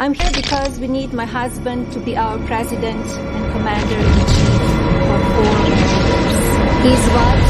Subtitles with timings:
[0.00, 4.02] I'm here because we need my husband to be our president and commander in
[4.32, 4.62] chief
[5.04, 6.48] for four years.
[6.80, 7.40] He's what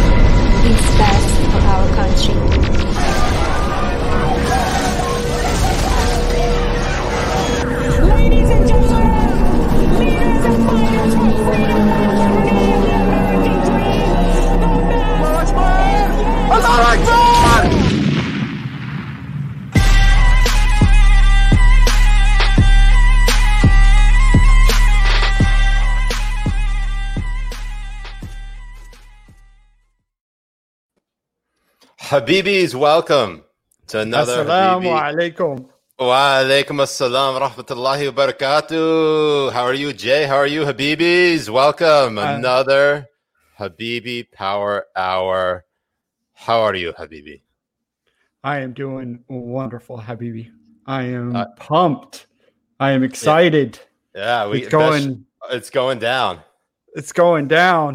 [0.67, 2.35] is best for our country.
[8.09, 9.31] Ladies and gentlemen,
[10.01, 13.95] leaders and fighters for freedom and the American dream,
[16.51, 17.20] the
[32.11, 33.45] Habibis, welcome
[33.87, 35.33] to another Assalamu Habibi.
[35.33, 35.69] alaikum.
[35.97, 39.53] Wa alaikum assalam rahmatullahi wa barakatuh.
[39.53, 40.27] How are you, Jay?
[40.27, 41.49] How are you, Habibis?
[41.49, 42.19] Welcome.
[42.19, 43.07] Uh, Another
[43.61, 45.65] Habibi Power Hour.
[46.35, 47.43] How are you, Habibi?
[48.43, 50.51] I am doing wonderful, Habibi.
[50.87, 52.27] I am Uh, pumped.
[52.81, 53.79] I am excited.
[54.17, 55.27] Yeah, we it's going.
[55.53, 56.41] It's going down.
[56.97, 57.95] It's going down.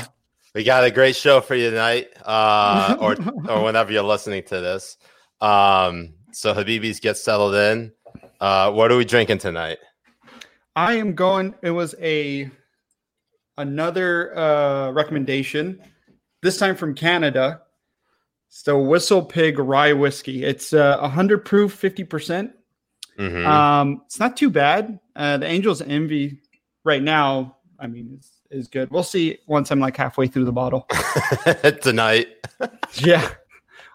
[0.56, 3.18] We got a great show for you tonight, uh, or
[3.50, 4.96] or whenever you're listening to this.
[5.42, 7.92] Um, so Habibis get settled in.
[8.40, 9.80] Uh, what are we drinking tonight?
[10.74, 11.56] I am going.
[11.62, 12.50] It was a
[13.58, 15.82] another uh, recommendation.
[16.42, 17.62] This time from Canada.
[18.48, 20.46] It's the Whistle Pig Rye Whiskey.
[20.46, 22.52] It's uh, 100 proof, 50 percent.
[23.20, 23.46] Mhm.
[23.46, 25.00] Um, it's not too bad.
[25.18, 26.40] Uh, the Angels Envy
[26.86, 28.90] right now, I mean, is, is good.
[28.92, 30.88] We'll see once I'm like halfway through the bottle.
[31.82, 32.28] tonight.
[32.96, 33.30] yeah.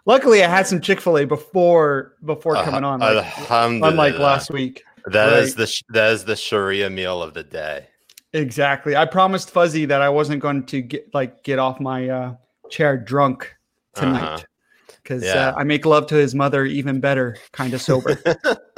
[0.07, 4.83] Luckily, I had some Chick Fil A before before coming on, like, unlike last week.
[5.07, 5.57] That is Right.
[5.59, 7.87] the sh- that is the Sharia meal of the day.
[8.33, 8.97] Exactly.
[8.97, 12.35] I promised Fuzzy that I wasn't going to get like get off my uh,
[12.71, 13.55] chair drunk
[13.97, 14.07] Uh-huh.
[14.07, 14.45] tonight
[15.03, 15.49] because Yeah.
[15.49, 18.19] uh, I make love to his mother even better, kind of sober,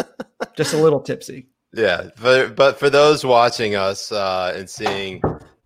[0.56, 1.48] just a little tipsy.
[1.74, 5.22] Yeah, but but for those watching us uh, and seeing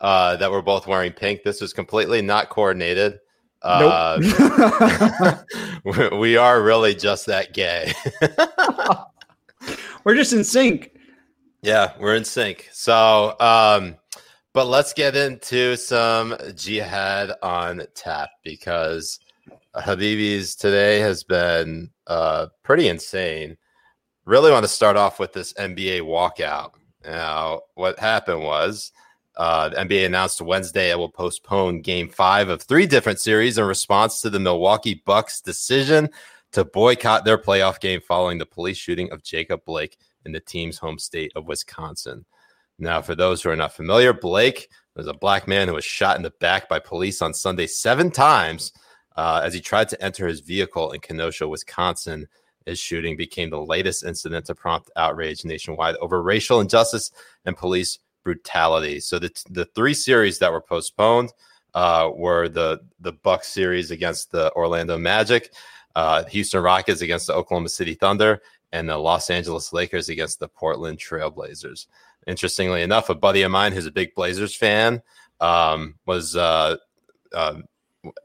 [0.07, 3.19] uh, that we're both wearing pink, this was completely not coordinated.
[3.63, 5.39] Uh, nope.
[5.85, 7.93] we- we are really just that gay.
[10.05, 10.93] We're just in sync.
[11.63, 12.69] Yeah, we're in sync.
[12.71, 13.97] So, um,
[14.53, 19.19] but let's get into some jihad on tap because
[19.75, 23.57] Habibi's today has been uh, pretty insane.
[24.27, 26.71] Really want to start off with this NBA walkout.
[27.05, 28.93] Now, what happened was
[29.37, 33.65] uh, the NBA announced Wednesday it will postpone game five of three different series in
[33.65, 36.09] response to the Milwaukee Bucks decision
[36.53, 40.79] to boycott their playoff game following the police shooting of Jacob Blake in the team's
[40.79, 42.25] home state of Wisconsin.
[42.79, 46.17] Now, for those who are not familiar, Blake was a black man who was shot
[46.17, 48.73] in the back by police on Sunday seven times
[49.17, 52.27] uh, as he tried to enter his vehicle in Kenosha, Wisconsin.
[52.65, 57.13] His shooting became the latest incident to prompt outrage nationwide over racial injustice
[57.45, 58.99] and police brutality.
[58.99, 61.33] So the the three series that were postponed
[61.75, 65.53] uh, were the the Bucks series against the Orlando Magic,
[65.95, 68.43] uh, Houston Rockets against the Oklahoma City Thunder,
[68.73, 71.87] and the Los Angeles Lakers against the Portland Trailblazers.
[72.27, 75.01] Interestingly enough, a buddy of mine who's a big Blazers fan
[75.41, 76.77] um, was, uh,
[77.33, 77.55] uh,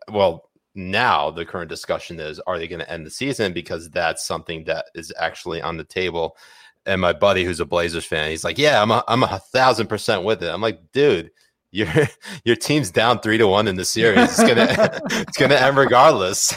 [0.10, 4.26] well, now the current discussion is are they going to end the season because that's
[4.26, 6.36] something that is actually on the table.
[6.86, 9.88] And my buddy who's a Blazers fan, he's like, "Yeah, I'm a, I'm a thousand
[9.88, 11.32] percent with it." I'm like, "Dude,
[11.72, 11.88] your
[12.44, 14.40] your team's down three to one in the series.
[14.40, 16.56] It's gonna it's gonna end regardless."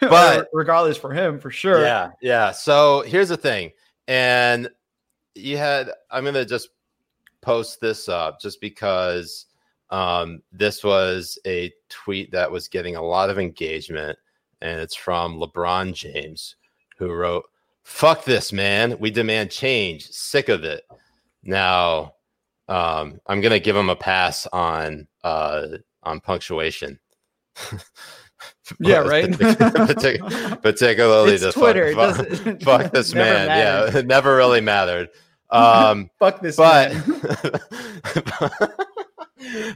[0.00, 1.80] but regardless for him, for sure.
[1.80, 2.52] yeah, yeah.
[2.52, 3.72] So here's the thing,
[4.06, 4.68] and
[5.34, 6.68] you had I'm gonna just
[7.42, 9.46] post this up just because
[9.90, 14.18] um, this was a tweet that was getting a lot of engagement,
[14.60, 16.56] and it's from LeBron James,
[16.98, 17.44] who wrote,
[17.84, 18.98] "Fuck this, man.
[18.98, 20.08] We demand change.
[20.10, 20.84] Sick of it."
[21.42, 22.14] Now,
[22.68, 25.66] um, I'm gonna give him a pass on uh,
[26.02, 26.98] on punctuation.
[28.80, 29.30] Yeah, right.
[29.30, 31.86] Partic- particularly It's the Twitter.
[31.86, 33.46] It Fuck, fuck this man.
[33.48, 33.92] mattered.
[33.92, 35.08] Yeah, it never really mattered.
[35.50, 36.56] Um, Fuck this.
[36.56, 36.92] but.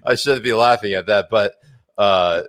[0.04, 1.28] I shouldn't be laughing at that.
[1.30, 1.54] But
[1.96, 2.42] uh,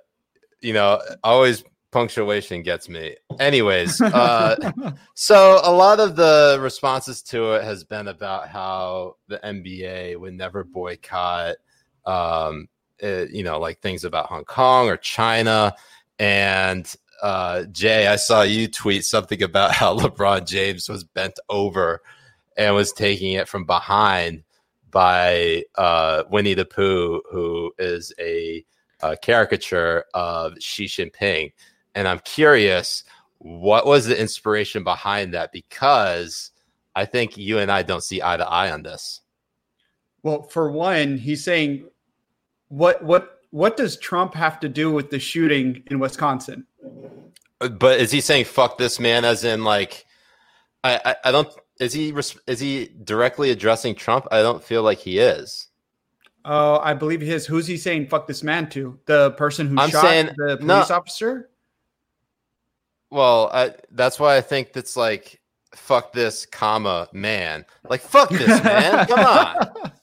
[0.62, 3.16] you know, always punctuation gets me.
[3.40, 4.72] Anyways, uh,
[5.16, 10.34] so a lot of the responses to it has been about how the NBA would
[10.34, 11.56] never boycott,
[12.06, 12.68] um,
[13.04, 15.74] uh, you know, like things about Hong Kong or China.
[16.18, 22.02] And uh, Jay, I saw you tweet something about how LeBron James was bent over
[22.58, 24.44] and was taking it from behind
[24.92, 28.66] by uh, Winnie the Pooh, who is a,
[29.02, 31.52] a caricature of Xi Jinping.
[31.96, 33.04] And I'm curious,
[33.40, 35.52] what was the inspiration behind that?
[35.52, 36.52] Because
[36.96, 39.22] I think you and I don't see eye to eye on this.
[40.24, 41.88] Well, for one, he's saying
[42.68, 46.66] what what what does Trump have to do with the shooting in Wisconsin?
[47.62, 50.06] Uh, but is he saying fuck this man as in like
[50.84, 51.48] I I, I don't
[51.80, 52.14] is he
[52.48, 54.28] is he directly addressing Trump?
[54.32, 55.68] I don't feel like he is.
[56.46, 57.46] Oh, I believe he is.
[57.46, 59.00] Who's he saying fuck this man to?
[59.06, 60.76] The person who I'm shot saying- the no.
[60.76, 61.50] police officer?
[63.12, 65.40] Well, I, that's why I think that's like
[65.76, 67.66] fuck this comma man.
[67.88, 69.08] Like fuck this man.
[69.08, 69.92] Come on.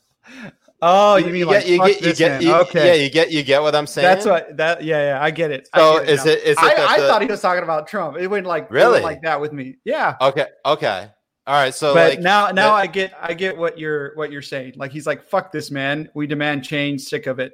[0.83, 2.43] Oh, you mean like get, you fuck get, you this get, man.
[2.43, 2.87] you- okay.
[2.87, 4.05] yeah, you get, you get what I'm saying.
[4.05, 4.85] That's what that.
[4.85, 5.69] Yeah, yeah, I get it.
[5.73, 6.31] I So get it is now.
[6.33, 8.19] it- is it I, that I the- thought he was talking about Trump.
[8.19, 8.93] It went like Really?
[8.93, 9.77] went like that with me.
[9.85, 11.09] Yeah, Okay, okay,
[11.47, 11.75] all right.
[11.75, 14.75] So but like now now that- I get I get what you're what you're saying.
[14.77, 16.11] Like he's like fuck this man.
[16.13, 17.01] We demand change.
[17.01, 17.53] Sick of it.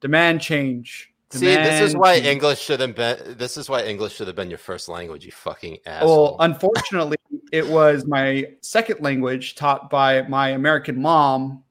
[0.00, 1.12] Demand change.
[1.40, 2.16] See, this is why.
[2.16, 3.36] English should have been.
[3.38, 5.24] This is why English should have been your first language.
[5.24, 6.08] You fucking asshole.
[6.24, 7.16] Well, unfortunately,
[7.52, 11.62] it was my second language taught by my American mom.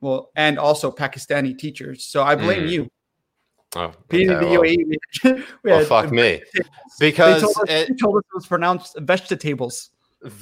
[0.00, 2.04] Well, and also Pakistani teachers.
[2.04, 2.70] So I blame Mm.
[2.70, 2.88] you.
[3.76, 4.76] oh, okay, the well, UAE,
[5.24, 6.42] we well, had- fuck me,
[6.98, 9.90] They because told, us, it, they told us it was pronounced vegetables.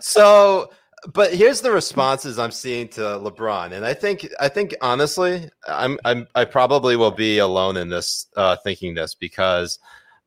[0.00, 0.70] so
[1.12, 5.98] but here's the responses i'm seeing to lebron and i think i think honestly i'm,
[6.04, 9.78] I'm i probably will be alone in this uh thinking this because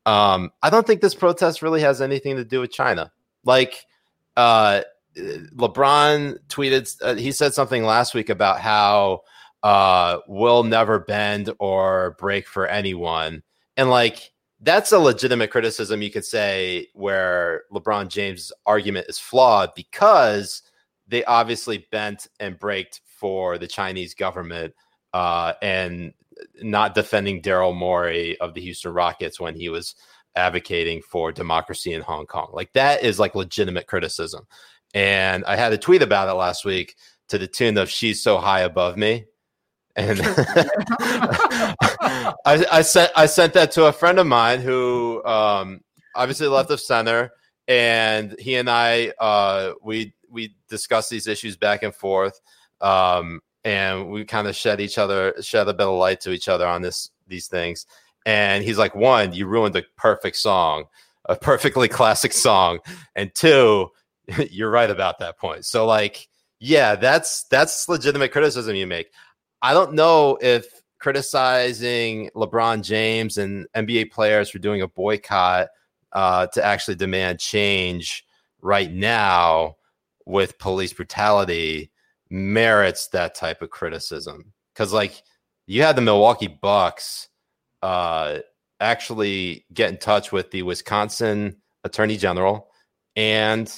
[0.05, 3.11] um i don't think this protest really has anything to do with china.
[3.45, 3.85] Like
[4.35, 4.81] uh
[5.15, 9.21] lebron tweeted uh, he said something last week about how
[9.61, 13.43] uh we'll never bend or break for anyone.
[13.77, 14.32] And like
[14.63, 20.61] that's a legitimate criticism you could say where LeBron James' argument is flawed because
[21.07, 24.73] they obviously bent and braked for the Chinese government
[25.13, 26.13] uh, and
[26.61, 29.95] not defending Daryl Morey of the Houston Rockets when he was
[30.35, 32.49] advocating for democracy in Hong Kong.
[32.53, 34.47] Like that is like legitimate criticism.
[34.93, 36.95] And I had a tweet about it last week
[37.29, 39.25] to the tune of "She's so high above me,"
[39.95, 40.19] and
[42.45, 45.81] I, I sent I sent that to a friend of mine who um,
[46.15, 47.31] obviously left of center,
[47.67, 52.39] and he and I uh, we we discussed these issues back and forth,
[52.81, 56.47] um, and we kind of shed each other shed a bit of light to each
[56.47, 57.85] other on this these things.
[58.25, 60.85] And he's like, one, you ruined a perfect song,
[61.25, 62.79] a perfectly classic song,
[63.15, 63.89] and two,
[64.49, 65.65] you're right about that point.
[65.65, 66.27] So like,
[66.59, 69.11] yeah, that's that's legitimate criticism you make.
[69.63, 75.69] I don't know if criticizing LeBron James and NBA players for doing a boycott
[76.11, 78.25] uh, to actually demand change
[78.61, 79.77] right now
[80.25, 81.91] with police brutality
[82.29, 84.51] merits that type of criticism.
[84.73, 85.23] Because, like,
[85.65, 87.29] you had the Milwaukee Bucks
[87.81, 88.39] uh,
[88.81, 91.55] actually get in touch with the Wisconsin
[91.85, 92.69] Attorney General
[93.15, 93.73] and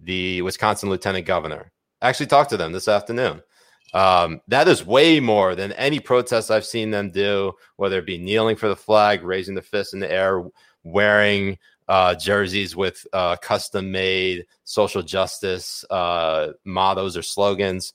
[0.00, 1.72] the Wisconsin Lieutenant Governor.
[2.02, 3.42] Actually, talked to them this afternoon.
[3.92, 8.18] Um, that is way more than any protest I've seen them do, whether it be
[8.18, 10.44] kneeling for the flag, raising the fist in the air,
[10.84, 11.58] wearing
[11.88, 17.92] uh, jerseys with uh, custom made social justice uh, mottos or slogans.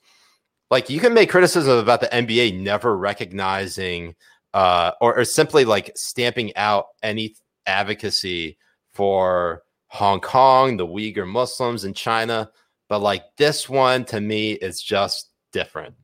[0.69, 4.15] Like you can make criticism about the NBA never recognizing
[4.53, 8.57] uh, or, or simply like stamping out any advocacy
[8.93, 12.49] for Hong Kong, the Uyghur Muslims in China.
[12.89, 15.95] But like this one to me is just different.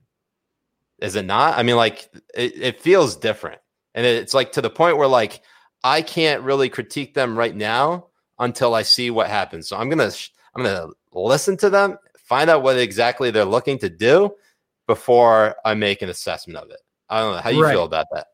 [1.00, 1.58] Is it not?
[1.58, 3.60] I mean, like it, it feels different.
[3.94, 5.42] And it's like to the point where like
[5.84, 8.08] I can't really critique them right now
[8.40, 9.68] until I see what happens.
[9.68, 13.78] So I'm gonna sh- I'm gonna listen to them, find out what exactly they're looking
[13.80, 14.32] to do
[14.88, 16.80] before I make an assessment of it.
[17.10, 17.74] I don't know how you Right.
[17.74, 18.28] feel about that.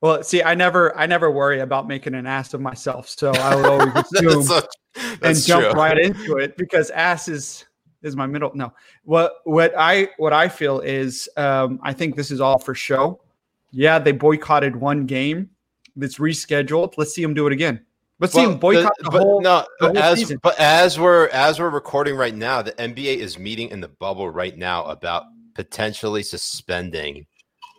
[0.00, 3.54] Well, see, I never I never worry about making an ass of myself, so I
[3.54, 5.72] would always assume that's so- and that's jump true.
[5.80, 7.66] right into it because ass is
[8.06, 8.50] is my middle.
[8.54, 8.72] No,
[9.04, 13.20] what what I what I feel is um, I think this is all for show.
[13.72, 15.50] Yeah, they boycotted one game.
[15.96, 16.94] that's rescheduled.
[16.98, 17.80] Let's see them do it again.
[18.20, 19.40] Let's see Well, them boycott the- the, but whole.
[19.42, 20.38] no, the but whole as season.
[20.42, 24.30] but as we're as we're recording right now, the NBA is meeting in the bubble
[24.30, 27.26] right now about potentially suspending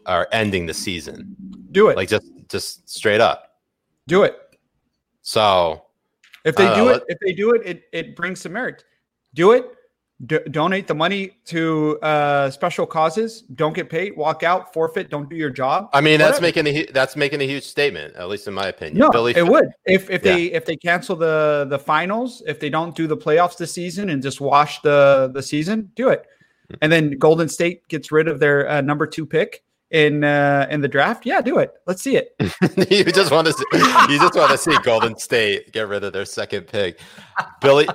[0.07, 1.35] or ending the season,
[1.71, 1.95] do it.
[1.97, 3.59] like just just straight up.
[4.07, 4.35] do it.
[5.21, 5.83] So
[6.45, 8.83] If they do let- it, if they do it, it it brings some merit.
[9.33, 9.65] Do it.
[10.25, 13.41] Do, donate the money to uh, special causes.
[13.53, 14.17] Don't get paid.
[14.17, 14.73] Walk out.
[14.73, 15.11] Forfeit.
[15.11, 15.89] Don't do your job.
[15.93, 16.63] I mean, that's Whatever.
[16.63, 18.97] making a that's making a huge statement, at least in my opinion.
[18.97, 20.33] No, Billy, it would if if Yeah.
[20.33, 24.09] they if they cancel the the finals, if they don't do the playoffs this season
[24.09, 26.25] and just wash the the season, do it.
[26.69, 26.75] Hmm.
[26.81, 30.81] And then Golden State gets rid of their uh, number two pick in uh, in
[30.81, 31.27] the draft.
[31.27, 31.73] Yeah, do it.
[31.85, 32.33] Let's see it.
[32.89, 33.65] you just want to see,
[34.09, 36.99] you just want to see Golden State get rid of their second pick.
[37.61, 37.87] Billy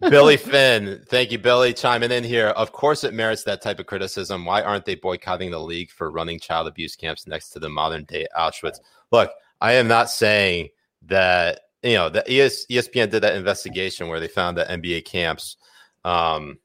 [0.00, 2.48] Billy Finn, thank you, Billy, chiming in here.
[2.48, 4.44] Of course, it merits that type of criticism.
[4.44, 8.04] Why aren't they boycotting the league for running child abuse camps next to the modern
[8.04, 8.78] day Auschwitz?
[9.10, 10.68] Look, I am not saying
[11.02, 15.56] that you know the ES, ESPN did that investigation where they found that NBA camps
[16.04, 16.58] um,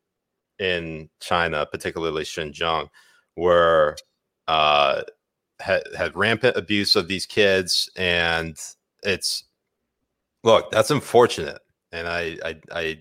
[0.60, 2.90] in China, particularly Xinjiang,
[3.36, 3.96] were
[4.48, 5.04] uh,
[5.60, 8.58] had had rampant abuse of these kids, and
[9.04, 9.46] it's
[10.44, 11.60] look that's unfortunate,
[11.92, 13.00] and I I, I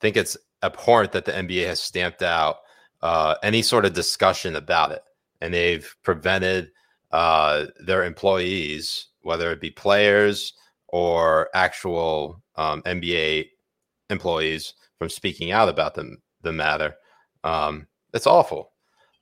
[0.00, 2.56] think it's abhorrent that the NBA has stamped out
[3.02, 5.02] uh, any sort of discussion about it,
[5.40, 6.70] and they've prevented
[7.12, 10.52] uh, their employees, whether it be players
[10.88, 13.48] or actual um, NBA
[14.10, 16.94] employees, from speaking out about the the matter.
[17.44, 18.72] Um, it's awful.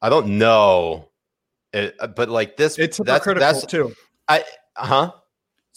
[0.00, 1.10] I don't know,
[1.72, 3.94] it, but like this, It's that's hypocritical that's too.
[4.28, 4.44] I
[4.76, 5.12] huh.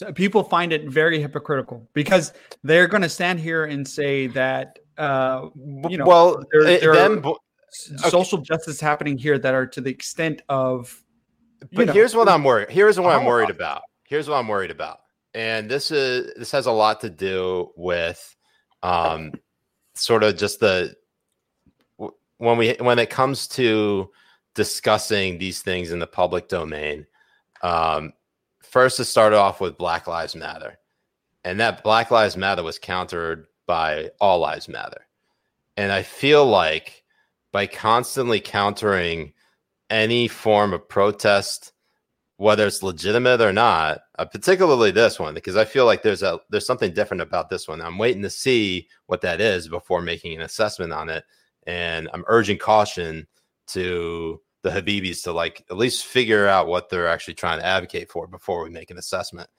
[0.01, 4.79] So people find it very hypocritical because they're going to stand here and say that
[4.97, 5.49] uh,
[5.87, 7.23] you know, well, there- it- there them
[7.69, 11.03] s- social justice happening here that are to the extent of.
[11.71, 12.71] But know, here's what I'm worried.
[12.71, 13.83] Here's what I'm worried about.
[14.07, 15.01] Here's what I'm worried about.
[15.35, 18.35] And this is this has a lot to do with
[18.81, 19.31] um
[19.93, 20.95] sort of just the
[22.37, 24.09] when we when it comes to
[24.55, 27.05] discussing these things in the public domain.
[27.61, 28.13] Um
[28.71, 30.79] first it started off with Black Lives Matter.
[31.43, 35.05] And that Black Lives Matter was countered by All Lives Matter.
[35.75, 37.03] And I feel like
[37.51, 39.33] by constantly countering
[39.89, 41.73] any form of protest,
[42.37, 46.39] whether it's legitimate or not, uh, particularly this one, because I feel like there's a
[46.49, 47.81] there's something different about this one.
[47.81, 51.25] I'm waiting to see what that is before making an assessment on it,
[51.67, 53.27] and I'm urging caution
[53.67, 58.11] to the Habibis to like at least figure out what they're actually trying to advocate
[58.11, 59.49] for before we make an assessment.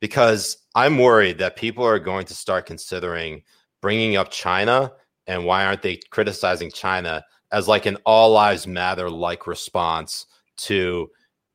[0.00, 3.42] Because I'm worried that people are going to start considering
[3.80, 4.92] bringing up China
[5.26, 11.08] and why aren't they criticizing China as like an all lives matter like response to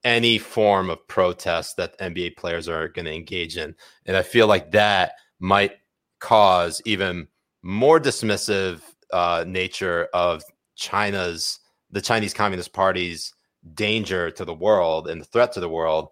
[0.04, 3.76] any form of protest that NBA players are going to engage in.
[4.06, 5.74] And I feel like that might
[6.20, 7.28] cause even
[7.62, 10.44] more dismissive uh, nature of
[10.76, 11.60] China's,
[11.94, 13.34] the Chinese Communist Party's
[13.74, 16.10] danger to the world and the threat to the world.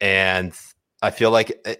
[0.00, 0.52] And
[1.02, 1.76] I feel like eh,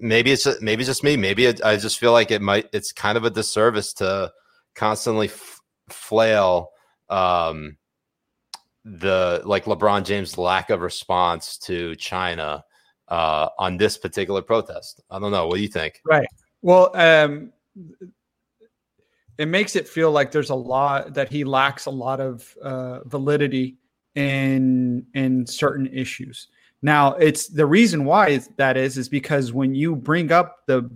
[0.00, 1.16] maybe it's just, maybe it's just me.
[1.16, 2.68] Maybe it, I just feel like it might.
[2.72, 4.32] It's kind of a disservice to
[4.74, 6.70] constantly f- flail
[7.08, 7.76] um,
[8.84, 12.64] the like LeBron James' lack of response to China
[13.08, 15.02] uh, on this particular protest.
[15.10, 15.46] I don't know.
[15.46, 16.00] What do you think?
[16.04, 16.26] Right.
[16.62, 17.52] Well, um,
[19.38, 23.00] it makes it feel like there's a lot that he lacks a lot of uh,
[23.04, 23.76] validity
[24.14, 26.48] in in certain issues.
[26.82, 30.88] Now, it's the reason why that is is because when you bring up the,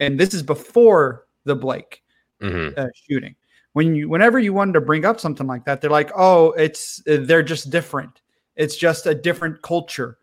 [0.00, 2.00] and this is before the Blake
[2.42, 2.78] Mm-hmm.
[2.78, 3.34] uh, shooting.
[3.72, 7.00] When you, whenever you wanted to bring up something like that, they're like, "Oh, it's
[7.06, 8.20] they're just different.
[8.56, 10.18] It's just a different culture.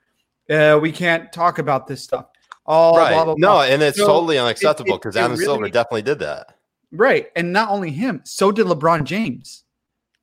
[0.50, 2.28] Uh, we can't talk about this stuff."
[2.68, 3.14] Oh, right.
[3.14, 6.04] blah, blah, no, and it's So totally unacceptable it- because it Adam really- Silver definitely
[6.04, 6.58] did that.
[6.92, 7.28] Right.
[7.36, 9.64] And not only him, so did LeBron James.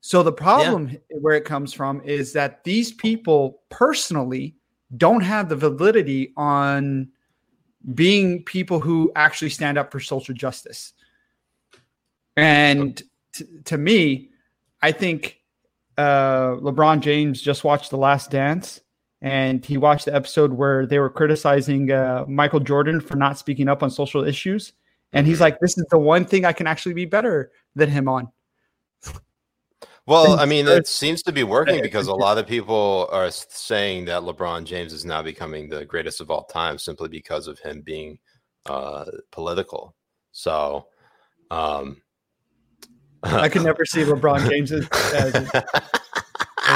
[0.01, 4.55] So the problem where it comes from is that these people personally
[4.97, 7.09] don't have the validity on
[7.95, 10.93] being people who actually stand up for social justice.
[12.37, 14.31] And t- to me,
[14.81, 15.41] I think
[15.97, 18.81] uh, LeBron James just watched The Last Dance
[19.21, 23.69] and he watched the episode where they were criticizing uh, Michael Jordan for not speaking
[23.69, 24.73] up on social issues.
[25.13, 28.09] And he's like, this is the one thing I can actually be better than him
[28.09, 28.29] on.
[30.07, 34.07] Well, I mean, it seems to be working because a lot of people are saying
[34.07, 37.83] that LeBron James is now becoming the greatest of all time simply because of him
[37.83, 38.19] being
[38.65, 39.95] uh, political.
[40.33, 40.87] So,
[41.51, 42.01] um,
[43.23, 45.51] I could never see LeBron James as, as,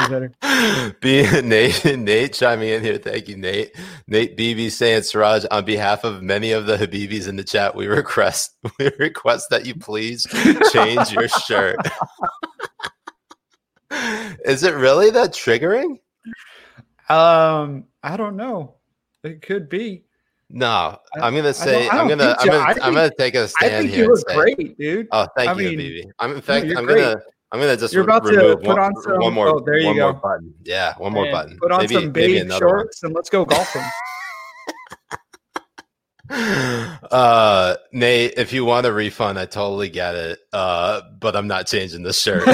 [0.03, 0.95] as better.
[1.01, 2.99] Be Nate, Nate chiming in here.
[2.99, 3.75] Thank you, Nate.
[4.07, 7.87] Nate BB saying, Siraj, on behalf of many of the Habibis in the chat, we
[7.87, 10.27] request we request that you please
[10.73, 11.77] change your shirt.
[14.45, 15.99] Is it really that triggering?
[17.09, 18.75] Um, I don't know.
[19.23, 20.05] It could be.
[20.49, 23.35] No, I- I'm gonna I say I I'm gonna I'm gonna I I'm gonna take
[23.35, 24.05] a stand think here.
[24.05, 25.09] you look great, dude.
[25.13, 26.11] Oh, thank I you, mean, BB.
[26.19, 27.03] I'm in fact you're I'm great.
[27.03, 27.21] gonna
[27.53, 29.89] I'm gonna just You're about to put one, on some- one more oh, there you
[29.89, 30.21] one more go.
[30.21, 30.55] button.
[30.65, 31.59] Yeah, one more And button.
[31.61, 32.75] Put on Maybe- some maybe beige another one.
[32.79, 33.83] shorts and let's go golfing.
[37.11, 40.39] uh Nate, if you want a refund, I totally get it.
[40.53, 42.49] Uh, but I'm not changing the shirt.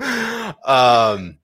[0.64, 1.38] um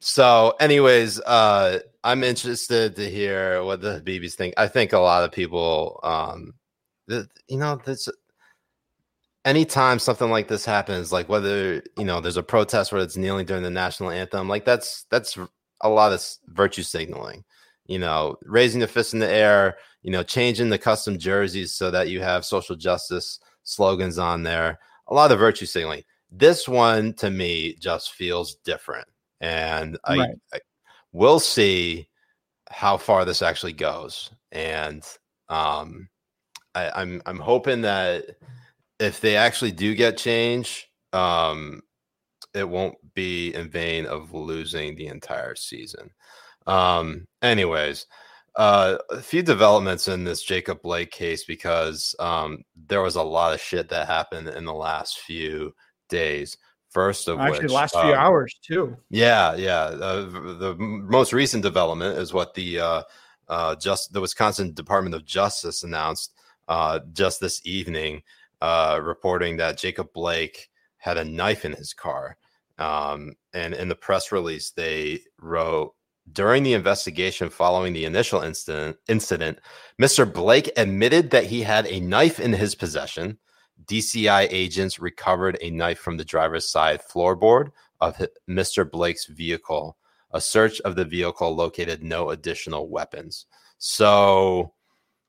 [0.00, 4.52] so anyways, uh I'm interested to hear what the Habibis think.
[4.58, 6.52] I think a lot of people um
[7.06, 8.08] the, you know, there's
[9.44, 13.46] anytime something like this happens, like whether you know there's a protest where it's kneeling
[13.46, 15.38] during the national anthem, like that's that's
[15.80, 17.44] a lot of virtue signaling.
[17.86, 21.90] You know, raising the fist in the air, you know, changing the custom jerseys so
[21.90, 24.78] that you have social justice slogans on there.
[25.08, 26.02] A lot of virtue signaling.
[26.30, 29.06] This one to me just feels different,
[29.40, 30.34] and I, Right.
[30.54, 30.60] I
[31.12, 32.08] we'll see
[32.70, 34.30] how far this actually goes.
[34.52, 35.02] And
[35.48, 36.08] um,
[36.74, 38.36] I, I'm I'm hoping that
[39.04, 41.82] if they actually do get change, um,
[42.54, 46.10] it won't be in vain of losing the entire season.
[46.66, 48.06] Um, anyways,
[48.56, 53.52] uh, a few developments in this Jacob Blake case because um, there was a lot
[53.52, 55.74] of shit that happened in the last few
[56.08, 56.56] days.
[56.90, 58.96] First of Actually, which, last few um, hours too.
[59.10, 59.82] yeah, yeah.
[59.82, 60.26] Uh,
[60.58, 63.02] the most recent development is what the uh,
[63.48, 66.34] uh, just the Wisconsin Department of Justice announced
[66.68, 68.22] uh, just this evening,
[68.64, 72.38] uh, reporting that Jacob Blake had a knife in his car.
[72.78, 75.92] Um, and in the press release, they wrote
[76.32, 79.58] during the investigation following the initial incident, incident,
[80.00, 80.24] Mr.
[80.32, 83.36] Blake admitted that he had a knife in his possession.
[83.84, 88.16] DCI agents recovered a knife from the driver's side floorboard of
[88.48, 88.90] Mr.
[88.90, 89.98] Blake's vehicle.
[90.30, 93.44] A search of the vehicle located no additional weapons.
[93.76, 94.72] So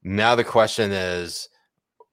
[0.03, 1.49] now the question is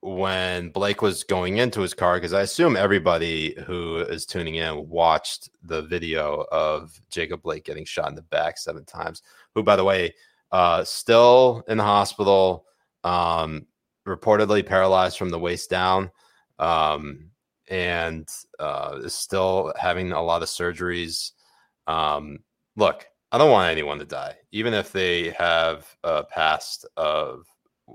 [0.02, 4.88] when Blake was going into his car, because I assume everybody who is tuning in
[4.88, 9.22] watched the video of Jacob Blake getting shot in the back seven times,
[9.54, 10.12] who, by the way,
[10.50, 12.66] uh, still in the hospital,
[13.04, 13.64] um,
[14.06, 16.10] reportedly paralyzed from the waist down,
[16.58, 17.30] um,
[17.70, 18.28] and
[18.58, 21.30] uh, is still having a lot of surgeries.
[21.86, 22.40] Um,
[22.74, 27.46] look, I don't want anyone to die, even if they have a past of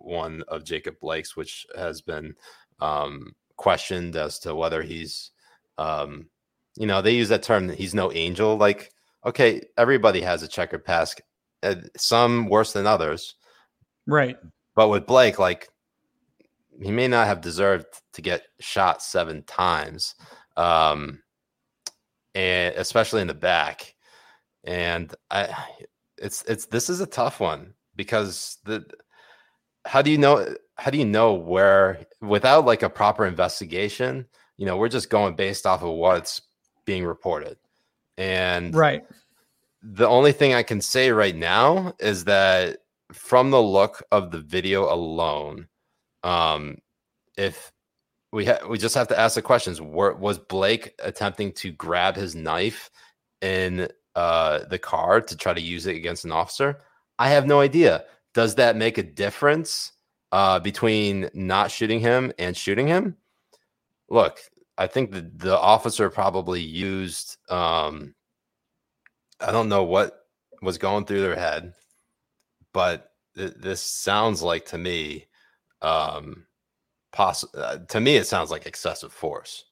[0.03, 2.35] one of Jacob Blake's, which has been
[2.79, 5.31] um, questioned as to whether he's,
[5.77, 6.27] um,
[6.75, 7.67] you know, they use that term.
[7.67, 8.57] That he's no angel.
[8.57, 8.91] Like,
[9.25, 11.21] okay, everybody has a checkered past,
[11.63, 13.35] uh, some worse than others.
[14.05, 14.37] Right.
[14.75, 15.69] But with Blake, like,
[16.81, 20.15] he may not have deserved to get shot seven times,
[20.55, 21.23] um,
[22.35, 23.95] and especially in the back.
[24.63, 25.55] And I,
[26.17, 28.85] it's it's this is a tough one because the
[29.87, 34.27] how do you know how do you know where without like a proper investigation?
[34.57, 36.41] You know, we're just going based off of what's
[36.85, 37.57] being reported,
[38.17, 39.03] and Right.
[39.81, 42.79] the only thing I can say right now is that
[43.13, 45.67] from the look of the video alone,
[46.23, 46.79] um,
[47.37, 47.71] if
[48.31, 52.15] we ha- we just have to ask the questions: Were, was Blake attempting to grab
[52.15, 52.89] his knife
[53.41, 56.81] in uh, the car to try to use it against an officer?
[57.19, 58.05] I have no idea.
[58.37, 59.93] Does that make a difference
[60.31, 63.17] uh, between not shooting him and shooting him?
[64.11, 64.37] Look,
[64.77, 67.37] I think the the officer probably used.
[67.49, 68.13] Um,
[69.39, 70.19] I don't know what
[70.61, 71.73] was going through their head,
[72.73, 75.25] but th- this sounds like to me,
[75.81, 76.45] um,
[77.11, 79.65] poss- uh, to me, it sounds like excessive force.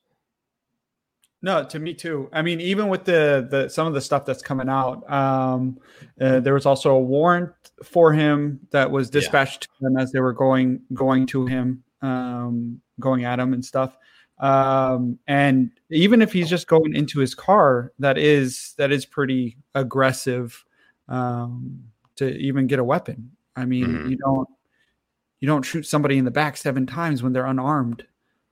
[1.45, 2.27] No, to me too.
[2.33, 5.77] I mean, even with the the some of the stuff that's coming out, um,
[6.19, 7.51] uh, there was also a warrant
[7.83, 9.19] for him that was Yeah.
[9.19, 13.63] dispatched to them as they were going going to him, um, going at him and
[13.63, 13.95] stuff.
[14.39, 19.55] Um, and even if he's just going into his car, that is that is pretty
[19.75, 20.65] aggressive
[21.09, 21.79] um,
[22.15, 23.29] to even get a weapon.
[23.55, 24.09] I mean, Mhm.
[24.09, 24.49] you don't
[25.41, 28.07] you don't shoot somebody in the back seven times when they're unarmed,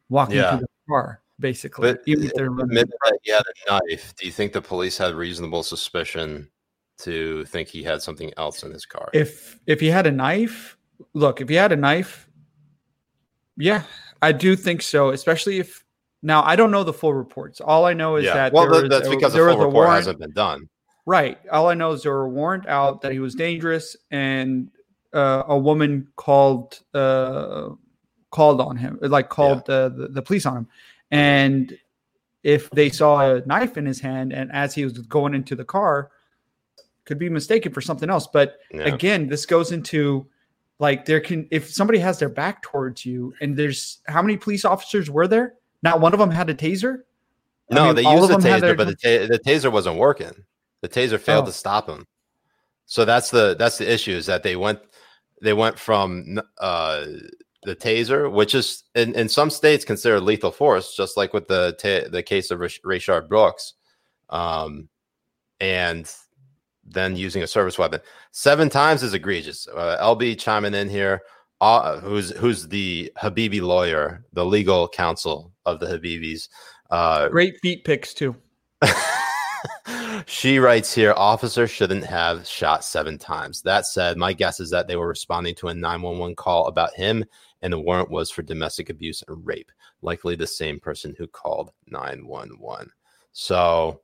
[0.09, 0.51] walking Yeah.
[0.51, 1.21] through the car.
[1.43, 4.15] Basically, But even if they're admit that he had a knife.
[4.15, 6.49] Do you think the police had reasonable suspicion
[6.99, 9.09] to think he had something else in his car?
[9.13, 10.77] if if he had a knife
[11.13, 12.29] look if he had a knife
[13.57, 13.83] yeah
[14.21, 15.83] i do think so especially if
[16.21, 18.71] now i don't know the full reports all i know is yeah, that well, there
[18.73, 20.69] th- was- that's there- because the full report warrant hasn't been done.
[21.05, 24.69] right all i know is there were a warrant out that he was dangerous and
[25.13, 27.69] uh, a woman called uh,
[28.31, 30.67] called on him like called uh, the, the police on him
[31.11, 31.77] and
[32.43, 35.63] if they saw a knife in his hand and as he was going into the
[35.65, 36.09] car
[37.05, 38.83] could be mistaken for something else but Yeah.
[38.93, 40.27] again this goes into
[40.79, 44.65] like there can if somebody has their back towards you and there's how many police
[44.65, 47.03] officers were there not one of them had a taser
[47.71, 50.33] I No, mean, they used the taser, their- but the, ta- the taser wasn't working.
[50.81, 51.47] The taser failed Oh.
[51.47, 52.05] to stop him.
[52.85, 54.79] So that's the that's the issue is that they went
[55.41, 57.05] they went from uh,
[57.65, 61.75] the taser, which is in, in some states considered lethal force, just like with the
[61.79, 63.73] ta- the case of Rayshard Brooks,
[64.29, 64.89] um,
[65.59, 66.11] and
[66.85, 69.67] then using a service weapon seven times is egregious.
[69.67, 71.21] Uh, LB chiming in here.
[71.61, 76.49] uh, who's who's the Habibi lawyer, the legal counsel of the Habibis.
[76.89, 78.35] Uh, Great feet picks too.
[80.25, 83.61] she writes here officers shouldn't have shot seven times.
[83.61, 87.23] That said, my guess is that they were responding to a 911 call about him,
[87.63, 89.71] and the warrant was for domestic abuse and rape,
[90.01, 92.91] likely the same person who called 911.
[93.31, 94.01] So,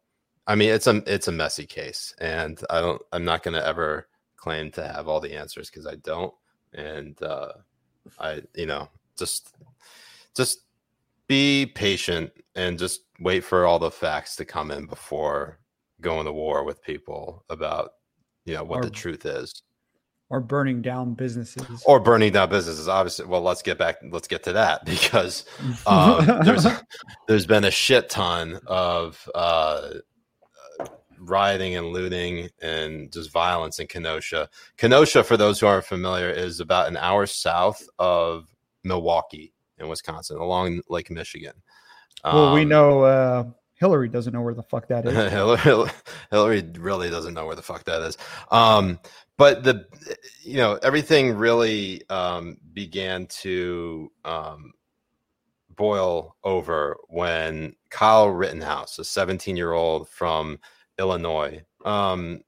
[0.48, 3.66] I mean, it's a it's a messy case, and I don't I'm not going to
[3.66, 6.34] ever claim to have all the answers because I don't,
[6.74, 7.52] and uh,
[8.18, 9.54] I you know just
[10.34, 10.62] just
[11.28, 15.60] be patient and just wait for all the facts to come in before
[16.02, 17.92] going to war with people about
[18.46, 19.62] you know what Or- the truth is
[20.32, 21.82] Or burning down businesses.
[21.88, 25.44] or burning down businesses obviously well let's get back let's get to that because
[25.88, 26.66] um, there's
[27.28, 29.90] there's been a shit ton of uh,
[31.20, 34.50] rioting and looting and just violence in Kenosha.
[34.78, 38.48] Kenosha, for those who aren't familiar, is about an hour south of
[38.84, 41.54] Milwaukee in Wisconsin, along Lake Michigan.
[42.24, 43.44] well, we Um, know uh,
[43.80, 45.32] Hillary doesn't know where the fuck that is.
[46.32, 48.18] Hillary, really doesn't know where the fuck that is.
[48.52, 49.00] Um,
[49.38, 49.86] but the,
[50.44, 54.74] you know, everything really um, began to um,
[55.76, 60.60] boil over when Kyle Rittenhouse, a 17 year old from
[61.00, 62.42] Illinois, um,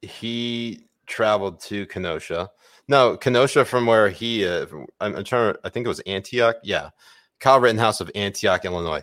[0.00, 2.48] he traveled to Kenosha.
[2.88, 4.64] No, Kenosha from where he, uh,
[5.00, 6.56] I'm, I'm trying to, I think it was Antioch.
[6.62, 6.90] Yeah.
[7.38, 9.02] Kyle Rittenhouse of Antioch, Illinois.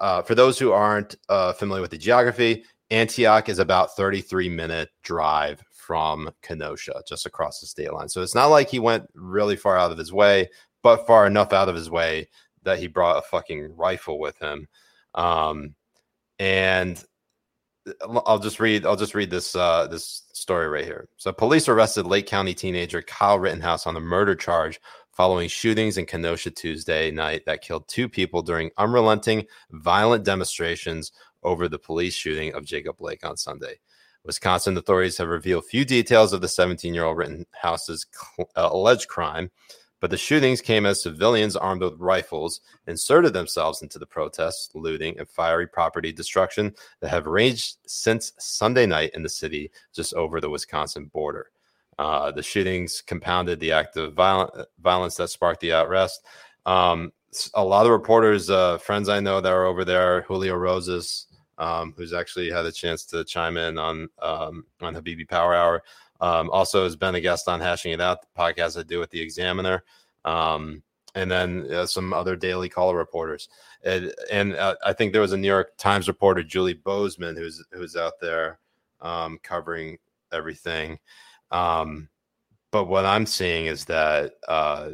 [0.00, 4.88] Uh, for those who aren't uh, familiar with the geography, Antioch is about 33 minute
[5.02, 8.08] drive from Kenosha, just across the state line.
[8.08, 10.48] So it's not like he went really far out of his way,
[10.82, 12.28] but far enough out of his way
[12.62, 14.66] that he brought a fucking rifle with him.
[15.14, 15.74] Um,
[16.38, 17.02] and
[18.02, 18.86] I'll I'll just read.
[18.86, 21.08] I'll just read this uh, this story right here.
[21.16, 24.80] So, police arrested Lake County teenager Kyle Rittenhouse on a murder charge
[25.12, 31.68] following shootings in Kenosha Tuesday night that killed two people during unrelenting, violent demonstrations over
[31.68, 33.80] the police shooting of Jacob Blake on Sunday.
[34.24, 39.50] Wisconsin authorities have revealed few details of the 17-year-old Rittenhouse's cl- uh, alleged crime,
[40.00, 45.18] but the shootings came as civilians armed with rifles inserted themselves into the protests, looting,
[45.18, 50.40] and fiery property destruction that have raged since Sunday night in the city just over
[50.40, 51.50] the Wisconsin border.
[52.00, 56.24] Uh, the shootings compounded the act of violent, violence that sparked the arrest.
[56.64, 57.12] Um,
[57.52, 61.26] a lot of reporters, uh, friends I know that are over there, Julio Rosas,
[61.58, 65.82] um, who's actually had a chance to chime in on um, on Habibi Power Hour,
[66.22, 69.10] um, also has been a guest on Hashing It Out, the podcast I do with
[69.10, 69.84] the Examiner,
[70.24, 70.82] um,
[71.14, 73.50] and then uh, some other Daily Caller reporters.
[73.84, 77.62] And, and uh, I think there was a New York Times reporter, Julie Bosman, who's
[77.72, 78.58] who's out there
[79.02, 79.98] um, covering
[80.32, 80.98] everything.
[81.50, 82.08] Um,
[82.72, 84.90] but what I'm seeing is that uh,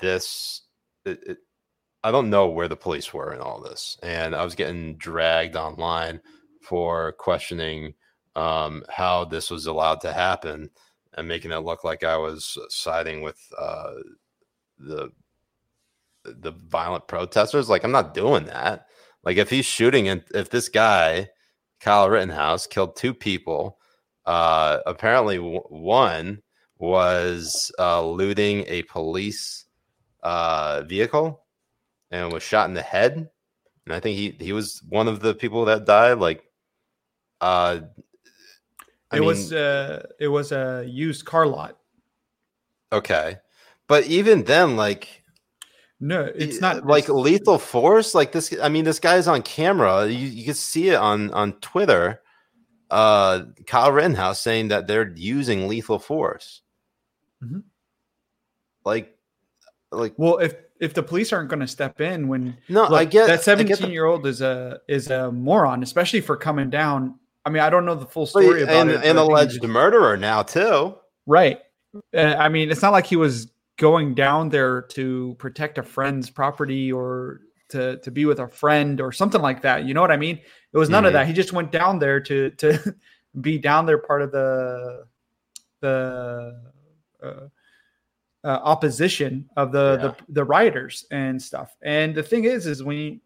[0.00, 0.62] this,
[1.04, 1.38] it, it,
[2.02, 5.56] I don't know where the police were in all this, and I was getting dragged
[5.56, 6.20] online
[6.62, 7.94] for questioning
[8.36, 10.70] um, how this was allowed to happen
[11.14, 13.94] and making it look like I was siding with uh,
[14.78, 15.10] the
[16.24, 17.68] the violent protesters.
[17.68, 18.86] Like I'm not doing that.
[19.24, 21.28] Like if he's shooting and if this guy
[21.80, 23.79] Kyle Rittenhouse killed two people,
[24.30, 26.40] uh, apparently w- one
[26.78, 29.66] was uh, looting a police
[30.22, 31.42] uh, vehicle
[32.12, 33.12] and was shot in the head.
[33.86, 36.18] And I think he he was one of the people that died.
[36.18, 36.44] Like,
[37.40, 37.80] uh,
[39.10, 41.76] I it mean, was uh, it was a used car lot.
[42.92, 43.38] okay,
[43.88, 45.22] but even then, like,
[45.98, 48.14] No, it's not like it's- lethal force.
[48.14, 50.06] Like this, I mean, this guy's on camera.
[50.06, 52.20] You you can see it on on Twitter.
[52.90, 56.62] Uh, Kyle Rittenhouse saying that they're using lethal force.
[57.44, 57.62] Mhm.
[58.84, 59.16] Like,
[59.92, 63.04] like Well, if if the police aren't going to step in when no, Look, I
[63.04, 66.36] get that I get the- seventeen year old is a is a moron, especially for
[66.36, 67.16] coming down.
[67.44, 68.94] I mean, I don't know the full story about and it.
[68.96, 70.96] an but I think alleged murderer now too.
[71.26, 71.60] right?
[72.14, 76.28] Uh, I mean, it's not like he was going down there to protect a friend's
[76.30, 79.84] property or to to be with a friend or something like that.
[79.84, 80.40] You know what I mean?
[80.72, 81.08] It was none Mhm.
[81.08, 81.26] of that.
[81.26, 82.94] He just went down there to to
[83.40, 85.06] be down there, part of the
[85.80, 86.60] the.
[87.22, 87.48] Uh,
[88.42, 90.06] uh, opposition of the, Yeah.
[90.08, 91.76] the the rioters and stuff.
[91.82, 93.20] And the thing is, is when you,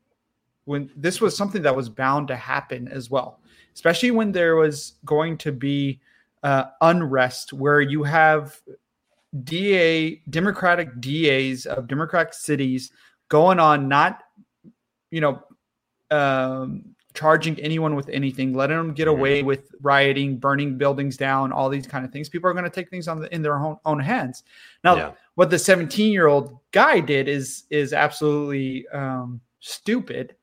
[0.64, 3.38] when this was something that was bound to happen as well,
[3.74, 6.00] especially when there was going to be
[6.42, 8.60] uh, unrest where you have
[9.44, 12.90] DA Democratic DAs of Democratic cities
[13.28, 14.24] going on not
[15.12, 15.40] you know
[16.10, 19.12] um, charging anyone with anything, letting them get Mhm.
[19.12, 22.28] away with rioting, burning buildings down, all these kind of things.
[22.28, 24.42] People are going to take things on the, in their own, own hands.
[24.82, 25.10] Now, Yeah.
[25.36, 30.34] what the 17 year old guy did is is absolutely um, stupid.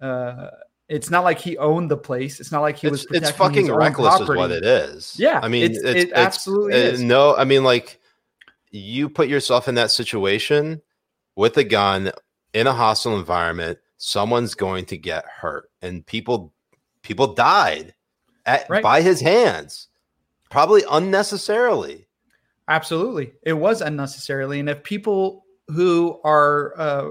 [0.00, 0.50] Uh,
[0.88, 2.40] it's not like he owned the place.
[2.40, 3.02] It's not like he was.
[3.04, 6.04] it's, it's protecting his fucking reckless is what it is Yeah, i mean it's- it's,
[6.10, 7.00] it absolutely uh, is.
[7.02, 8.00] no i mean like
[8.70, 10.80] you put yourself in that situation
[11.36, 12.10] with a gun
[12.54, 16.54] in a hostile environment someone's going to get hurt and people
[17.02, 17.92] people died
[18.46, 18.82] at, Right.
[18.82, 19.88] by his hands
[20.50, 22.06] probably unnecessarily
[22.68, 23.32] Absolutely.
[23.42, 24.60] It was unnecessarily.
[24.60, 27.10] And if people who are, uh,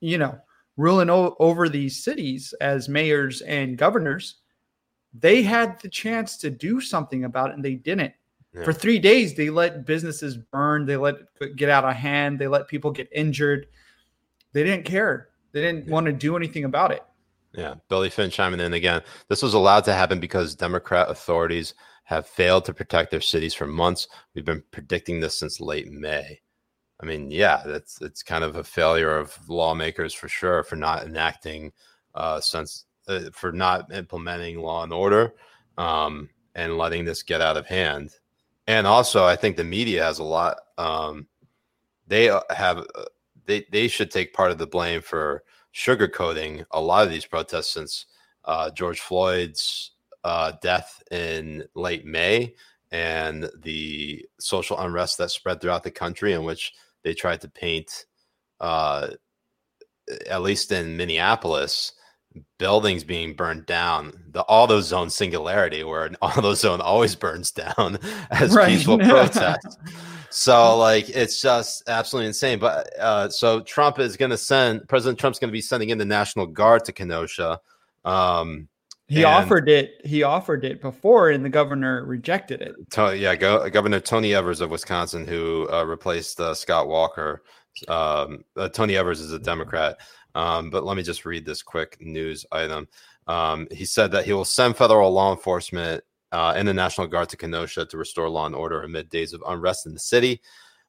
[0.00, 0.38] you know,
[0.78, 4.36] ruling o- over these cities as mayors and governors,
[5.12, 8.14] they had the chance to do something about it and they didn't.
[8.54, 8.64] Yeah.
[8.64, 12.48] For three days, they let businesses burn, they let it get out of hand, they
[12.48, 13.66] let people get injured.
[14.54, 15.28] They didn't care.
[15.56, 15.92] They didn't Yeah.
[15.94, 17.02] want to do anything about it.
[17.54, 19.02] Yeah, Billy Finn chiming in again.
[19.28, 21.72] This was allowed to happen because Democrat authorities
[22.04, 24.06] have failed to protect their cities for months.
[24.34, 26.42] We've been predicting this since late May.
[27.00, 31.04] I mean, yeah, that's it's kind of a failure of lawmakers for sure for not
[31.04, 31.72] enacting,
[32.14, 35.36] uh, since uh, for not implementing law and order,
[35.78, 38.10] um, and letting this get out of hand.
[38.66, 40.58] And also, I think the media has a lot.
[40.76, 41.28] Um,
[42.06, 43.04] they uh, have uh,
[43.46, 45.42] they they should take part of the blame for
[45.74, 48.06] sugarcoating a lot of these protests since
[48.44, 49.92] uh, George Floyd's
[50.24, 52.54] uh, death in late May
[52.92, 58.06] and the social unrest that spread throughout the country, in which they tried to paint,
[58.60, 59.08] uh,
[60.30, 61.92] at least in Minneapolis,
[62.58, 64.12] buildings being burned down.
[64.30, 67.98] The AutoZone singularity, where an AutoZone always burns down
[68.30, 68.68] as Right.
[68.68, 69.76] peaceful protests.
[70.30, 72.58] So like it's just absolutely insane.
[72.58, 75.98] But uh, so Trump is going to send President Trump's going to be sending in
[75.98, 77.60] the National Guard to Kenosha.
[78.04, 78.68] Um,
[79.08, 80.00] He And- offered it.
[80.04, 82.74] He offered it before, and the governor rejected it.
[82.92, 87.42] to, yeah, go, Governor Tony Evers of Wisconsin, who uh, replaced uh, Scott Walker.
[87.88, 89.98] Um, uh, Tony Evers is a Democrat.
[90.34, 92.88] Um, but let me just read this quick news item.
[93.28, 97.28] Um, he said that he will send federal law enforcement uh, and the National Guard
[97.30, 100.40] to Kenosha to restore law and order amid days of unrest in the city.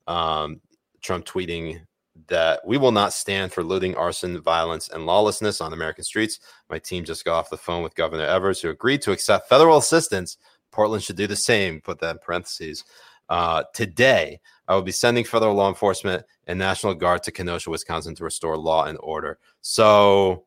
[0.08, 0.62] Um,
[1.02, 1.82] Trump tweeting
[2.28, 6.40] that we will not stand for looting, arson, violence, and lawlessness on American streets.
[6.70, 9.78] My team just got off the phone with Governor Evers, who agreed to accept federal
[9.78, 10.38] assistance.
[10.72, 11.82] Portland should do the same.
[11.82, 12.84] Put that in parentheses.
[13.30, 18.16] Uh, today, I will be sending federal law enforcement and National Guard to Kenosha, Wisconsin
[18.16, 19.38] to restore law and order.
[19.62, 20.46] So,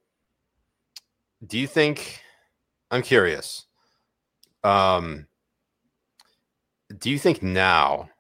[1.47, 2.21] do you think?
[2.91, 3.67] I'm curious.
[4.63, 5.27] Um,
[6.99, 8.11] do you think now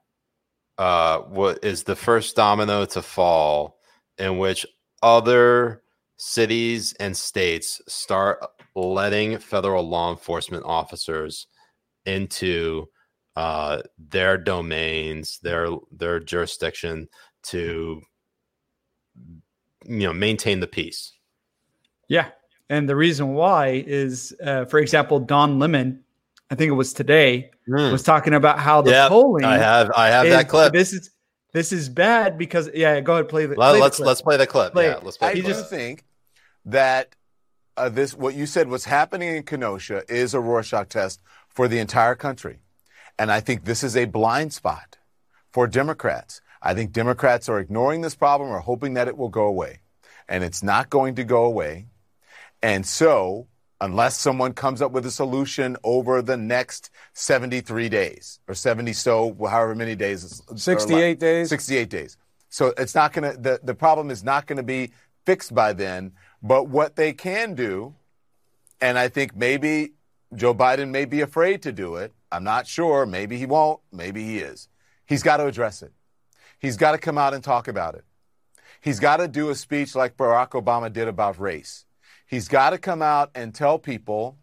[0.79, 3.79] uh, what is the first domino to fall
[4.18, 4.64] in which
[5.03, 5.83] other
[6.16, 8.38] cities and states start
[8.74, 11.46] letting federal law enforcement officers
[12.07, 12.87] into
[13.37, 17.09] uh, their domains, their their jurisdiction
[17.42, 18.03] to
[19.85, 21.12] you know maintain the peace.
[22.09, 22.29] Yeah.
[22.68, 26.05] And the reason why is, uh, for example, Don Lemon,
[26.50, 29.44] I think it was today, was talking about how the Yep, polling.
[29.44, 30.72] I have I have is- that clip.
[30.72, 31.10] This is
[31.52, 33.00] this is bad because yeah.
[33.00, 33.54] Go ahead, play the.
[33.56, 34.06] Let, play the us clip.
[34.06, 34.72] let's play the clip.
[34.72, 35.28] Play yeah, let's play.
[35.28, 35.66] I the do clip.
[35.66, 36.04] think
[36.66, 37.14] that
[37.76, 41.78] uh, this, what you said, what's happening in Kenosha is a Rorschach test for the
[41.78, 42.60] entire country.
[43.18, 44.98] And I think this is a blind spot
[45.52, 46.40] for Democrats.
[46.62, 49.80] I think Democrats are ignoring this problem or hoping that it will go away.
[50.28, 51.86] And it's not going to go away.
[52.62, 53.46] And so,
[53.80, 59.34] unless someone comes up with a solution over the next 73 days or 70 so,
[59.48, 61.48] however many days, it's- or 68 days.
[61.48, 62.16] 68 days.
[62.48, 64.92] So it's not going to, the, the problem is not going to be
[65.24, 66.12] fixed by then.
[66.42, 67.94] But what they can do,
[68.80, 69.92] and I think maybe
[70.34, 72.12] Joe Biden may be afraid to do it.
[72.32, 73.06] I'm not sure.
[73.06, 73.80] Maybe he won't.
[73.92, 74.68] Maybe he is.
[75.06, 75.92] He's got to address it.
[76.58, 78.04] He's got to come out and talk about it.
[78.80, 81.84] He's got to do a speech like Barack Obama did about race.
[82.30, 84.36] He's got to come out and tell people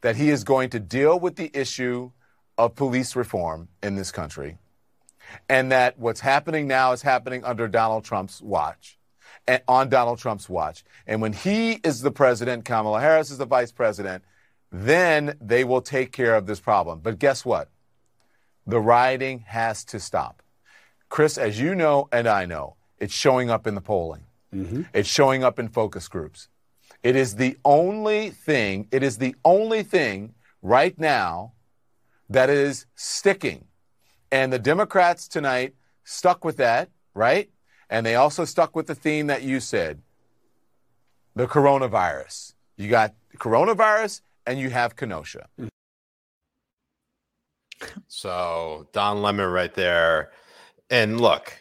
[0.00, 2.10] that he is going to deal with the issue
[2.56, 4.58] of police reform in this country
[5.48, 8.98] and that what's happening now is happening under Donald Trump's watch,
[9.46, 10.84] and on Donald Trump's watch.
[11.06, 14.24] And when he is the president, Kamala Harris is the vice president,
[14.72, 17.00] then they will take care of this problem.
[17.00, 17.68] But guess what?
[18.66, 20.42] The rioting has to stop.
[21.08, 24.24] Chris, as you know and I know, it's showing up in the polling.
[24.54, 24.82] Mm-hmm.
[24.94, 26.48] It's showing up in focus groups.
[27.04, 31.52] It is the only thing, it is the only thing right now
[32.30, 33.66] that is sticking.
[34.32, 37.50] And the Democrats tonight stuck with that, right?
[37.90, 40.00] And they also stuck with the theme that you said
[41.36, 42.54] the coronavirus.
[42.78, 45.46] You got coronavirus and you have Kenosha.
[48.08, 50.30] So Don Lemon right there.
[50.88, 51.52] And look,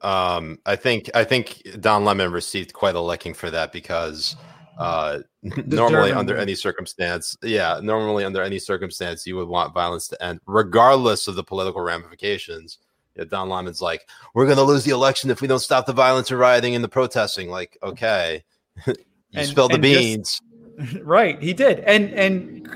[0.00, 4.36] um, I think I think Don Lemon received quite a licking for that because
[4.76, 10.22] uh, normally under any circumstance, yeah, normally under any circumstance, you would want violence to
[10.22, 12.78] end, regardless of the political ramifications.
[13.14, 15.92] Yeah, Don Lemon's like, we're going to lose the election if we don't stop the
[15.94, 17.48] violence and rioting and the protesting.
[17.48, 18.44] Like, okay,
[18.86, 18.94] you
[19.34, 20.40] And- spilled the and just- beans.
[21.02, 22.68] right, he did, and and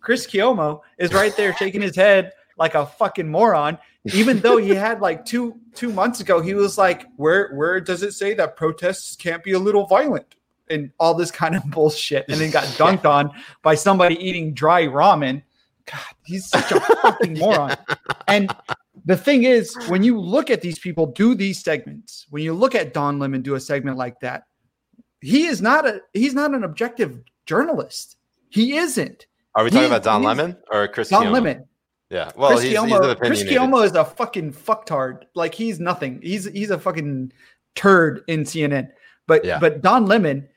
[0.00, 3.78] Chris Cuomo is right there shaking his head like a fucking moron.
[4.12, 8.02] Even though he had like two two months ago, he was like, "Where where does
[8.04, 10.36] it say that protests can't be a little violent?"
[10.70, 13.30] And all this kind of bullshit, and then got dunked on
[13.62, 15.42] by somebody eating dry ramen.
[15.86, 17.76] God, he's such a fucking moron.
[18.26, 18.54] And
[19.04, 22.74] the thing is, when you look at these people do these segments, when you look
[22.74, 24.44] at Don Lemon do a segment like that,
[25.20, 28.16] he is not a he's not an objective journalist.
[28.48, 29.26] He isn't.
[29.54, 31.08] Are we talking about Don Lemon or Chris?
[31.08, 31.30] Don?
[31.30, 31.66] Lemon.
[32.10, 32.30] Yeah.
[32.36, 35.24] Well, Chris, he's, he's Cuomo, Chris Cuomo is a fucking fucktard.
[35.34, 36.20] Like he's nothing.
[36.22, 37.32] He's he's a fucking
[37.74, 38.90] turd in CNN.
[39.26, 39.58] But Yeah.
[39.58, 40.48] but Don Lemon,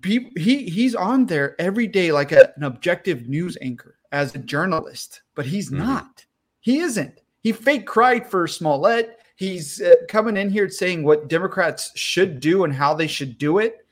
[0.00, 4.38] be, he he's on there every day like a- an objective news anchor as a
[4.38, 5.22] journalist.
[5.34, 5.78] But he's Mhm.
[5.78, 6.24] not.
[6.60, 7.20] He isn't.
[7.40, 9.18] He fake cried for Smollett.
[9.36, 13.58] He's uh, coming in here saying what Democrats should do and how they should do
[13.58, 13.84] it.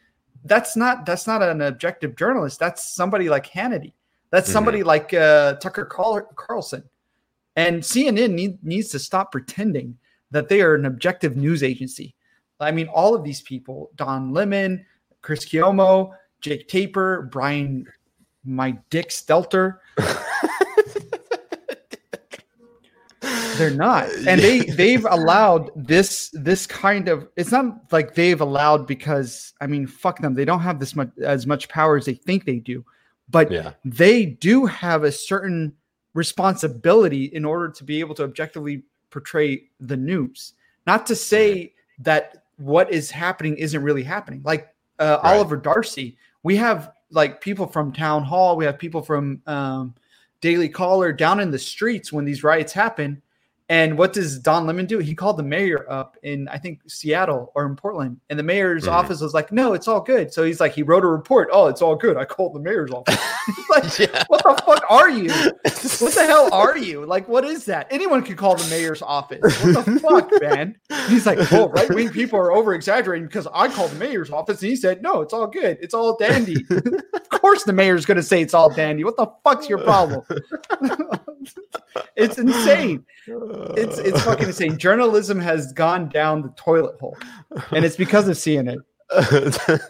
[0.45, 2.59] That's not that's not an objective journalist.
[2.61, 3.93] That's somebody like Hannity.
[4.31, 4.53] That's Mhm.
[4.53, 6.85] somebody like uh, Tucker Carl- Carlson.
[7.57, 9.99] And CNN need, needs to stop pretending
[10.31, 12.15] that they are an objective news agency.
[12.61, 14.87] I mean, all of these people, Don Lemon,
[15.23, 17.87] Chris Cuomo, Jake Tapper, Brian,
[18.45, 19.79] my Dick Stelter,
[23.21, 24.05] they're not.
[24.05, 29.53] Uh, and they they've allowed this this kind of it's not like they've allowed because
[29.61, 30.35] I mean, fuck them.
[30.35, 32.85] They don't have this much as much power as they think they do.
[33.29, 33.73] But Yeah.
[33.85, 35.75] they do have a certain
[36.15, 40.55] responsibility in order to be able to objectively portray the news.
[40.87, 44.41] Not to say that what is happening isn't really happening.
[44.45, 45.35] Like uh, Right.
[45.35, 49.95] Oliver Darcy, we have like people from town hall, we have people from um,
[50.41, 53.21] Daily Caller down in the streets when these riots happen.
[53.71, 54.99] And what does Don Lemon do?
[54.99, 58.85] He called the mayor up in I think Seattle or in Portland, and the mayor's
[58.87, 58.93] Mhm.
[58.93, 61.49] office was like, "No, it's all good." So he's like, he wrote a report.
[61.53, 62.17] Oh, it's all good.
[62.17, 63.17] I called the mayor's office.
[63.71, 64.25] like, Yeah.
[64.27, 65.31] what the fuck are you?
[65.31, 67.07] What the hell are you?
[67.11, 67.87] Like, what is that?
[67.91, 69.41] Anyone can call the mayor's office.
[69.65, 70.75] What the fuck, man?
[70.91, 74.31] And he's like, oh, right wing people are over exaggerating because I called the mayor's
[74.31, 75.79] office and he said, no, it's all good.
[75.81, 76.65] It's all dandy.
[76.71, 79.03] of course, the mayor's going to say it's all dandy.
[79.05, 80.23] What the fuck's your problem?
[82.17, 83.05] it's insane.
[83.77, 84.79] It's it's fucking insane.
[84.79, 87.17] Journalism has gone down the toilet hole,
[87.73, 88.79] and it's because of CNN.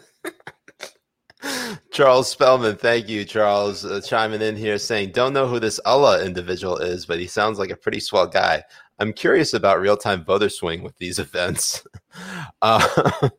[1.91, 6.23] Charles Spellman, thank you, Charles, uh, chiming in here saying, "Don't know who this Allah
[6.23, 8.63] individual is, but he sounds like a pretty swell guy.
[8.99, 11.83] I'm curious about real-time voter swing with these events."
[12.61, 13.29] uh,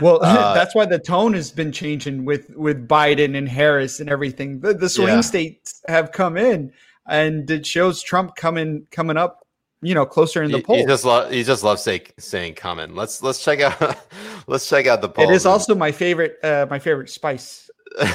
[0.00, 4.08] Well, Uh, that's why the tone has been changing with with Biden and Harris and
[4.08, 4.60] everything.
[4.60, 5.20] The, the swing Yeah.
[5.20, 6.72] states have come in,
[7.08, 9.46] and it shows Trump coming coming up,
[9.82, 10.80] you know, closer in the he, polls.
[10.80, 13.98] he just lo- he just loves say, saying "coming." Let's let's check out
[14.46, 15.30] let's check out the polls.
[15.30, 17.70] it is also my favorite uh, my favorite spice.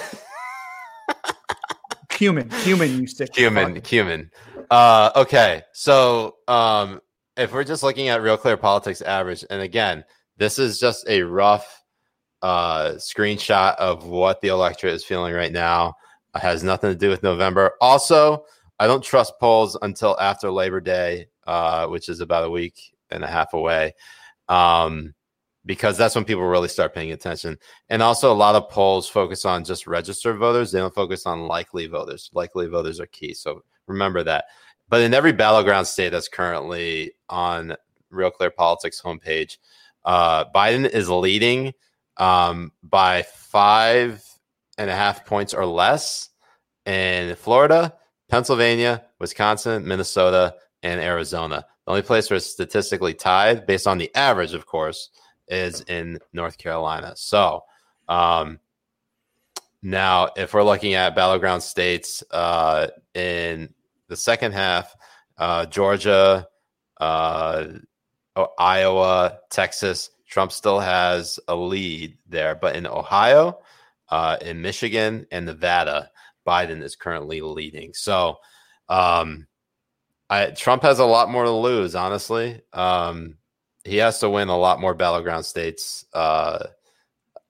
[2.21, 4.29] Cumin, cumin, you stick Cumin, cumin.
[4.69, 7.01] Uh, okay, so um,
[7.35, 10.03] if we're just looking at Real Clear Politics average, and again,
[10.37, 11.83] this is just a rough
[12.43, 15.95] uh, screenshot of what the electorate is feeling right now.
[16.35, 17.73] It has nothing to do with November.
[17.81, 18.45] Also,
[18.81, 23.23] I don't trust polls until after Labor Day, uh, which is about a week and
[23.23, 23.93] a half away,
[24.49, 25.13] um,
[25.67, 27.59] because that's when people really start paying attention.
[27.89, 30.71] And also, a lot of polls focus on just registered voters.
[30.71, 32.31] They don't focus on likely voters.
[32.33, 33.35] Likely voters are key.
[33.35, 34.45] So remember that.
[34.89, 37.75] But in every battleground state that's currently on
[38.09, 39.57] Real Clear Politics homepage,
[40.05, 41.73] uh, Biden is leading
[42.17, 44.25] um, by five
[44.79, 46.29] and a half points or less
[46.87, 47.93] in Florida,
[48.31, 51.65] Pennsylvania, Wisconsin, Minnesota, and Arizona.
[51.85, 55.09] The only place where it's statistically tied, based on the average, of course,
[55.49, 57.11] is in North Carolina.
[57.17, 57.65] So,
[58.07, 58.59] um,
[59.83, 63.73] now if we're looking at battleground states uh, in
[64.07, 64.95] the second half,
[65.37, 66.47] uh, Georgia,
[67.01, 67.65] uh,
[68.57, 72.55] Iowa, Texas, Trump still has a lead there.
[72.55, 73.59] But in Ohio,
[74.07, 76.11] uh, in Michigan, and Nevada,
[76.47, 77.93] Biden is currently leading.
[77.93, 78.37] So,
[78.89, 79.47] um,
[80.29, 82.61] I, Trump has a lot more to lose, honestly.
[82.73, 83.35] Um,
[83.83, 86.05] he has to win a lot more battleground states.
[86.13, 86.67] Uh,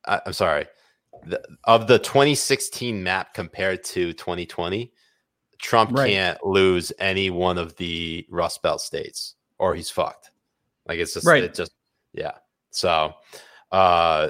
[0.05, 0.65] I, I'm sorry.
[1.25, 4.91] the, of the 2016 map compared to 2020,
[5.59, 6.09] Trump Right.
[6.09, 10.31] can't lose any one of the Rust Belt states, or he's fucked.
[10.87, 11.43] Like it's just, Right.
[11.43, 11.73] it just,
[12.13, 12.31] yeah.
[12.71, 13.13] So,
[13.71, 14.29] uh,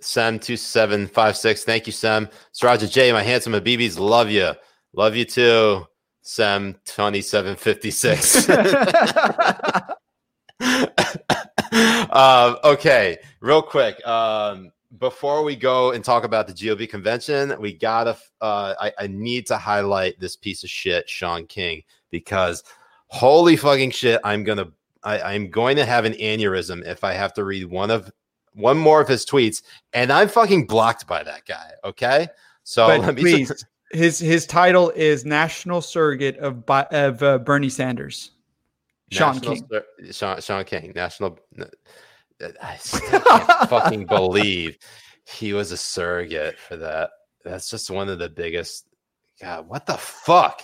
[0.00, 1.64] Sem two seven five six.
[1.64, 2.28] Thank you, Sem.
[2.54, 4.52] Saraja J, my handsome Habibis, love you,
[4.92, 5.86] love you too.
[6.22, 8.48] Sem twenty seven fifty six.
[12.10, 14.04] um, okay, real quick.
[14.06, 18.16] Um, before we go and talk about the GOP convention, we gotta.
[18.40, 22.64] Uh, I, I need to highlight this piece of shit, Shaun King, because
[23.08, 24.68] holy fucking shit, I'm gonna.
[25.04, 28.10] I, I'm going to have an aneurysm if I have to read one of
[28.58, 31.70] one more of his tweets, and I'm fucking blocked by that guy.
[31.84, 32.28] Okay,
[32.64, 37.38] so but let me please, just- his his title is national surrogate of of uh,
[37.38, 38.32] Bernie Sanders,
[39.10, 39.66] Shaun King.
[39.70, 41.38] Sur- Sean, Shaun King, national.
[42.62, 44.78] I still can't fucking believe
[45.24, 47.10] he was a surrogate for that.
[47.44, 48.86] That's just one of the biggest.
[49.40, 50.62] God, what the fuck?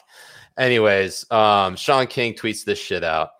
[0.59, 3.31] Anyways, um, Shaun King tweets this shit out.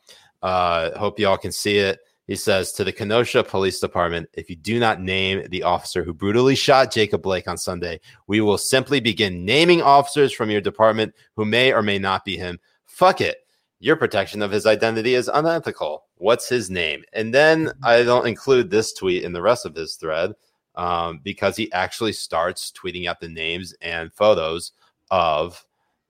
[0.43, 2.01] Uh, hope y'all can see it.
[2.27, 6.15] He says to the Kenosha Police Department, if you do not name the officer who
[6.15, 11.15] brutally shot Jacob Blake on Sunday, we will simply begin naming officers from your department
[11.37, 12.59] who may or may not be him.
[12.87, 13.39] Fuck it.
[13.79, 16.05] Your protection of his identity is unethical.
[16.17, 17.03] What's his name?
[17.13, 20.33] And then I don't include this tweet in the rest of his thread
[20.77, 24.73] um, because he actually starts tweeting out the names and photos
[25.11, 25.63] of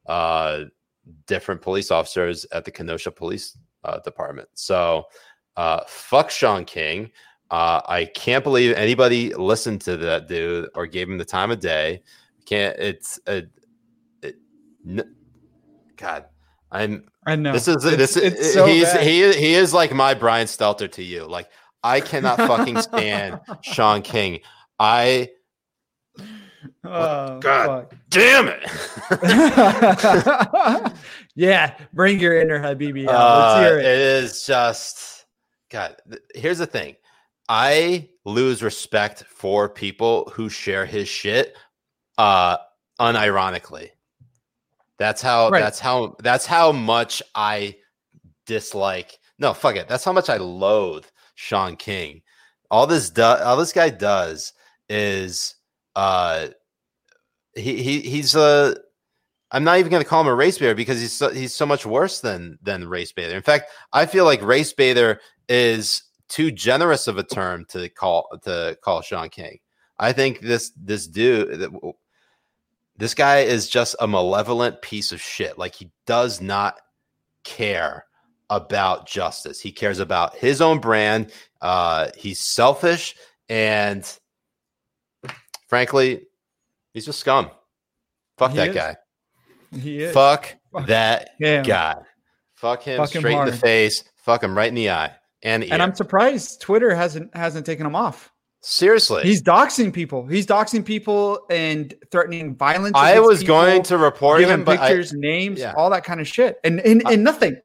[0.07, 0.65] uh,
[1.27, 4.49] different police officers at the Kenosha Police uh, Department.
[4.55, 5.05] So,
[5.57, 7.11] uh, fuck Shaun King.
[7.51, 11.61] Uh, I can't believe anybody listened to that dude or gave him the time of
[11.61, 12.03] day.
[12.47, 13.45] Can't it's a
[14.23, 14.37] it,
[14.89, 15.15] n-
[15.97, 16.25] God.
[16.73, 19.03] I'm I know this is this is it's so he's bad.
[19.03, 21.25] he is- he is like my Brian Stelter to you.
[21.27, 21.49] Like
[21.85, 24.41] I cannot fucking stand Shaun King.
[24.81, 25.31] I
[26.87, 27.95] Oh, God.
[28.11, 28.63] damn it.
[31.35, 33.15] yeah, bring your inner Habibi out.
[33.15, 33.99] Uh, Let's hear it it.
[34.25, 35.24] is just
[35.75, 35.97] God.
[36.09, 36.97] th- Here's the thing.
[37.49, 41.55] I lose respect for people who share his shit
[42.17, 42.57] uh
[43.01, 43.91] unironically.
[44.99, 45.61] That's how Right.
[45.61, 47.77] that's how that's how much I
[48.47, 49.19] dislike.
[49.39, 49.89] No, fuck it.
[49.89, 51.05] That's how much I loathe
[51.35, 52.23] Shaun King.
[52.71, 54.53] All this do, all this guy does
[54.89, 55.57] is
[55.97, 56.49] uh
[57.57, 58.77] he, he he's a
[59.51, 61.67] I'm not even going to call him a race baiter because he's so, he's so
[61.67, 63.37] much worse than than race baiter.
[63.37, 68.29] In fact, I feel like race baiter is too generous of a term to call
[68.45, 69.59] to call Shaun King.
[69.99, 71.67] I think this this dude
[72.97, 75.59] this guy is just a malevolent piece of shit.
[75.59, 76.81] Like he does not
[77.45, 78.07] care
[78.51, 79.61] about justice.
[79.61, 81.33] He cares about his own brand.
[81.61, 83.17] Uh, he's selfish
[83.49, 84.07] and
[85.69, 86.23] frankly,
[86.93, 87.51] he's just scum.
[88.39, 88.75] Fuck He that is.
[88.75, 88.97] guy.
[89.81, 90.15] He is.
[90.15, 91.65] Fuck Fuck that him.
[91.65, 91.97] guy.
[92.55, 94.05] Fuck him Fuck him straight in the face.
[94.17, 95.13] Fuck him right in the eye
[95.45, 95.71] and ear.
[95.73, 98.33] And I'm surprised Twitter hasn't hasn't taken him off.
[98.63, 99.23] Seriously.
[99.25, 100.27] He's doxing people.
[100.27, 102.97] He's doxing people and threatening violence.
[102.97, 105.75] I was going to report him, but I, pictures, names, yeah.
[105.77, 107.61] all that kind of shit, and and, and nothing.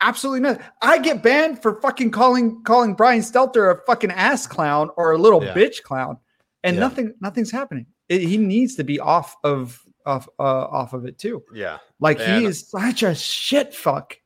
[0.00, 0.64] Absolutely nothing.
[0.82, 5.18] I get banned for fucking calling calling Brian Stelter a fucking ass clown or a
[5.18, 5.54] little Yeah.
[5.54, 6.16] bitch clown,
[6.64, 6.80] and Yeah.
[6.80, 7.86] nothing nothing's happening.
[8.08, 11.44] It- he needs to be off of off uh, off of it too.
[11.54, 11.78] yeah.
[12.00, 12.40] Like Man.
[12.40, 14.16] he is such a shit fuck.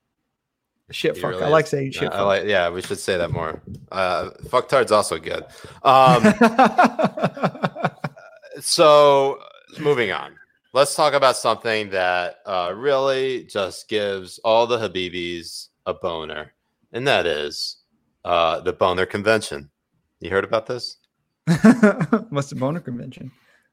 [0.90, 1.30] Shit fuck.
[1.30, 3.62] really I like saying shit I like, yeah, we should say that more.
[3.90, 5.44] Uh, fucktard's also good.
[5.82, 6.22] Um,
[8.60, 9.38] so
[9.80, 10.34] moving on
[10.72, 16.52] let's talk about something that uh, really just gives all the habibis a boner
[16.92, 17.78] and that is
[18.24, 19.70] uh, the boner convention
[20.20, 20.98] you heard about this
[22.30, 23.30] What's the boner convention?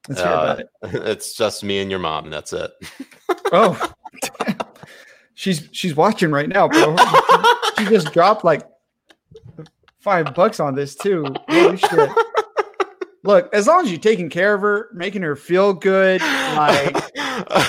[0.09, 0.95] Let's hear about Uh, it.
[1.07, 2.71] it's just me and your mom and that's it
[3.53, 3.93] Oh,
[5.41, 6.95] she's she's watching right now, bro.
[7.77, 8.61] she just dropped like
[9.99, 11.25] five bucks on this too.
[11.49, 12.09] Holy shit!
[13.23, 16.93] Look, as long as you're taking care of her, making her feel good, like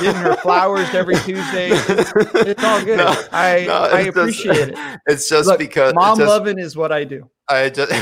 [0.01, 2.99] giving her flowers every Tuesday, it's, it's all good.
[2.99, 5.01] No, I no, I it's just- appreciate it.
[5.07, 7.29] it's just Look, because mom just, loving is what I do.
[7.49, 7.93] I just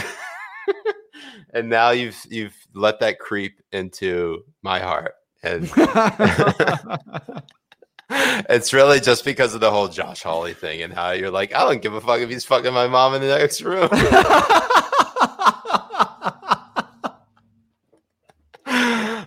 [1.55, 5.71] and now you've you've let that creep into my heart and
[8.49, 11.61] it's really just because of the whole Josh Hawley thing and how you're like, I
[11.61, 13.85] don't give a fuck if he's fucking my mom in the next room.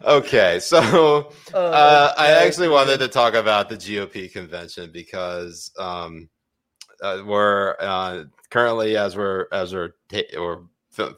[0.06, 6.30] okay, so uh, I actually wanted to talk about the GOP convention because um,
[7.02, 10.66] uh, we're uh, currently as we're as we're ta- or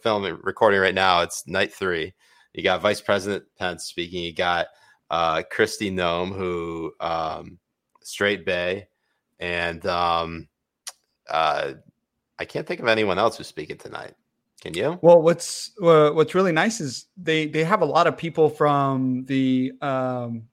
[0.03, 2.13] filming recording right now, it's night three,
[2.53, 4.24] You got Vice President Pence speaking.
[4.24, 4.68] You got
[5.10, 7.60] uh, Kristi Noem, who um,
[8.01, 8.88] straight Bay,
[9.39, 10.47] and um,
[11.30, 11.74] uh,
[12.39, 14.14] I can't think of anyone else who's speaking tonight.
[14.62, 14.97] Can you?
[15.01, 19.26] Well, what's uh, what's really nice is they they have a lot of people from
[19.26, 20.47] the um,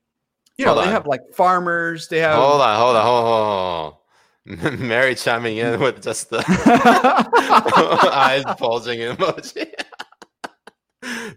[0.59, 0.93] you know Hold they on.
[0.93, 2.09] have like farmers.
[2.09, 3.99] They have Hold on, hold on, hold on, hold on.
[4.89, 6.45] Mary chiming in with just the
[8.13, 9.73] eyes bulging emoji.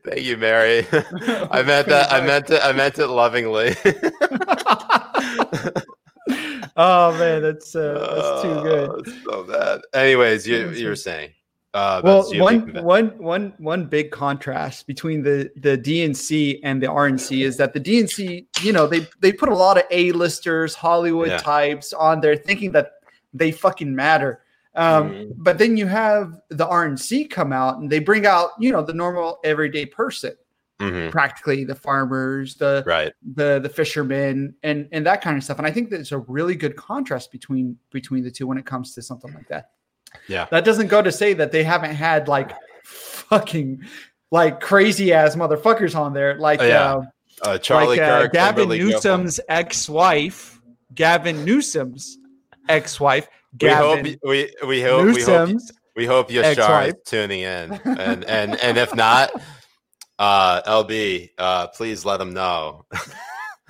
[0.06, 0.86] Thank you, Mary.
[0.92, 2.12] I meant that.
[2.12, 2.62] I meant it.
[2.64, 3.76] I meant it lovingly.
[6.78, 8.90] oh man, that's uh, that's too good.
[8.90, 9.82] Oh, so bad.
[9.94, 11.32] Anyways, you That's you were so- saying.
[11.74, 17.44] Uh, Well, one one one one big contrast between the the DNC and the RNC
[17.44, 21.38] is that the DNC, you know, they they put a lot of A-listers, Hollywood Yeah.
[21.40, 22.94] types on there, thinking that
[23.34, 24.40] they fucking matter.
[24.76, 25.32] Um, Mhm.
[25.38, 28.94] But then you have the RNC come out and they bring out, you know, the
[28.94, 30.34] normal everyday person,
[30.82, 33.14] Mhm, practically the farmers, the right.
[33.36, 35.58] the the fishermen, and and that kind of stuff.
[35.58, 38.94] And I think there's a really good contrast between between the two when it comes
[38.96, 39.70] to something like that.
[40.28, 40.46] Yeah.
[40.52, 42.52] That doesn't go to say that they haven't had like
[42.84, 43.82] fucking
[44.32, 46.94] like crazy ass motherfuckers on there, like Oh, yeah.
[46.96, 47.02] uh,
[47.42, 50.60] Uh, Charlie like uh, Kirk, Gavin Kimberly Newsom's ex-wife,
[50.94, 52.18] Gavin Newsom's
[53.62, 55.72] ex-wife, We hope Gavin we we hope we hope Newsom's.
[55.96, 59.32] we hope Yashar is tuning in, and and and if not,
[60.20, 62.86] uh, LB, uh, please let him know.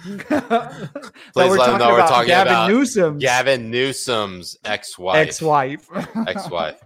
[0.04, 5.16] Please let him know we're talking Gavin about Newsom's Gavin Newsom's ex-wife.
[5.16, 5.88] ex-wife.
[6.28, 6.80] ex-wife.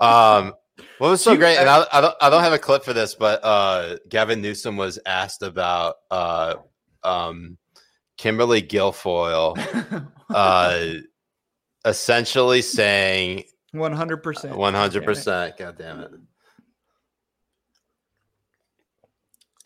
[0.00, 0.54] Um,
[0.98, 2.92] what was so You- great, and I, I don't, I don't have a clip for
[2.92, 6.54] this, but uh, Gavin Newsom was asked about uh,
[7.04, 7.58] um,
[8.16, 10.86] Kimberly Guilfoyle, uh,
[11.86, 14.56] essentially saying One hundred percent.
[14.56, 15.56] one hundred percent.
[15.56, 16.10] God damn it!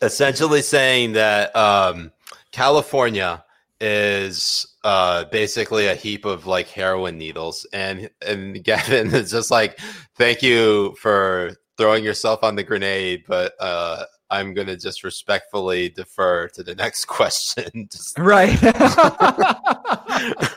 [0.01, 2.11] Essentially saying that um,
[2.51, 3.43] California
[3.79, 9.79] is uh, basically a heap of like heroin needles, and and Gavin is just like,
[10.17, 16.47] "Thank you for throwing yourself on the grenade, but uh, I'm gonna just respectfully defer
[16.49, 18.59] to the next question." Just- Right.
[18.61, 20.49] that,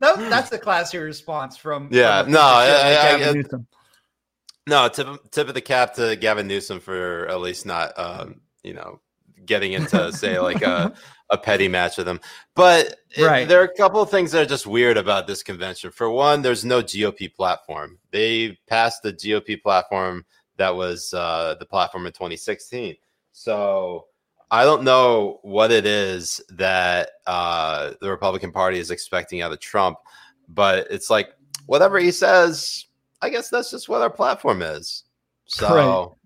[0.00, 1.88] that's the classy response from.
[1.90, 3.42] Yeah, from no, a I- I- I-
[4.66, 8.40] No, tip of- tip of the cap to Gavin Newsom for at least not, um,
[8.62, 9.00] you know,
[9.44, 10.92] getting into say like a,
[11.30, 12.20] a petty match with him.
[12.54, 13.48] But it- Right.
[13.48, 15.90] there are a couple of things that are just weird about this convention.
[15.90, 17.98] For one, there's no GOP platform.
[18.12, 20.24] They passed the GOP platform
[20.56, 22.96] that was uh, the platform in 2016.
[23.32, 24.06] So
[24.50, 29.60] I don't know what it is that uh, the Republican Party is expecting out of
[29.60, 29.98] Trump,
[30.48, 31.30] but it's like
[31.66, 32.84] whatever he says,
[33.22, 35.04] I guess that's just what our platform is.
[35.46, 36.16] So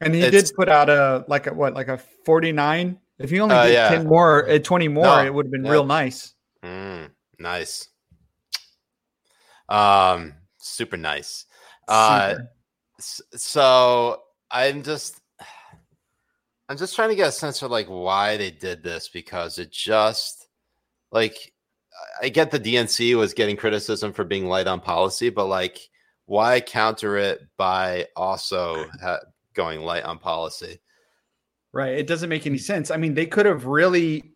[0.00, 2.98] and he did put out a like a what like a forty nine.
[3.18, 3.88] If he only Uh, did yeah.
[3.90, 5.70] ten more, uh, twenty more, No, it would have been yeah.
[5.70, 6.34] real nice.
[6.64, 7.88] mm, nice,
[9.68, 11.46] um, super nice.
[11.88, 12.50] Uh, Super.
[13.00, 15.20] So i'm just
[16.68, 19.70] i'm just trying to get a sense of like why they did this because it
[19.70, 20.48] just
[21.12, 21.52] like
[22.22, 25.78] i get the dnc was getting criticism for being light on policy but like
[26.26, 29.20] why counter it by also ha-
[29.54, 30.80] going light on policy
[31.72, 31.98] Right.
[31.98, 32.90] It doesn't make any sense.
[32.90, 34.32] I mean, they could have really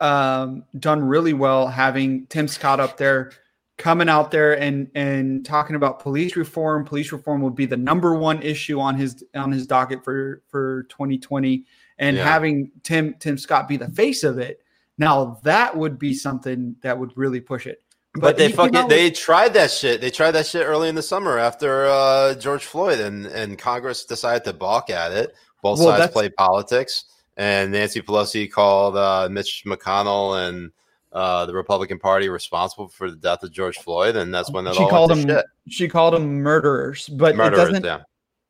[0.00, 3.32] um, done really well having Tim Scott up there,
[3.78, 6.84] coming out there and and talking about police reform.
[6.84, 10.84] Police reform would be the number one issue on his on his docket for for
[10.84, 11.64] 2020,
[11.98, 12.24] and Yeah.
[12.24, 14.62] having Tim Tim Scott be the face of it.
[14.98, 17.82] Now that would be something that would really push it.
[18.18, 21.02] but, they fucking with- they tried that shit they tried that shit early in the
[21.02, 25.98] summer after uh george floyd and and congress decided to balk at it both Well,
[25.98, 27.04] sides played politics
[27.36, 30.70] and nancy pelosi called uh mitch mcconnell and
[31.16, 34.74] uh the republican party responsible for the death of george floyd and that's when it
[34.74, 35.44] she all called to shit.
[35.68, 38.02] she called them murderers, but it doesn't yeah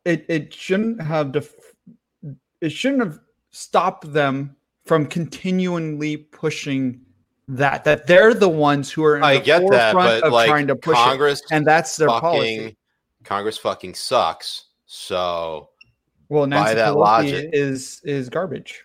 [0.05, 1.55] it it shouldn't have def-
[2.61, 7.01] it shouldn't have stopped them from continually pushing
[7.49, 10.67] that that they're the ones who are in i get that but of like trying
[10.67, 12.77] to push congress it, and that's their fucking policy.
[13.23, 15.69] congress fucking sucks so
[16.29, 18.85] Well, Nancy that Pelosi logic- is is garbage.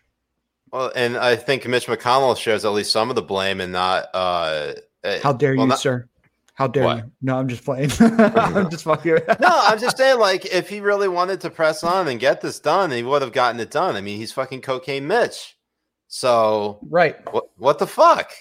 [0.72, 4.07] Well and i think mitch mcconnell shares at least some of the blame and not
[4.13, 4.74] uh
[5.22, 6.07] How dare well, you, not- sir?
[6.55, 6.97] How dare What?
[6.97, 7.11] you?
[7.24, 7.89] No, I'm just playing.
[7.99, 9.13] I'm just fucking.
[9.39, 12.59] no, I'm just saying, like, if he really wanted to press on and get this
[12.59, 13.95] done, he would have gotten it done.
[13.95, 15.57] I mean, he's fucking cocaine Mitch.
[16.07, 17.15] So right.
[17.34, 17.45] what?
[17.57, 18.32] What the fuck?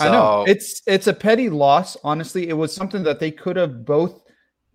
[0.00, 1.96] I know it's it's a petty loss.
[2.04, 4.20] Honestly, it was something that they could have both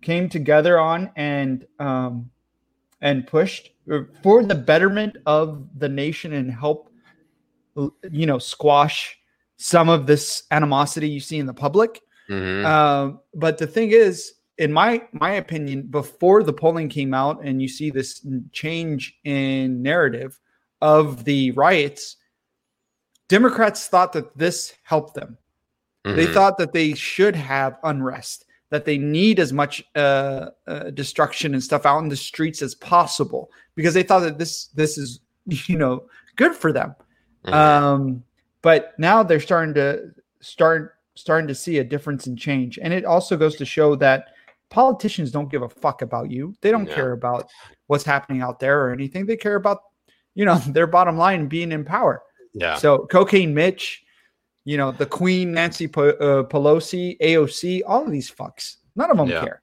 [0.02, 2.30] came together on and um
[3.00, 3.70] and pushed.
[4.22, 6.90] For the betterment of the nation and help
[8.10, 9.16] you know squash
[9.56, 12.00] some of this animosity you see in the public.
[12.28, 12.64] Mhm.
[12.64, 17.60] Um, but the thing is, in my my opinion, before the polling came out and
[17.60, 20.38] you see this change in narrative
[20.80, 22.16] of the riots,
[23.28, 25.36] Democrats thought that this helped them.
[26.04, 26.34] They Mhm.
[26.34, 28.44] thought that they should have unrest,
[28.74, 32.74] that they need as much uh, uh, destruction and stuff out in the streets as
[32.74, 35.20] possible because they thought that this this is
[35.68, 36.02] you know
[36.34, 36.92] good for them.
[37.46, 37.52] Mhm.
[37.54, 38.24] Um,
[38.62, 40.10] but now they're starting to
[40.40, 44.20] start starting to see a difference in change, and it also goes to show that
[44.70, 46.52] politicians don't give a fuck about you.
[46.60, 46.94] They don't No.
[46.94, 47.48] care about
[47.86, 49.24] what's happening out there or anything.
[49.24, 49.78] They care about
[50.34, 52.22] you know their bottom line being in power.
[52.54, 52.74] yeah.
[52.74, 54.02] So cocaine Mitch,
[54.64, 58.76] you know the Queen Nancy uh, Pelosi, AOC, all of these fucks.
[58.96, 59.40] None of them Yeah.
[59.40, 59.62] care.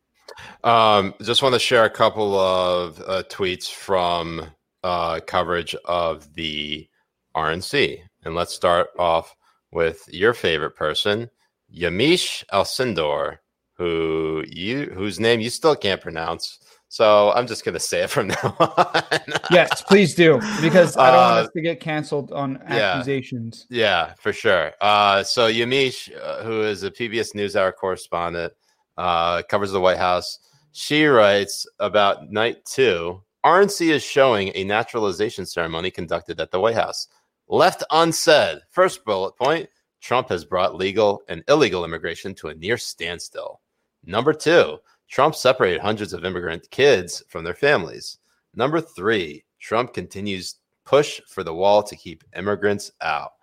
[0.64, 4.46] Um, just want to share a couple of uh, tweets from
[4.84, 6.88] uh, coverage of the
[7.36, 9.36] RNC, and let's start off
[9.72, 11.30] with your favorite person,
[11.74, 13.38] Yamiche Alcindor,
[13.74, 16.60] who you whose name you still can't pronounce.
[16.92, 19.22] So I'm just gonna say it from now on.
[19.50, 22.96] Yes, please do because I don't want Uh, us to get canceled on yeah.
[22.96, 23.66] accusations.
[23.70, 24.74] Yeah, for sure.
[24.82, 28.52] Uh, so Yamiche, uh, who is a PBS NewsHour correspondent,
[28.98, 30.40] uh, covers the White House.
[30.74, 33.24] She writes about night two.
[33.46, 37.08] RNC is showing a naturalization ceremony conducted at the White House.
[37.48, 38.58] Left unsaid.
[38.70, 39.70] First bullet point:
[40.02, 43.62] Trump has brought legal and illegal immigration to a near standstill.
[44.04, 44.80] Number two:
[45.12, 48.18] Trump separated hundreds of immigrant kids from their families.
[48.56, 50.56] Number three: Trump continues
[50.86, 53.34] push for the wall to keep immigrants out.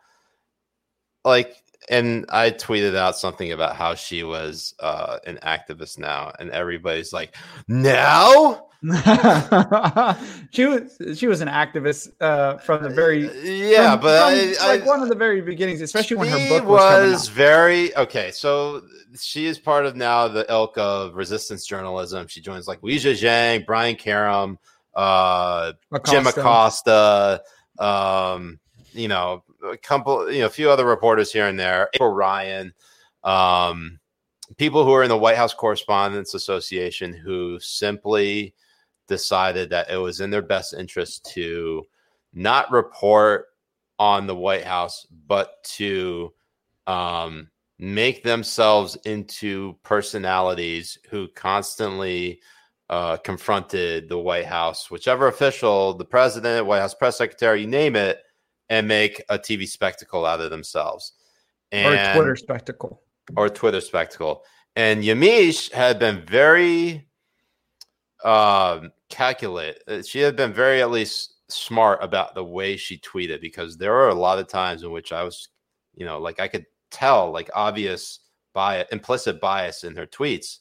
[1.24, 6.50] Like, and I tweeted out something about how she was uh, an activist now, and
[6.50, 7.36] everybody's like,
[7.68, 8.67] now?
[10.50, 13.22] she was she was an activist uh, from the very
[13.72, 16.48] yeah, from- but from, I, like I, one of the very beginnings, especially when her
[16.48, 18.30] book was, was very okay.
[18.30, 18.82] So
[19.18, 22.28] she is part of now the ilk of resistance journalism.
[22.28, 24.58] She joins like Weijia Jiang, Brian Karem,
[24.94, 25.72] uh,
[26.06, 26.40] Jim Acosta.
[26.40, 27.42] Acosta,
[27.80, 28.60] um,
[28.92, 32.72] you know, a couple, you know, a few other reporters here and there, April Ryan,
[33.24, 33.98] um,
[34.56, 38.54] people who are in the White House Correspondents Association who simply
[39.09, 41.84] decided that it was in their best interest to
[42.32, 43.46] not report
[43.98, 46.32] on the White House, but to
[46.86, 47.48] um,
[47.78, 52.40] make themselves into personalities who constantly
[52.90, 57.96] uh, confronted the White House, whichever official, the president, White House press secretary, you name
[57.96, 58.22] it,
[58.70, 61.12] and make a TV spectacle out of themselves.
[61.72, 63.02] or a Twitter spectacle.
[63.36, 64.44] or Twitter spectacle.
[64.76, 67.09] And Yamiche had been very
[68.24, 69.82] um, calculate.
[69.88, 73.92] uh, She had been very, at least, smart about the way she tweeted because there
[73.92, 75.48] were a lot of times in which I was,
[75.94, 78.20] you know, like I could tell like obvious
[78.54, 80.59] bias, implicit bias in her tweets,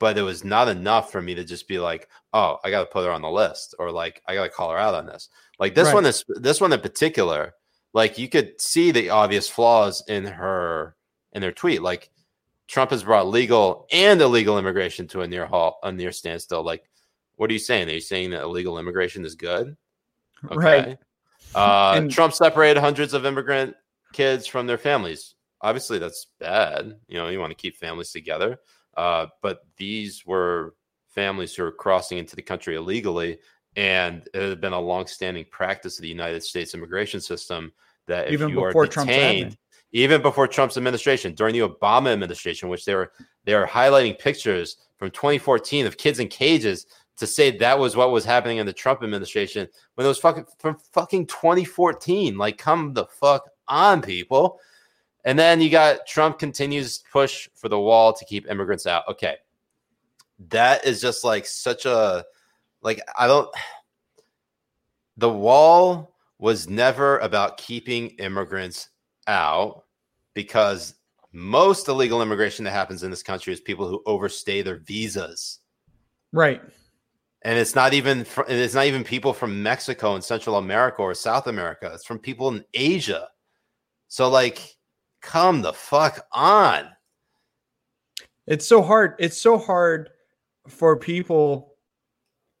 [0.00, 2.86] but it was not enough for me to just be like, oh, I got to
[2.86, 5.28] put her on the list or like I got to call her out on this.
[5.60, 5.94] Like this Right.
[5.94, 7.54] one is this one in particular.
[7.94, 10.96] Like you could see the obvious flaws in her
[11.32, 11.82] in their tweet.
[11.82, 12.10] Like
[12.66, 16.62] Trump has brought legal and illegal immigration to a near halt, a near standstill.
[16.64, 16.88] Like,
[17.36, 17.88] what are you saying?
[17.88, 19.76] Are you saying that illegal immigration is good?
[20.42, 20.98] Right.
[21.54, 23.76] Uh, And- Trump separated hundreds of immigrant
[24.12, 25.34] kids from their families.
[25.60, 26.96] Obviously, that's bad.
[27.08, 28.58] You know, you want to keep families together.
[28.96, 30.74] Uh, but these were
[31.08, 33.38] families who were crossing into the country illegally,
[33.76, 37.72] and it had been a longstanding practice of the United States immigration system
[38.06, 39.56] that if Even you before are detained,
[39.92, 43.12] even before Trump's administration, during the Obama administration, which they were
[43.44, 46.86] they were highlighting pictures from 2014 of kids in cages
[47.16, 50.46] to say that was what was happening in the Trump administration when it was fucking
[50.58, 52.36] from fucking 2014.
[52.36, 54.58] Like, come the fuck on, people.
[55.24, 59.04] And then you got Trump continues push for the wall to keep immigrants out.
[59.08, 59.36] Okay.
[60.48, 62.24] That is just like such a
[62.80, 63.48] like I don't
[65.16, 68.88] the wall was never about keeping immigrants
[69.28, 69.84] out
[70.34, 70.94] because
[71.30, 75.60] most illegal immigration that happens in this country is people who overstay their visas
[76.32, 76.62] Right.
[77.44, 81.14] And it's not even fr- it's not even people from Mexico and Central America or
[81.14, 81.90] South America.
[81.94, 83.28] It's from people in Asia.
[84.08, 84.76] So like,
[85.22, 86.88] come the fuck on.
[88.46, 89.14] It's so hard.
[89.18, 90.10] It's so hard
[90.68, 91.74] for people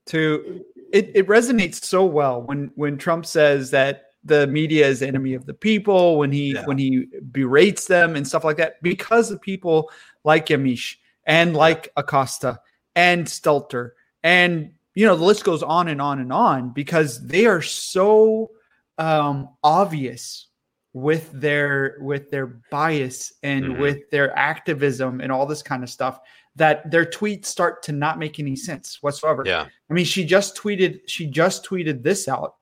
[0.06, 5.08] to it, it resonates so well when when Trump says that the media is the
[5.08, 6.64] enemy of the people, when he Yeah.
[6.66, 9.90] when he berates them and stuff like that, because of people
[10.24, 12.60] like Yamiche and like Acosta
[12.94, 13.90] and Stelter
[14.22, 18.50] and you know, the list goes on and on and on because they are so
[18.98, 20.48] um, obvious
[20.92, 23.80] with their with their bias and Mhm.
[23.80, 26.20] with their activism and all this kind of stuff
[26.56, 29.42] that their tweets start to not make any sense whatsoever.
[29.46, 29.66] Yeah.
[29.88, 32.56] I mean, she just tweeted she just tweeted this out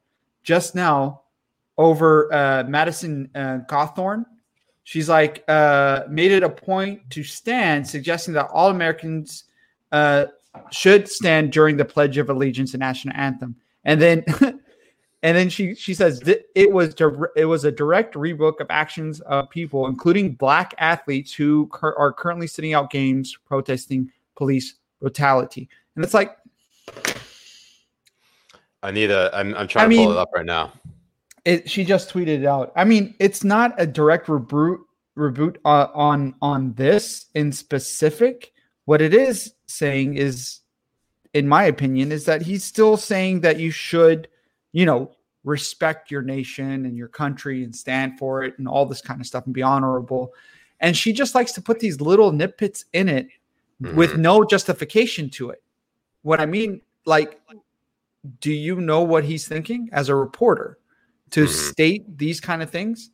[0.45, 1.23] just now
[1.77, 4.25] over uh, Madison uh, Cawthorn.
[4.85, 9.45] She's like uh, made it a point to stand, suggesting that all Americans
[9.91, 10.27] uh,
[10.71, 13.57] should stand during the Pledge of Allegiance and national anthem.
[13.85, 14.25] And then,
[15.23, 16.23] and then she she says
[16.55, 21.33] it was dir- it was a direct rebook of actions of people, including black athletes
[21.33, 25.69] who cur- are currently sitting out games protesting police brutality.
[25.97, 26.37] And it's like
[28.83, 29.31] I need a.
[29.35, 30.73] I'm, I'm trying I to pull it up right now.
[31.45, 32.73] it, she just tweeted it out.
[32.77, 34.79] I mean, it's not a direct reboot
[35.17, 38.53] reboot uh, on on this in specific.
[38.91, 40.63] What it is saying is,
[41.33, 44.27] in my opinion, is that he's still saying that you should,
[44.73, 45.13] you know,
[45.45, 49.29] respect your nation and your country and stand for it and all this kind of
[49.29, 50.35] stuff and be honorable.
[50.81, 53.29] And she just likes to put these little nitpicks in it
[53.79, 54.19] with Mhm.
[54.19, 55.63] no justification to it.
[56.23, 57.41] What I mean, like,
[58.41, 60.79] do you know what he's thinking as a reporter
[61.31, 61.71] to Mhm.
[61.71, 63.13] state these kind of things?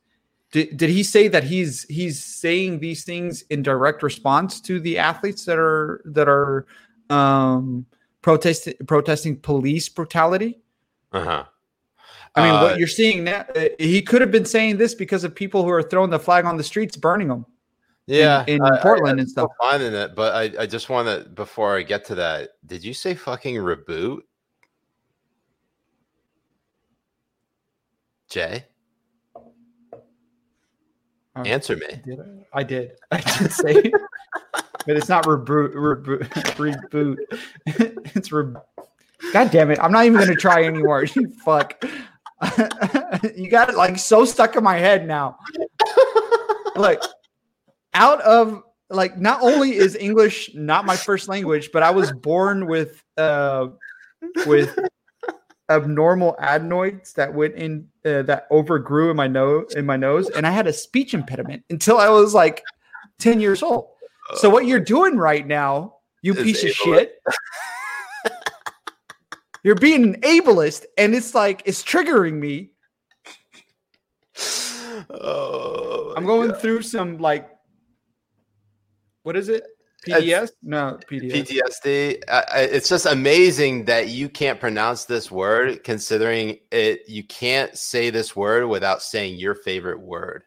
[0.52, 4.96] Did, did he say that he's he's saying these things in direct response to the
[4.98, 6.66] athletes that are that are
[7.10, 7.84] um,
[8.22, 10.60] protesting protesting police brutality?
[11.12, 11.44] Uh-huh.
[12.36, 15.24] I mean, Uh, what you're seeing now, uh, he could have been saying this because
[15.24, 17.46] of people who are throwing the flag on the streets, burning them.
[18.06, 19.50] yeah, in I- I- Portland I'm and stuff.
[19.60, 22.50] Finding it, but I, I just want to before I get to that.
[22.64, 24.20] Did you say fucking reboot,
[28.30, 28.64] Jay?
[31.44, 31.86] Answer me.
[32.04, 32.60] Did I?
[32.60, 32.92] I did.
[33.10, 33.90] I did say,
[34.86, 35.74] but it's not reboot.
[35.74, 36.28] Reboot.
[37.66, 38.16] reboot.
[38.16, 38.54] it's re-
[39.32, 39.78] God damn it!
[39.80, 41.04] I'm not even gonna try anymore.
[41.14, 41.82] You fuck.
[43.34, 45.38] you got it like so stuck in my head now.
[46.76, 47.02] like
[47.94, 52.66] out of like not only is English not my first language, but I was born
[52.66, 53.68] with uh
[54.46, 54.78] with
[55.68, 60.46] abnormal adenoids that went in uh, that overgrew in my nose in my nose and
[60.46, 62.62] I had a speech impediment until I was like
[63.18, 63.88] 10 years old.
[64.36, 67.20] So what you're doing right now, you piece of shit,
[69.64, 72.70] you're being an ableist and it's like it's triggering me.
[75.10, 76.60] Oh, I'm going God.
[76.60, 77.50] through some like
[79.24, 79.64] what is it?
[80.06, 80.50] PDS?
[80.62, 81.50] No, PDS.
[81.84, 82.22] PTSD.
[82.28, 87.08] I, it's just amazing that you can't pronounce this word, considering it.
[87.08, 90.44] You can't say this word without saying your favorite word.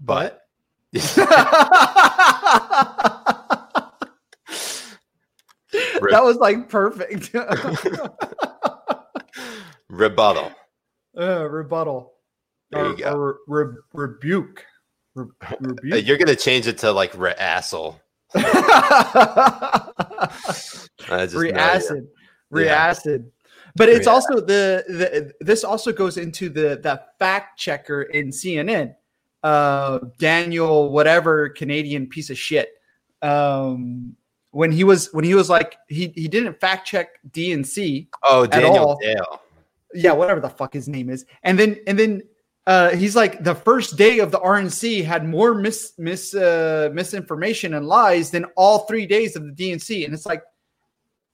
[0.00, 0.42] But
[0.92, 1.12] that
[6.12, 7.34] was like perfect.
[9.88, 10.52] rebuttal.
[11.18, 12.12] uh, rebuttal.
[12.70, 13.12] There you go.
[13.12, 14.64] or re- rebuke.
[15.18, 15.26] Re-
[15.60, 16.06] rebuke.
[16.06, 17.96] You're gonna change it to like reassle.
[18.34, 19.90] I
[21.08, 21.52] just know you.
[22.52, 23.28] reacid Yeah.
[23.76, 24.10] but it's Reacid.
[24.12, 28.94] also the, the this also goes into the the fact checker in cnn
[29.44, 32.70] uh daniel whatever canadian piece of shit
[33.22, 34.14] um
[34.50, 38.78] when he was when he was like he he didn't fact check dnc Oh, Daniel
[38.78, 38.98] all.
[39.00, 39.40] Dale.
[39.94, 42.22] yeah whatever the fuck his name is and then and then
[42.68, 47.74] uh he's like the first day of the rnc had more mis mis uh, misinformation
[47.74, 50.42] and lies than all three days of the dnc and it's like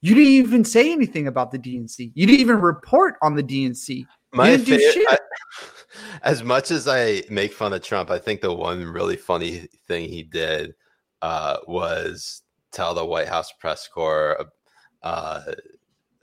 [0.01, 4.07] you didn't even say anything about the dnc you didn't even report on the dnc
[4.33, 5.07] My didn't do fa- shit.
[5.11, 5.19] I-
[6.23, 10.09] as much as I make fun of Trump, I think the one really funny thing
[10.09, 10.75] he did
[11.23, 14.47] uh, was tell the White House press corps.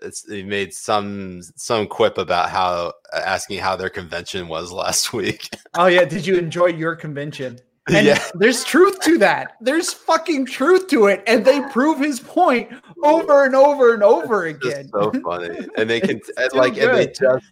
[0.01, 5.49] It's, he made some some quip about how asking how their convention was last week.
[5.75, 7.59] oh yeah did you enjoy your convention?
[7.87, 8.23] And Yeah.
[8.35, 9.53] there's truth to that.
[9.59, 12.69] There's fucking truth to it and they prove his point
[13.03, 14.87] over and over and over It's again.
[14.93, 17.45] so funny, and they can and like and they just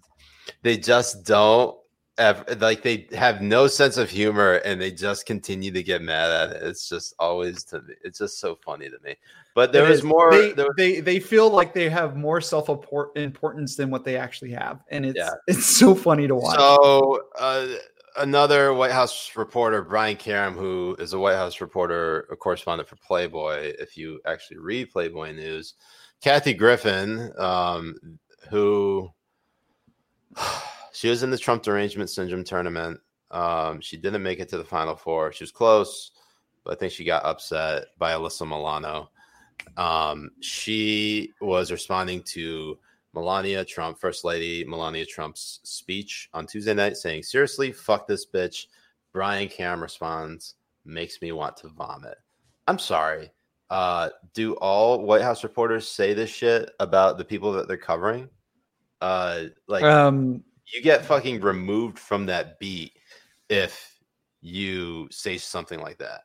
[0.61, 1.75] they just don't
[2.19, 6.29] ever like they have no sense of humor and they just continue to get mad
[6.29, 6.63] at it.
[6.67, 7.95] It's just always to me.
[8.03, 9.15] It's just so funny to me.
[9.55, 10.03] But there is.
[10.03, 10.31] more.
[10.31, 12.69] They, there was- they they feel like they have more self
[13.15, 15.31] importance than what they actually have, and it's Yeah.
[15.47, 16.55] it's so funny to watch.
[16.57, 17.67] So uh,
[18.17, 22.95] another White House reporter, Brian Karem, who is a White House reporter, a correspondent for
[22.97, 23.73] Playboy.
[23.79, 25.73] If you actually read Playboy News,
[26.21, 27.95] Kathy Griffin, um,
[28.49, 29.09] who
[30.99, 32.99] she was in the Trump derangement syndrome tournament.
[33.31, 35.31] Um, she didn't make it to the final four.
[35.31, 36.11] She was close,
[36.65, 39.09] but I think she got upset by Alyssa Milano.
[39.77, 42.77] Um, she was responding to
[43.13, 48.65] Melania Trump, First Lady Melania Trump's speech on Tuesday night, saying, "Seriously, fuck this bitch."
[49.13, 52.17] Brian Cam responds, "Makes me want to vomit."
[52.67, 53.31] I'm sorry.
[53.69, 58.27] Uh, do all White House reporters say this shit about the people that they're covering?
[58.99, 60.43] Uh, like Um,
[60.73, 62.93] you get fucking removed from that beat
[63.49, 63.99] if
[64.41, 66.21] you say something like that.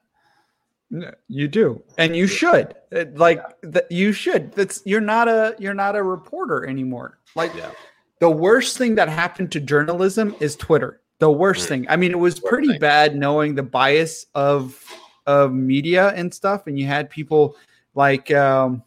[0.91, 2.75] No, you do, and you should.
[2.95, 4.53] Uh, Like that, you should.
[4.53, 7.19] That's you're not a you're not a reporter anymore.
[7.35, 7.73] Like Yeah.
[8.21, 11.01] the worst thing that happened to journalism is Twitter.
[11.19, 11.69] The worst Mm.
[11.69, 11.87] thing.
[11.89, 12.81] I mean, it was pretty thing.
[12.81, 14.81] bad knowing the bias of
[15.27, 17.57] of media and stuff, and you had people
[17.95, 18.83] like um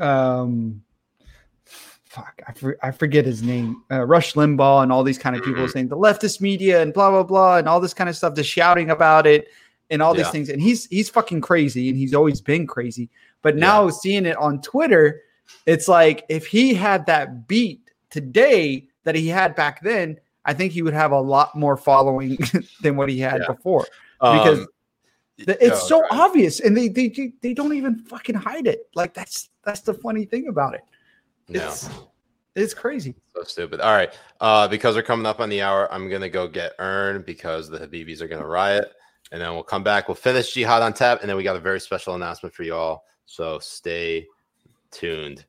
[0.00, 0.82] um
[2.14, 5.42] fuck I, for, I forget his name uh, rush limbaugh and all these kind of
[5.42, 5.70] people Mhm.
[5.72, 8.48] saying the leftist media and blah blah blah and all this kind of stuff just
[8.50, 9.48] shouting about it
[9.90, 10.48] and all these things.
[10.48, 13.10] And he's he's fucking crazy and he's always been crazy.
[13.42, 15.22] But now seeing it on twitter
[15.66, 20.72] it's like if he had that beat today that he had back then i think
[20.72, 22.38] he would have a lot more following
[22.82, 23.52] than what he had Yeah.
[23.54, 23.86] before.
[24.20, 24.66] Because Um,
[25.38, 26.12] it's oh, so right.
[26.12, 27.08] obvious and they, they
[27.42, 28.88] they don't even fucking hide it.
[28.94, 30.82] Like that's that's the funny thing about it
[31.48, 31.68] no.
[31.68, 31.90] it's
[32.54, 33.80] it's crazy So stupid.
[33.80, 34.16] All right.
[34.40, 37.78] Uh, because we're coming up on the hour, I'm gonna go get Aaron because the
[37.78, 38.92] Habibis are gonna riot,
[39.32, 40.08] and then we'll come back.
[40.08, 42.74] We'll finish Jihad on tap, and then we got a very special announcement for you
[42.74, 43.04] all.
[43.26, 44.26] So stay
[44.90, 45.44] tuned,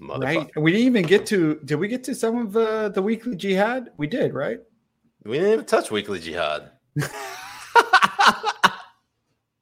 [0.00, 0.24] motherfucker.
[0.24, 3.36] right we didn't even get to did we get to some of uh, the weekly
[3.36, 4.58] jihad we did right
[5.24, 6.70] We didn't even touch Weekly Jihad.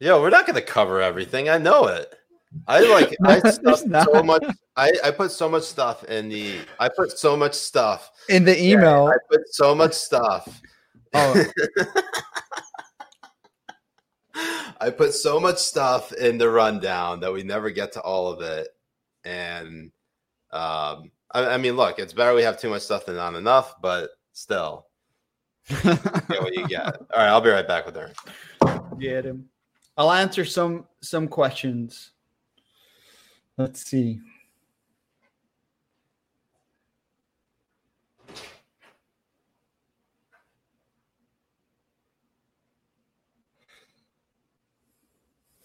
[0.01, 1.49] Yo, we're not gonna cover everything.
[1.49, 2.15] I know it.
[2.69, 4.45] I like I stuffed so much.
[4.79, 6.61] I, I put so much stuff in the.
[6.79, 8.11] I put so much stuff.
[8.29, 10.61] in the email I put so much stuff.
[11.15, 11.45] oh,
[14.81, 18.41] I put so much stuff in the rundown that we never get to all of
[18.41, 18.69] it.
[19.25, 19.91] And
[20.53, 23.75] um, I, I mean, look, it's better we have too much stuff than not enough,
[23.83, 24.87] but still,
[25.69, 25.85] get
[26.41, 26.97] what you get.
[26.97, 28.13] All right, I'll be right back with her.
[28.99, 29.49] get him
[29.99, 32.13] i'll answer some some questions
[33.59, 34.21] let's see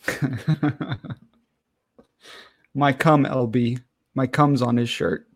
[2.75, 3.81] my cum lb
[4.15, 5.27] my cum's on his shirt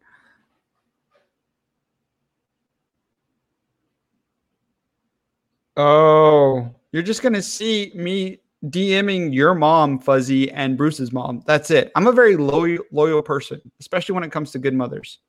[5.78, 11.44] Oh, you're just gonna see me DMing your mom, Fuzzy, and Bruce's mom.
[11.46, 11.92] That's it.
[11.96, 15.20] I'm a very loyal, loyal person, especially when it comes to good mothers.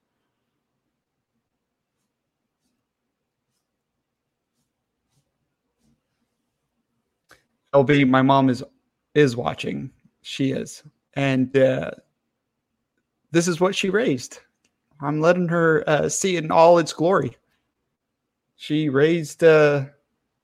[7.75, 8.65] LB, my mom is
[9.19, 9.91] is watching.
[10.23, 10.83] She is,
[11.15, 11.91] and uh,
[13.31, 14.41] this is what she raised.
[15.01, 17.37] I'm letting her uh, see it in all its glory.
[18.57, 19.45] She raised.
[19.45, 19.87] Uh,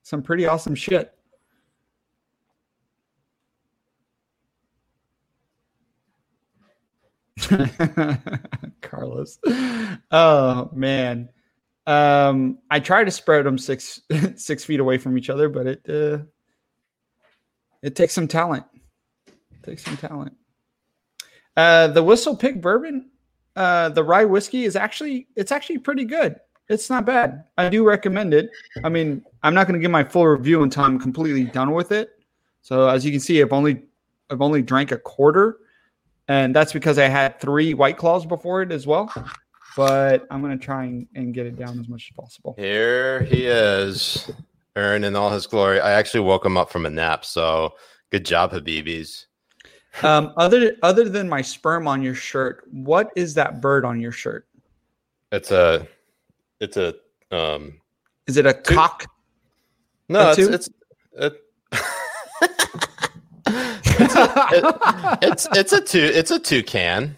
[0.04, 1.14] some pretty awesome shit.
[8.82, 9.38] Carlos.
[10.10, 11.30] Oh man.
[11.86, 14.02] Um, I try to spread them six
[14.36, 16.24] six feet away from each other, but it uh,
[17.84, 18.64] it takes some talent.
[19.26, 20.34] It takes some talent.
[21.56, 23.10] Uh, the WhistlePig Bourbon,
[23.56, 26.36] uh, the rye whiskey is actually it's actually pretty good.
[26.68, 27.44] It's not bad.
[27.58, 28.48] I do recommend it.
[28.82, 31.92] I mean, I'm not going to give my full review until I'm completely done with
[31.92, 32.08] it.
[32.62, 33.82] So as you can see, I've only
[34.30, 35.58] I've only drank a quarter,
[36.26, 39.12] and that's because I had three White Claws before it as well.
[39.76, 42.54] But I'm going to try and, and get it down as much as possible.
[42.56, 44.30] Here he is,
[44.76, 45.80] Aaron in all his glory.
[45.80, 47.74] I actually woke him up from a nap, so
[48.10, 49.26] good job, Habibis.
[50.02, 54.10] Um, other other than my sperm on your shirt, what is that bird on your
[54.10, 54.48] shirt?
[55.30, 55.86] It's a,
[56.60, 56.94] it's a,
[57.30, 57.80] um,
[58.26, 59.04] Is it a cock?
[60.08, 60.52] no, A it's two?
[60.52, 60.68] it's
[61.12, 61.40] it,
[65.22, 67.16] it's it's a two it's a toucan.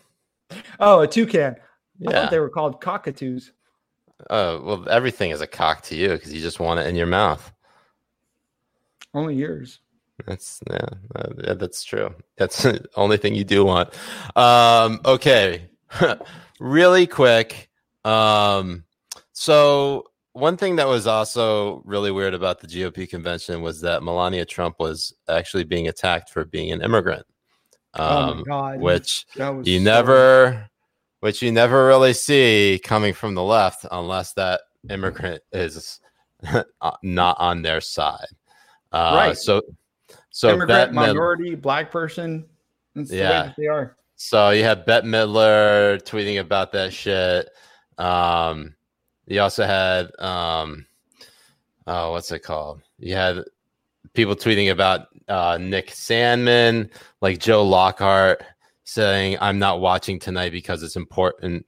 [0.80, 1.56] oh, a toucan.
[2.06, 3.52] I thought they were called cockatoos.
[4.30, 7.06] Uh, well, everything is a cock to you because you just want it in your
[7.06, 7.52] mouth.
[9.14, 9.80] Only yours.
[10.26, 12.14] That's yeah, uh, that's true.
[12.36, 13.90] That's the only thing you do want.
[14.34, 15.68] Um, okay,
[16.60, 17.68] really quick.
[18.04, 18.84] Um,
[19.32, 24.44] so one thing that was also really weird about the GOP convention was that Melania
[24.44, 27.26] Trump was actually being attacked for being an immigrant.
[27.94, 28.42] oh Um, my
[28.76, 28.80] god.
[28.80, 30.68] which that was you so- never
[31.26, 35.98] which you never really see coming from the left unless that immigrant is
[36.80, 38.28] uh, not on their side
[38.92, 39.36] uh, Right.
[39.36, 39.60] so
[40.30, 42.44] so immigrant, Bette minority, black person.
[42.94, 43.46] That's the Yeah.
[43.48, 43.96] way they are.
[44.14, 47.50] So you had Bette Midler tweeting about that shit.
[47.98, 48.76] Um,
[49.26, 50.86] you also had um,
[51.88, 52.82] oh, what's it called?
[53.00, 53.42] You had
[54.14, 56.88] people tweeting about uh, Nick Sandmann,
[57.20, 58.44] like Joe Lockhart
[58.86, 61.66] saying, "I'm not watching tonight because it's important."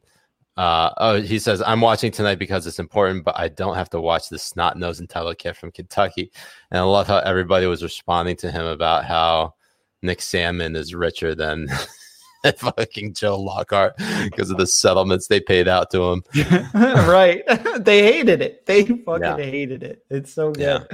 [0.56, 4.00] Uh, oh, he says, "I'm watching tonight because it's important, but I don't have to
[4.00, 6.32] watch this snot nosed entitled kid from Kentucky."
[6.70, 9.54] And I love how everybody was responding to him about how
[10.02, 11.68] Nick Sandmann is richer than
[12.56, 16.22] fucking Joe Lockhart because of the settlements they paid out to him.
[16.74, 17.42] right.
[17.80, 18.64] they hated it.
[18.66, 19.36] They fucking Yeah.
[19.36, 20.04] hated it.
[20.08, 20.84] It's so Yeah.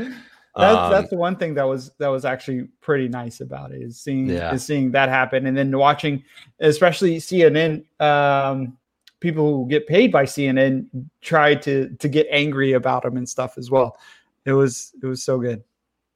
[0.57, 3.83] That's Um, that's the one thing that was that was actually pretty nice about it
[3.83, 4.55] is seeing Yeah.
[4.55, 6.23] is seeing that happen and then watching
[6.61, 8.77] especially CNN um
[9.21, 10.87] people who get paid by CNN
[11.23, 13.97] try to to get angry about them and stuff as well.
[14.45, 15.65] It was it was so good.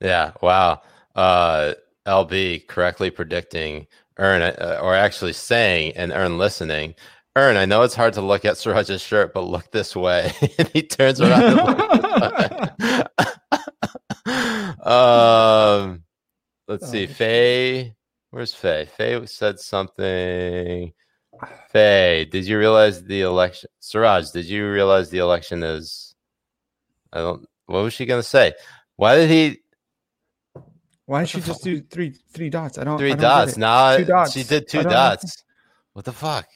[0.00, 0.32] Yeah.
[0.40, 0.82] Wow.
[1.16, 1.74] Uh,
[2.06, 3.86] LB correctly predicting
[4.20, 6.94] Ern, uh, or actually saying and Ern listening.
[7.36, 10.32] Ern, I know it's hard to look at Siraj's shirt, but look this way.
[10.58, 11.58] and he turns around.
[12.80, 13.68] And looks this way.
[14.28, 16.02] Um,
[16.66, 17.04] let's see.
[17.04, 17.94] Oh, Faye,
[18.30, 18.86] where's Faye?
[18.86, 20.92] Faye said something.
[21.70, 23.70] Faye, did you realize the election?
[23.80, 26.14] Siraj, did you realize the election is?
[27.12, 27.46] I don't.
[27.66, 28.54] What was she gonna say?
[28.96, 29.60] Why did he?
[31.06, 32.78] Why did she just do three three dots?
[32.78, 33.56] I don't three I don't dots.
[33.56, 34.32] Nah, Two dots.
[34.32, 34.90] she did two don't know.
[34.90, 35.44] dots.
[35.92, 36.46] What the fuck?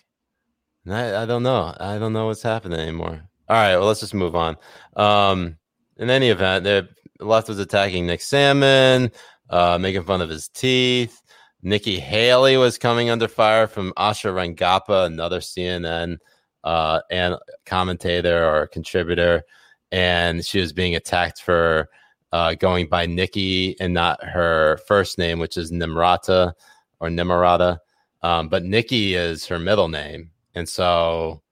[0.88, 1.74] I, I don't know.
[1.78, 3.22] I don't know what's happening anymore.
[3.48, 4.56] All right, well, let's just move on.
[4.96, 5.56] Um,
[5.96, 6.88] in any event, the
[7.24, 9.12] left was attacking Nick Sandmann,
[9.50, 11.22] uh, making fun of his teeth.
[11.62, 16.18] Nikki Haley was coming under fire from Asha Rangappa, another CNN
[16.64, 19.42] uh, and commentator or contributor,
[19.90, 21.88] and she was being attacked for
[22.32, 26.52] uh, going by Nikki and not her first name, which is Nimrata
[27.00, 27.78] or Nimarata.
[28.22, 30.30] Um, but Nikki is her middle name.
[30.54, 31.42] And so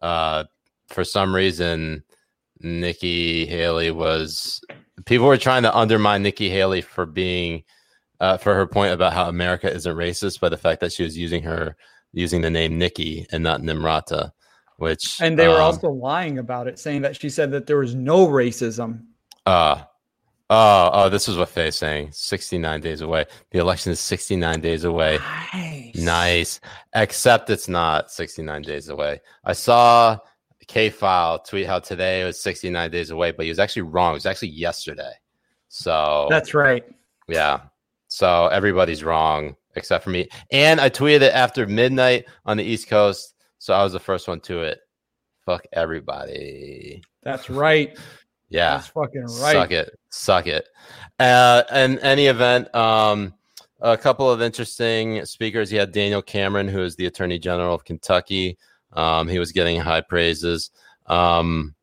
[0.00, 0.44] uh,
[0.88, 2.02] for some reason,
[2.60, 4.60] Nikki Haley was
[5.04, 7.64] people were trying to undermine Nikki Haley for being
[8.20, 11.18] uh, for her point about how America isn't racist by the fact that she was
[11.18, 11.76] using her
[12.12, 14.32] using the name Nikki and not Nimrata,
[14.76, 17.78] which And they were um, also lying about it, saying that she said that there
[17.78, 19.04] was no racism.
[19.44, 19.82] Uh
[20.50, 22.12] oh, oh, this is what Faye's saying.
[22.12, 23.24] 69 days away.
[23.50, 25.18] The election is 69 days away.
[25.52, 25.96] Nice.
[25.96, 26.60] Nice.
[26.94, 29.20] Except it's not 69 days away.
[29.44, 30.18] I saw
[30.66, 34.12] K File tweet how today was 69 days away, but he was actually wrong.
[34.12, 35.12] It was actually yesterday.
[35.68, 36.84] So That's right.
[37.28, 37.60] yeah.
[38.08, 40.28] So everybody's wrong except for me.
[40.50, 43.34] And I tweeted it after midnight on the East Coast.
[43.58, 44.80] So I was the first one to it.
[45.46, 47.02] Fuck everybody.
[47.22, 47.96] That's right.
[48.52, 48.76] Yeah.
[48.76, 49.52] That's fucking right.
[49.54, 49.98] Suck it.
[50.10, 50.68] Suck it.
[51.18, 53.32] Uh, in any event, um,
[53.80, 55.72] a couple of interesting speakers.
[55.72, 58.58] You had Daniel Cameron, who is the Attorney General of Kentucky.
[58.92, 60.70] Um, he was getting high praises.
[61.06, 61.74] Um,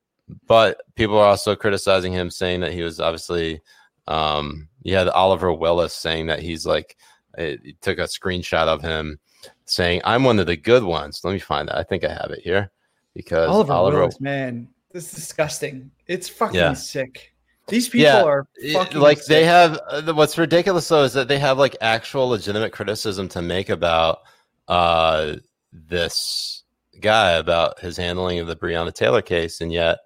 [0.48, 3.62] but people are also criticizing him, saying that he was obviously.
[4.08, 6.98] Um, you had Oliver Willis saying that he's like,
[7.38, 9.20] it, he took a screenshot of him
[9.66, 11.22] saying, I'm one of the good ones.
[11.24, 11.78] Let me find that.
[11.78, 12.72] I think I have it here
[13.14, 15.92] because Oliver, Oliver, Willis, man, this is disgusting.
[16.08, 16.74] It's fucking Yeah.
[16.74, 17.34] sick.
[17.68, 21.38] These people Yeah, are fucking like they have uh, what's ridiculous though is that they
[21.38, 24.22] have like actual legitimate criticism to make about
[24.68, 25.36] uh
[25.72, 26.59] this
[27.00, 30.00] guy about his handling of the Breonna Taylor case and yet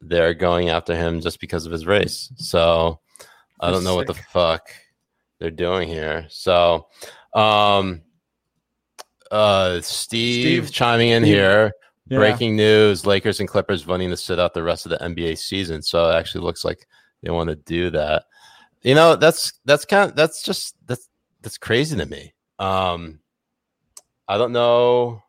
[0.00, 2.30] they're going after him just because of his race.
[2.36, 3.00] So
[3.60, 4.68] I don't know what the fuck
[5.40, 6.26] they're doing here.
[6.28, 6.86] So
[7.34, 8.02] um
[9.30, 11.72] uh Steve, Steve- chiming in Steve- here
[12.08, 12.18] Yeah.
[12.18, 15.82] breaking news lakers and clippers voting to sit out the rest of the nba season
[15.82, 16.86] so it actually looks like
[17.22, 18.24] they want to do that
[18.82, 21.08] you know that's that's kind of that's just that's
[21.42, 23.18] that's crazy to me um
[24.28, 25.20] i don't know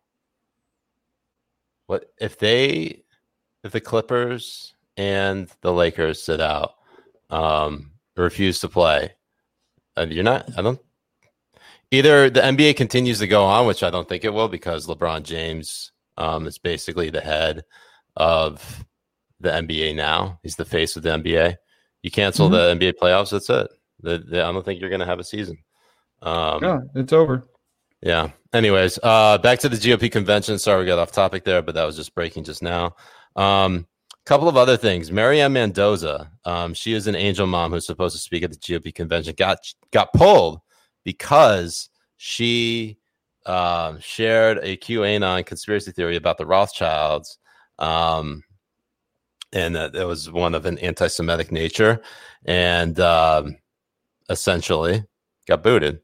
[1.87, 3.03] what if they
[3.63, 6.75] if the clippers and the lakers sit out
[7.29, 9.11] um refuse to play
[9.97, 10.79] uh, you're not i don't
[11.91, 15.23] either the nba continues to go on which i don't think it will because lebron
[15.23, 17.63] james um, is basically the head
[18.15, 18.83] of
[19.39, 20.39] the NBA now.
[20.41, 21.55] He's the face of the NBA.
[22.01, 23.67] You cancel the NBA playoffs, that's it.
[24.01, 25.59] The, the- I don't think you're going to have a season.
[26.23, 27.47] Um, Yeah, it's over.
[28.01, 28.29] Yeah.
[28.53, 30.57] Anyways, uh, back to the GOP convention.
[30.59, 32.95] Sorry, we got off topic there, but that was just breaking just now.
[33.35, 33.87] Um,
[34.27, 35.09] couple of other things.
[35.09, 38.93] Marianne Mendoza, um, she is an angel mom who's supposed to speak at the GOP
[38.93, 39.33] convention.
[39.37, 39.59] Got
[39.91, 40.59] got pulled
[41.05, 42.97] because she
[43.45, 47.39] um, shared a QAnon conspiracy theory about the Rothschilds,
[47.79, 48.43] um,
[49.53, 52.01] and that it was one of an anti-Semitic nature,
[52.43, 53.55] and um,
[54.29, 55.05] essentially
[55.47, 56.01] got booted.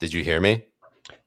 [0.00, 0.64] Did you hear me?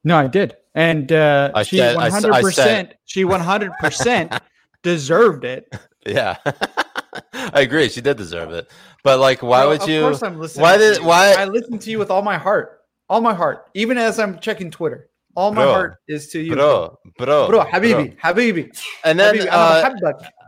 [0.04, 0.56] No, I did.
[0.74, 4.42] And uh, she 100%, she 100%
[4.84, 5.76] deserved it.
[6.06, 6.38] Yeah.
[7.34, 7.90] I agree.
[7.90, 8.72] She did deserve it.
[9.04, 10.02] But like, why well, would you?
[10.02, 10.62] Course I'm listening.
[10.62, 11.34] Why did, why?
[11.38, 14.72] I listen to you with all my heart, all my heart, even as I'm checking
[14.72, 15.10] Twitter.
[15.36, 18.34] All my bro, heart is to you, bro, bro, bro, habibi, bro.
[18.34, 18.78] habibi.
[19.06, 19.48] And then, habibi.
[19.50, 19.92] Uh,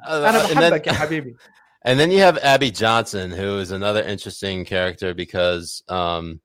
[0.08, 1.36] uh and, then habibi.
[1.86, 6.42] and then you have Abby Johnson, who is another interesting character because um,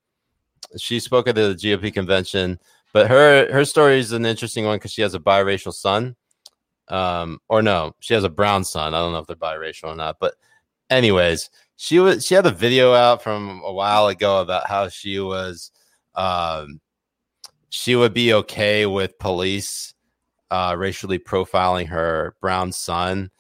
[0.77, 2.59] she spoke at the GOP convention,
[2.93, 6.17] but her her story is an interesting one because she has a biracial son,
[6.89, 8.95] um, or no, she has a brown son.
[8.95, 10.35] I don't know if they're biracial or not, but
[10.91, 15.21] anyways, she was she had a video out from a while ago about how she
[15.21, 15.71] was
[16.15, 16.81] um,
[17.71, 19.95] she would be okay with police
[20.51, 23.31] uh, racially profiling her brown son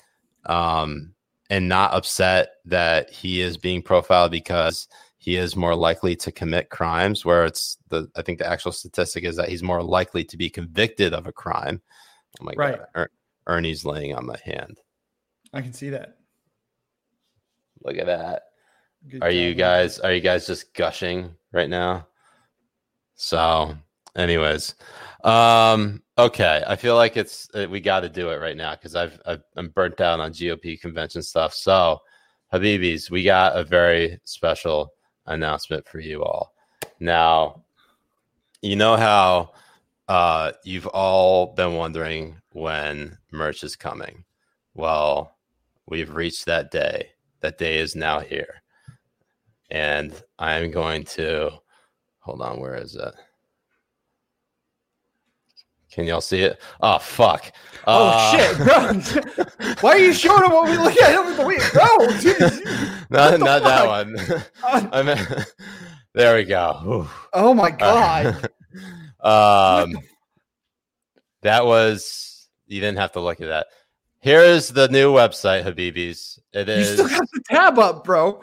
[0.46, 1.14] um,
[1.50, 4.88] and not upset that he is being profiled because
[5.18, 7.24] he is more likely to commit crimes.
[7.24, 10.48] Where it's the I think the actual statistic is that he's more likely to be
[10.48, 11.82] convicted of a crime.
[12.40, 12.78] Oh my Right.
[12.78, 13.10] god, er-
[13.46, 14.80] Ernie's laying on my hand.
[15.52, 16.16] I can see that.
[17.82, 18.42] Look at that.
[19.08, 19.66] Good Are you job, man.
[19.66, 22.06] guys are you guys just gushing right now?
[23.14, 23.76] So,
[24.16, 24.74] anyways,
[25.24, 26.62] um, okay.
[26.66, 29.42] I feel like it's uh, we got to do it right now because I've, I've
[29.56, 31.54] I'm burnt out on GOP convention stuff.
[31.54, 32.00] So,
[32.52, 34.92] Habibis, we got a very special
[35.28, 36.52] announcement for you all.
[37.00, 37.62] Now,
[38.62, 39.52] you know how
[40.08, 44.24] uh, you've all been wondering when merch is coming.
[44.74, 45.36] Well,
[45.86, 47.10] we've reached that day.
[47.40, 48.62] That day is now here
[49.70, 51.50] and I'm going to
[52.20, 52.60] hold on.
[52.60, 53.14] Where is it?
[55.90, 56.60] Can y'all see it?
[56.80, 57.52] Oh fuck!
[57.86, 59.74] Oh Uh, shit, bro!
[59.80, 61.38] Why are you showing him what we look at?
[61.38, 61.46] Him?
[61.46, 61.86] Wait, bro,
[63.10, 63.14] jeez.
[63.16, 64.18] not What the not that one.
[64.18, 65.44] Uh, I mean,
[66.14, 66.80] there we go.
[66.86, 67.28] Oof.
[67.32, 68.48] oh my god!
[69.20, 69.98] um,
[71.42, 73.66] that was you didn't have to look at that.
[74.20, 76.38] Here is the new website, Habibis.
[76.52, 78.42] It you still got the tab up, bro.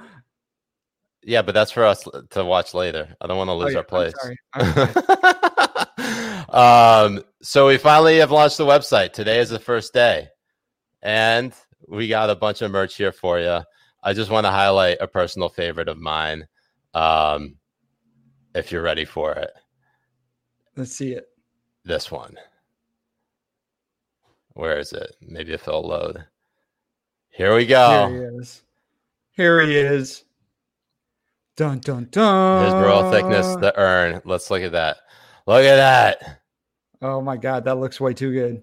[1.24, 3.14] yeah, but that's for us to watch later.
[3.20, 4.14] I don't want to Oh, lose yeah, our place.
[4.54, 6.46] I'm sorry.
[6.50, 9.12] um, so we finally have launched the website.
[9.14, 10.30] Today is the first day,
[11.02, 11.54] and
[11.88, 13.60] we got a bunch of merch here for you.
[14.06, 16.48] I just want to highlight a personal favorite of mine.
[16.94, 17.56] Um,
[18.54, 19.50] if you're ready for it,
[20.78, 21.28] Let's see it.
[21.84, 22.36] this one.
[24.54, 25.16] Where is it?
[25.22, 26.24] Maybe if it'll load.
[27.30, 28.08] Here we go.
[28.10, 28.64] Here he is.
[29.32, 30.24] Here he is.
[31.58, 32.62] Dun dun dun.
[32.64, 34.22] Here's royal thickness, the urn.
[34.24, 34.98] Let's look at that.
[35.48, 36.42] Look at that.
[37.02, 38.62] oh my god, that looks way too good.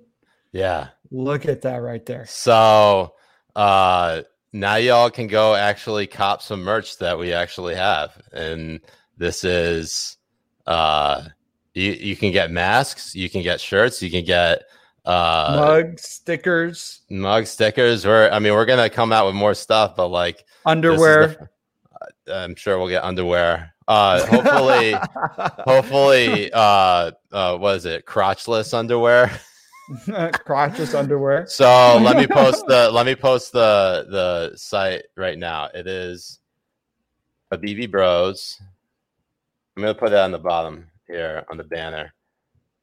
[0.53, 0.89] Yeah.
[1.11, 2.27] Look at that right there.
[2.27, 3.15] So
[3.57, 4.23] uh
[4.53, 8.21] now y'all can go actually cop some merch that we actually have.
[8.33, 8.81] And
[9.17, 10.17] this is
[10.67, 11.23] uh
[11.75, 14.63] you, you can get masks, you can get shirts, you can get
[15.05, 18.05] uh Mugs, stickers, mug stickers.
[18.07, 21.23] We're I mean we're gonna come out with more stuff, but like is the underwear.
[21.41, 21.49] f-
[22.33, 23.75] I'm sure we'll get underwear.
[23.89, 24.95] Uh hopefully
[25.65, 29.31] hopefully uh uh what is it crotchless underwear
[30.47, 31.47] crotchless underwear.
[31.47, 35.69] so let me post the let me post the the site right now.
[35.75, 36.39] It is
[37.53, 38.61] Habibi Bros.
[39.77, 42.13] I'm gonna put that on the bottom here on the banner.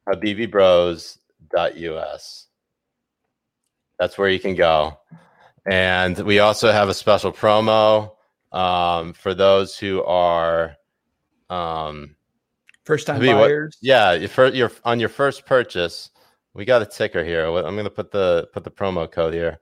[0.08, 2.46] Habibibros.us
[3.98, 4.98] that's where you can go.
[5.70, 8.12] And we also have a special promo
[8.50, 10.74] um, for those who are
[11.50, 12.16] um,
[12.86, 13.76] First time Habib, what- buyers.
[13.82, 16.08] yeah, your fir- your on your first purchase,
[16.54, 17.46] we got a ticker here.
[17.46, 19.60] I'm going to put the put the promo code here.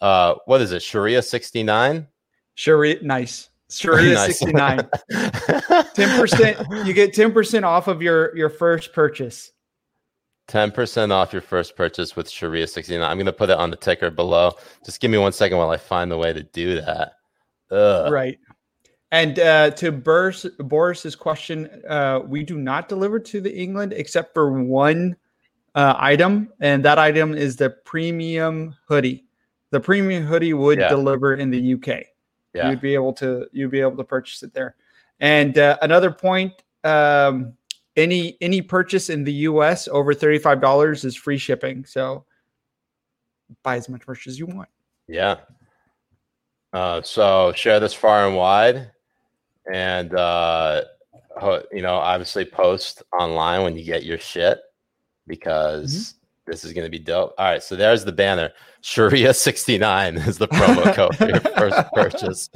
[0.00, 0.82] Uh, what is it?
[0.82, 2.06] Sharia 69.
[2.54, 3.50] Sharia, nice.
[3.70, 4.38] Sharia Nice.
[4.38, 4.78] 69.
[5.10, 6.86] 10%.
[6.86, 9.52] You get 10% off of your, your first purchase.
[10.48, 13.02] 10% off your first purchase with Sharia 69.
[13.02, 14.52] I'm going to put it on the ticker below.
[14.84, 17.12] Just give me one second while I find the way to do that.
[17.70, 18.10] Ugh.
[18.10, 18.38] Right.
[19.10, 24.32] And uh, to Boris, Boris's question, uh, we do not deliver to the England except
[24.34, 25.16] for one
[25.78, 29.24] uh, item, and that item is the premium hoodie.
[29.70, 30.88] The premium hoodie would Yeah.
[30.88, 32.04] deliver in the UK.
[32.52, 32.70] Yeah.
[32.70, 34.74] You'd be able to you'd be able to purchase it there.
[35.20, 36.52] And uh, another point,
[36.82, 37.52] um,
[37.94, 41.84] any any purchase in the US over thirty five dollars is free shipping.
[41.84, 42.24] So
[43.62, 44.68] buy as much merch as you want.
[45.06, 45.36] Yeah.
[46.72, 48.90] Uh, so share this far and wide,
[49.72, 50.82] and uh,
[51.70, 54.58] you know, obviously post online when you get your shit
[55.28, 56.14] because
[56.46, 57.34] this is going to be dope.
[57.38, 58.50] All right, so there's the banner.
[58.80, 62.48] Sharia sixty nine is the promo code for your first purchase,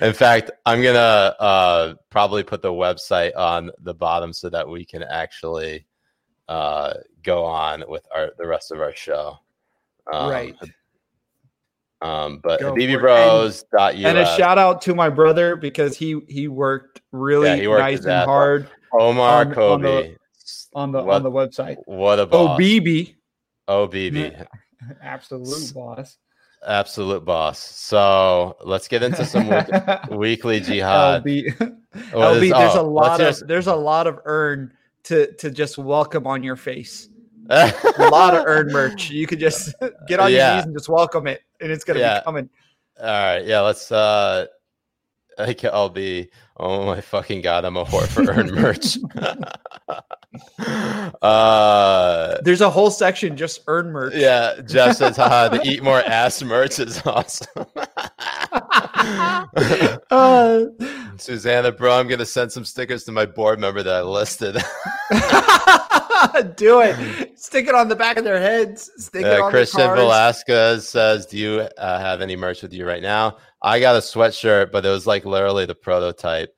[0.00, 4.84] In fact, I'm gonna uh, probably put the website on the bottom so that we
[4.84, 5.86] can actually
[6.48, 9.38] uh, go on with our the rest of our show.
[10.12, 10.56] Um, right.
[12.00, 12.66] Um, but it.
[12.66, 13.64] BBBros.us.
[13.72, 17.82] And a shout out to my brother because he he worked really Yeah, he worked
[17.82, 20.16] nice and hard Omar on- on Kobe.
[20.74, 21.76] On the What- on the website.
[21.86, 22.60] What a Oh, boss.
[22.60, 23.14] BB,
[23.68, 24.46] Oh, BB.
[25.02, 26.18] absolute boss.
[26.66, 27.58] Absolute boss.
[27.58, 31.24] So let's get into some week- weekly jihad.
[31.24, 31.56] LB,
[32.12, 34.72] LB is- there's oh, a lot of there's a lot of earn
[35.04, 37.08] to to just welcome on your face.
[37.50, 39.10] A lot of earn merch.
[39.10, 39.74] You could just
[40.06, 40.54] get on your Yeah.
[40.56, 42.20] knees and just welcome it, and it's gonna Yeah.
[42.20, 42.48] be coming.
[43.00, 44.46] All right, yeah, let's uh
[45.36, 48.96] I think I'll be oh my fucking god, I'm a whore for earn merch.
[51.22, 54.14] Uh There's a whole section just earn merch.
[54.14, 57.66] yeah, Jeff says haha the eat more ass merch is awesome.
[60.10, 60.64] Uh,
[61.16, 64.54] Susanna, bro, I'm gonna send some stickers to my board member that I listed.
[66.56, 67.38] do it.
[67.38, 68.90] Stick it on the back of their heads.
[68.98, 69.98] Stick it Uh, on Christian the cars.
[69.98, 74.00] Velasquez says, "Do you uh, have any merch with you right now?" I got a
[74.00, 76.54] sweatshirt, but it was like literally the prototype.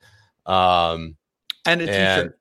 [0.46, 1.16] Um,
[1.66, 1.96] and a t-shirt.
[2.26, 2.32] and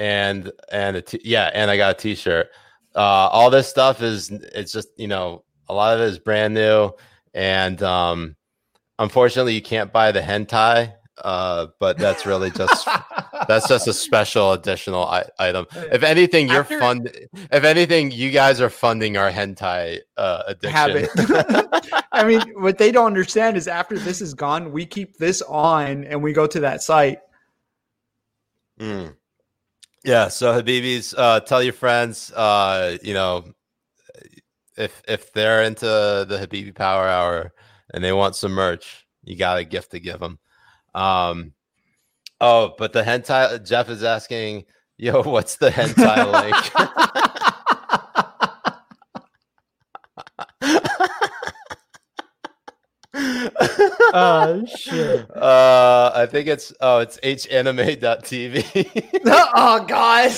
[0.00, 2.48] and a t- yeah, and I got a T-shirt.
[2.94, 6.54] Uh, all this stuff is it's just you know a lot of it is brand
[6.54, 6.90] new,
[7.34, 8.36] and um,
[8.98, 10.94] unfortunately you can't buy the hentai.
[11.22, 12.88] Uh, but that's really just
[13.46, 15.66] that's just a special additional I- item.
[15.92, 17.10] If anything, you're After- fund.
[17.52, 21.08] If anything, you guys are funding our hentai uh, addiction.
[22.12, 26.04] I mean, what they don't understand is after this is gone, we keep this on
[26.04, 27.18] and we go to that site.
[28.80, 29.14] Mm.
[30.04, 30.28] Yeah.
[30.28, 33.44] So Habibis, uh, tell your friends, uh, you know,
[34.76, 37.52] if if they're into the Habibi Power Hour
[37.92, 40.38] and they want some merch, you got a gift to give them.
[40.94, 41.52] Um,
[42.40, 44.64] oh, but the hentai Jeff is asking,
[44.96, 47.09] yo, what's the hentai link?
[54.12, 55.30] Oh shit.
[55.36, 58.64] Uh, I think it's oh, it's hanime.tv.
[59.54, 60.32] oh god.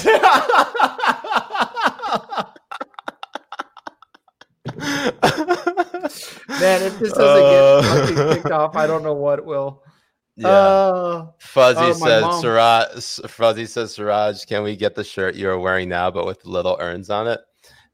[6.61, 9.83] Man, if this doesn't get fucking Uh, kicked off, I don't know what will.
[10.37, 10.49] yeah.
[10.49, 12.41] Uh, Fuzzy oh, says, mom.
[12.41, 16.77] Siraj, Fuzzy says, Siraj, can we get the shirt you're wearing now, but with little
[16.81, 17.41] urns on it?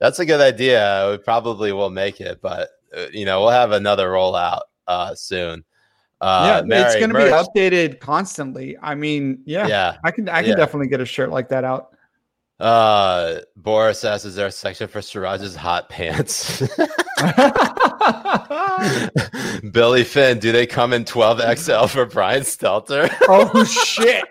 [0.01, 1.09] That's a good idea.
[1.11, 5.65] We probably will make it, but uh, you know, we'll have another rollout uh, soon.
[6.21, 8.77] Uh, yeah, it's going to be updated constantly.
[8.83, 9.99] I mean, yeah, Yeah.
[10.03, 10.57] I can I can Yeah.
[10.57, 11.91] definitely get a shirt like that out.
[12.59, 16.61] Uh, Boris asks, is there a section for Siraj's hot pants?
[19.71, 23.09] Billy Finn, do they come in 12XL for Brian Stelter?
[23.29, 24.25] oh shit!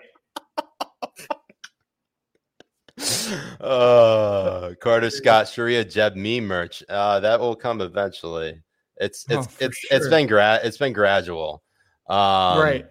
[3.60, 6.82] uh Carter Scott Sharia Jeb me merch.
[6.88, 8.60] Uh that will come eventually.
[9.00, 10.10] It's Oh, it's for it's it's sure.
[10.10, 11.62] been gra- it's been gradual.
[12.08, 12.86] Um right.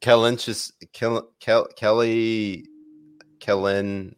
[0.00, 2.66] Kellen just Kel, Kel, Kelly
[3.40, 4.14] Kellen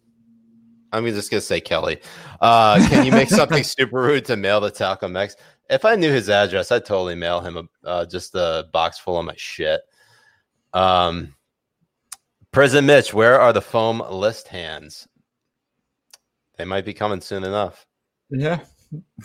[0.93, 2.01] I'm just gonna say Kelly.
[2.41, 5.37] Uh can you make something super rude to mail to Talcum X?
[5.69, 9.19] If I knew his address, I'd totally mail him a uh, just a box full
[9.19, 9.81] of my shit.
[10.73, 11.35] Um
[12.53, 15.07] Prison Mitch, where are the foam list hands?
[16.57, 17.85] They might be coming soon enough.
[18.31, 18.61] Yeah.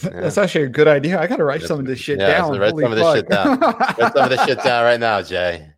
[0.02, 1.20] That's actually a good idea.
[1.20, 2.58] I gotta write some of this shit yeah, down.
[2.60, 3.98] write Holy some of this shit fuck.
[4.00, 5.70] Write some of this shit down right now, Jay.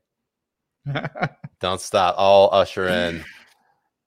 [1.59, 2.15] Don't stop.
[2.17, 3.23] I'll usher in.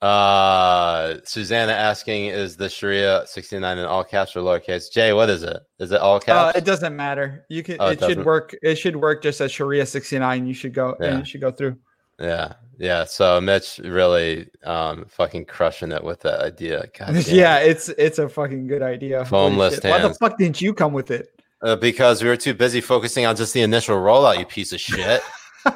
[0.03, 4.93] Uh Susanna asking, is the Sharia 69 in all caps or lowercase?
[4.93, 5.57] Jay, what is it?
[5.79, 6.59] Is it all Uh, caps?
[6.59, 7.47] it doesn't matter.
[7.49, 7.77] You can.
[7.81, 8.55] Oh, it it should work.
[8.63, 10.47] It should work just as Sharia sixty nine.
[10.47, 10.97] You should go.
[11.01, 11.07] Yeah.
[11.09, 11.77] And you should go through.
[12.21, 13.05] yeah, yeah.
[13.05, 16.85] So Mitch really um fucking crushing it with that idea.
[17.27, 19.25] Yeah, it's it's a fucking good idea.
[19.25, 19.89] Foamless.
[19.89, 21.29] Why the fuck didn't you come with it?
[21.63, 24.81] Uh, because we were too busy focusing on just the initial rollout, you piece of
[24.81, 25.23] shit.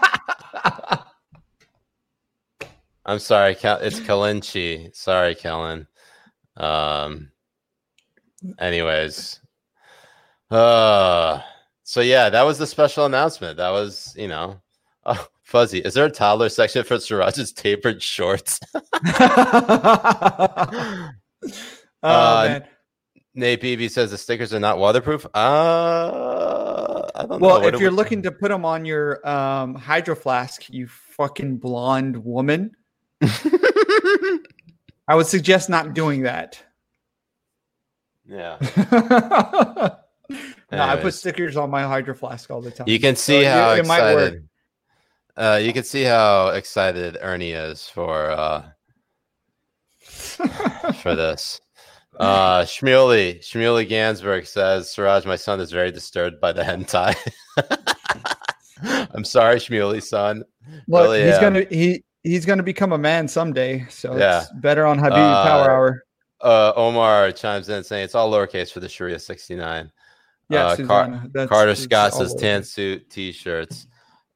[3.07, 4.95] I'm sorry, it's Kalinchi.
[4.95, 5.87] Sorry, Kellen.
[6.57, 7.31] Um.
[8.59, 9.41] Anyways,
[10.51, 11.41] uh,
[11.83, 13.57] so yeah, that was the special announcement.
[13.59, 14.61] That was, you know,
[15.07, 15.79] oh, fuzzy.
[15.81, 18.59] Is there a toddler section for Siraj's tapered shorts?
[22.03, 22.65] Oh Uh, man.
[23.35, 25.27] Nate Beebe says the stickers are not waterproof.
[25.35, 27.39] Uh, I don't know.
[27.47, 31.59] Well, if you're we- looking to put them on your um, hydro flask, you fucking
[31.59, 32.71] blonde woman,
[33.23, 34.41] I
[35.15, 36.63] would suggest not doing that.
[38.27, 38.57] yeah.
[40.73, 42.89] No, I put stickers on my hydro flask all the time.
[42.89, 44.35] you can So see it- how it might work.
[45.41, 48.63] Uh, you can see how excited Ernie is for uh,
[51.03, 51.61] for this.
[52.19, 57.15] Uh, Shmuley, Shmuley Gansberg says, Siraj, my son is very disturbed by the hentai.
[59.15, 60.45] I'm sorry, Shmuley, son.
[60.87, 61.41] But Really he's am.
[61.41, 63.87] gonna he he's gonna become a man someday.
[63.89, 64.43] So Yeah.
[64.43, 66.05] it's better on Habibi Uh, Power Hour.
[66.43, 69.91] Uh, Omar chimes in saying it's all lowercase for the Sharia 69.
[70.51, 73.87] Yeah, uh, Car- Susanna, Carter Scott says tan suit t-shirts.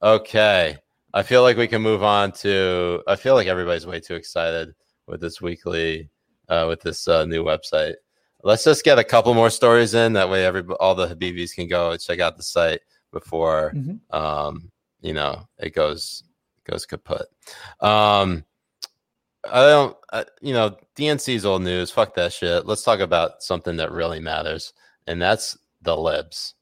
[0.02, 0.78] Okay.
[1.14, 4.74] I feel like we can move on to I feel like everybody's way too excited
[5.06, 6.10] with this weekly
[6.48, 7.94] uh with this uh, new website.
[8.42, 11.68] Let's just get a couple more stories in that way every all the Habibis can
[11.68, 12.80] go check out the site
[13.12, 14.00] before Mhm.
[14.12, 14.70] um
[15.00, 16.24] you know it goes
[16.64, 17.26] goes kaput.
[17.80, 18.44] Um
[19.50, 22.66] I don't I, you know DNC's old news, fuck that shit.
[22.66, 24.72] Let's talk about something that really matters
[25.06, 26.54] and that's the libs.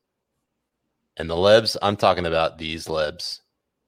[1.16, 3.40] And the libs, I'm talking about these libs.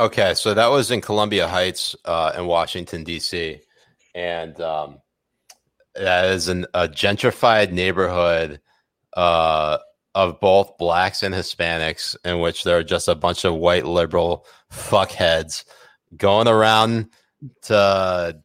[0.00, 3.60] Okay, so that was in Columbia Heights uh, in Washington D.C.,
[4.14, 4.98] and um,
[5.94, 8.62] that is an, a gentrified neighborhood
[9.14, 9.76] uh,
[10.14, 14.46] of both blacks and Hispanics, in which there are just a bunch of white liberal
[14.72, 15.64] fuckheads
[16.16, 17.10] going around
[17.64, 18.40] to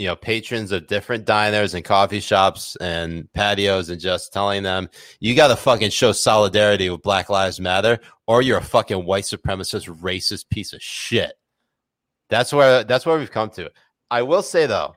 [0.00, 4.88] you know patrons of different diners and coffee shops and patios and just telling them
[5.20, 9.24] you got to fucking show solidarity with Black Lives Matter or you're a fucking white
[9.24, 11.34] supremacist racist piece of shit.
[12.30, 13.70] That's where that's where we've come to.
[14.10, 14.94] I will say though,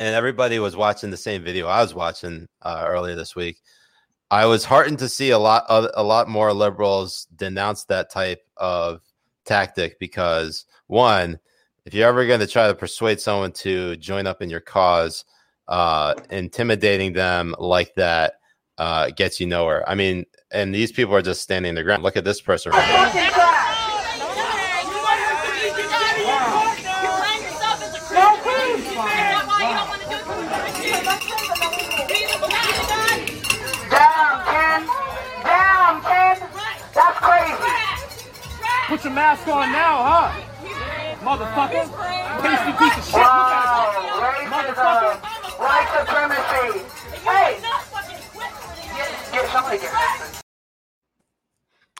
[0.00, 3.58] and everybody was watching the same video I was watching uh, earlier this week.
[4.28, 8.42] I was heartened to see a lot of, a lot more liberals denounce that type
[8.56, 9.02] of
[9.44, 11.38] tactic because one,
[11.84, 15.24] if you're ever going to try to persuade someone to join up in your cause,
[15.68, 18.34] uh, intimidating them like that
[18.78, 19.88] uh, gets you nowhere.
[19.88, 22.02] I mean, and these people are just standing their ground.
[22.02, 22.72] Look at this person.
[22.72, 23.30] Right here.
[38.88, 40.49] Put your mask on now, huh?
[41.20, 41.84] Motherfucker.
[42.40, 43.14] Pasty piece of shit.
[43.14, 43.92] Wow,
[44.22, 45.20] at it.
[45.60, 46.84] white supremacy.
[47.24, 47.60] Hey,
[48.96, 50.42] get, get somebody get.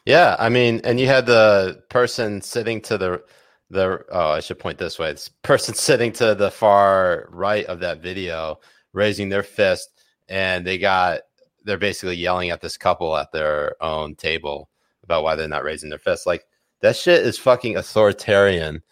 [0.07, 3.23] Yeah, I mean, and you had the person sitting to the
[3.69, 5.13] the oh, I should point this way.
[5.13, 8.59] This person sitting to the far right of that video,
[8.93, 9.91] raising their fist,
[10.29, 11.21] and they got
[11.65, 14.71] they're basically yelling at this couple at their own table
[15.05, 16.27] about why they're not raising their fists.
[16.27, 16.47] Like
[16.81, 18.83] that shit is fucking authoritarian,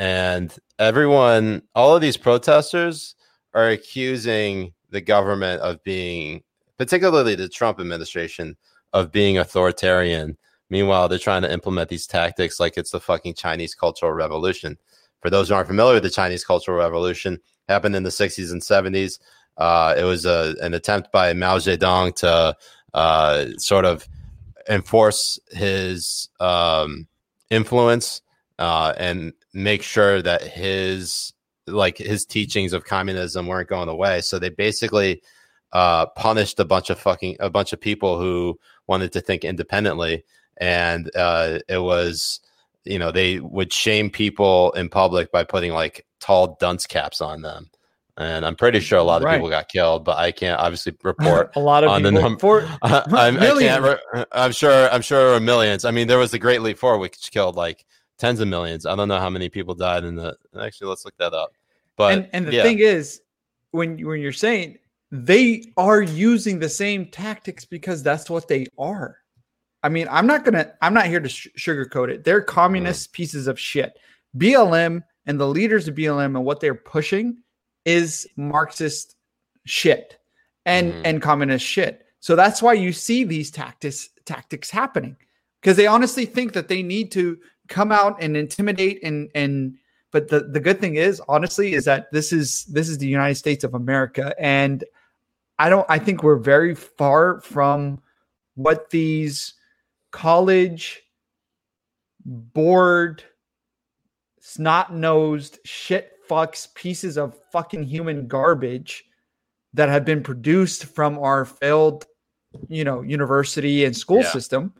[0.00, 3.14] and everyone, all of these protesters
[3.52, 6.42] are accusing the government of being,
[6.78, 8.56] particularly the Trump administration,
[8.94, 10.38] of being authoritarian.
[10.70, 14.78] Meanwhile, they're trying to implement these tactics like it's the fucking Chinese Cultural Revolution.
[15.20, 18.62] For those who aren't familiar with the Chinese Cultural Revolution, happened in the 60s and
[18.62, 19.18] 70s.
[19.58, 22.56] Uh, it was a, an attempt by Mao Zedong to
[22.94, 24.08] uh, sort of
[24.70, 27.06] enforce his um,
[27.50, 28.22] influence
[28.58, 31.32] uh, and make sure that his
[31.66, 34.20] like his teachings of communism weren't going away.
[34.22, 35.22] So they basically
[35.72, 40.24] uh, punished a bunch of fucking a bunch of people who wanted to think independently,
[40.56, 42.40] and uh, it was
[42.84, 47.42] you know they would shame people in public by putting like tall dunce caps on
[47.42, 47.70] them.
[48.16, 49.36] And I'm pretty sure a lot of Right.
[49.36, 52.38] people got killed, but I can't obviously report a lot of on the people num-
[52.38, 53.82] for I, I'm, I can't.
[53.82, 54.90] Re- I'm sure.
[54.90, 55.84] I'm sure there were millions.
[55.84, 57.86] I mean, there was the Great Leap Forward, which killed like
[58.20, 58.86] tens of millions.
[58.86, 60.36] I don't know how many people died in the.
[60.60, 61.52] Actually, let's look that up.
[61.96, 63.20] But and and the yeah, thing is
[63.72, 64.78] when when you're saying
[65.12, 69.16] they are using the same tactics because that's what they are
[69.82, 73.48] i mean i'm not gonna i'm not here to sh- sugarcoat it they're communist pieces
[73.48, 73.98] of shit
[74.36, 77.36] blm and the leaders of blm and what they're pushing
[77.84, 79.16] is marxist
[79.66, 80.18] shit
[80.64, 81.00] and Mhm.
[81.04, 85.16] and communist shit so that's why you see these tactics tactics happening
[85.60, 87.36] because they honestly think that they need to
[87.70, 89.76] come out and intimidate and and
[90.12, 93.36] but the, the good thing is honestly is that this is this is the united
[93.36, 94.84] states of america and
[95.60, 95.84] I don't.
[95.90, 98.00] I think we're very far from
[98.54, 99.52] what these
[100.10, 101.02] college
[102.24, 103.22] bored,
[104.40, 109.04] snot nosed shit fucks pieces of fucking human garbage
[109.74, 112.06] that have been produced from our failed,
[112.68, 114.30] you know, university and school Yeah.
[114.30, 114.72] system.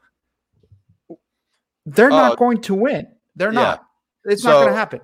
[1.94, 3.06] They're not going to win.
[3.36, 3.60] They're yeah.
[3.60, 3.86] not.
[4.24, 5.00] It's not going to happen.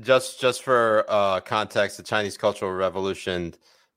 [0.00, 3.54] just just for uh, context, the Chinese Cultural Revolution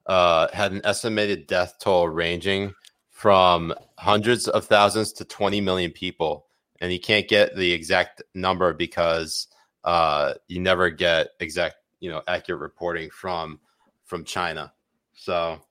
[0.08, 2.74] uh, had an estimated death toll ranging
[3.10, 6.48] from hundreds of thousands to 20 million people,
[6.82, 9.48] and you can't get the exact number because
[9.84, 13.60] uh, you never get exact, you know, accurate reporting from
[14.04, 14.74] from China.
[15.14, 15.62] So,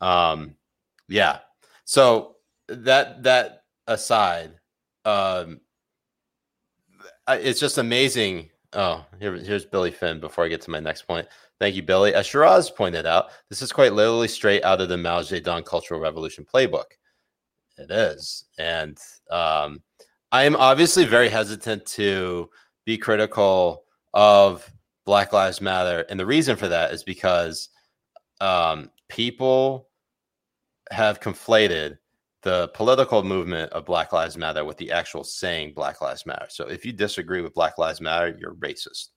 [0.00, 0.54] um,
[1.08, 1.40] yeah.
[1.84, 2.36] So
[2.68, 4.52] that that aside,
[5.04, 5.60] um,
[7.28, 8.50] it's just amazing.
[8.72, 11.26] Oh, here, here's Billy Finn before I get to my next point.
[11.60, 12.14] Thank you, Billy.
[12.14, 16.00] As Siraj pointed out, this is quite literally straight out of the Mao Zedong Cultural
[16.00, 16.84] Revolution playbook.
[17.78, 18.44] It is.
[18.58, 18.98] And
[19.30, 19.82] um,
[20.32, 22.50] I am obviously very hesitant to
[22.84, 24.70] be critical of
[25.06, 26.04] Black Lives Matter.
[26.10, 27.68] And the reason for that is because
[28.40, 29.88] um, people
[30.90, 31.98] have conflated
[32.44, 36.46] the political movement of Black Lives Matter with the actual saying Black Lives Matter.
[36.48, 39.08] So if you disagree with Black Lives Matter, you're racist.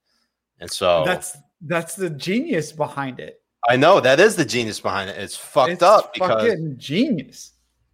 [0.60, 3.42] And so That's that's the genius behind it.
[3.70, 5.18] I know that is the genius behind it.
[5.18, 7.54] It's fucked It's up because, fucking genius.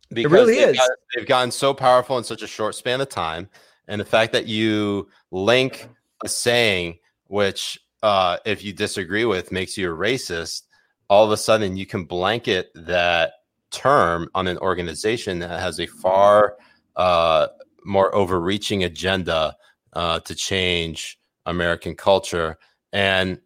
[0.10, 0.78] because really they've is.
[0.78, 3.50] got- they've gotten so powerful in such a short span of time.
[3.88, 5.90] And the fact that you link
[6.24, 10.64] a saying, which uh, if you disagree with, makes you a racist,
[11.10, 13.34] all of a sudden you can blanket that
[13.74, 16.56] term on an organization that has a far
[16.96, 17.48] uh,
[17.84, 19.56] more overreaching agenda
[19.94, 22.58] uh, to change American culture.
[22.94, 23.40] And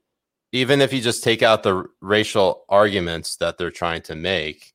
[0.52, 4.74] even if you just take out the racial arguments that they're trying to make,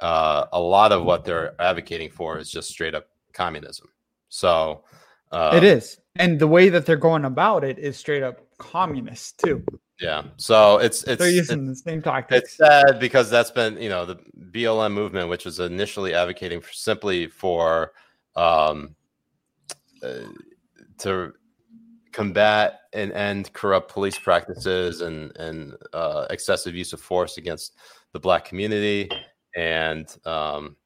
[0.00, 3.88] uh, a lot of what they're advocating for is just straight up communism.
[4.28, 4.84] So
[5.32, 5.98] uh, it is.
[6.16, 9.64] And the way that they're going about it is straight up communist too.
[10.00, 10.22] Yeah.
[10.36, 12.44] So it's it's They're it's, using the same tactics.
[12.44, 14.16] it's sad because that's been you know the
[14.50, 17.92] BLM movement, which was initially advocating for simply for
[18.36, 18.94] um,
[20.02, 20.20] uh,
[20.98, 21.32] to
[22.12, 27.76] combat and end corrupt police practices and and uh, excessive use of force against
[28.12, 29.08] the black community
[29.56, 30.76] and um,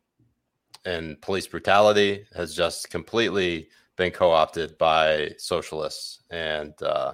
[0.85, 7.13] and police brutality has just completely been co-opted by socialists and uh,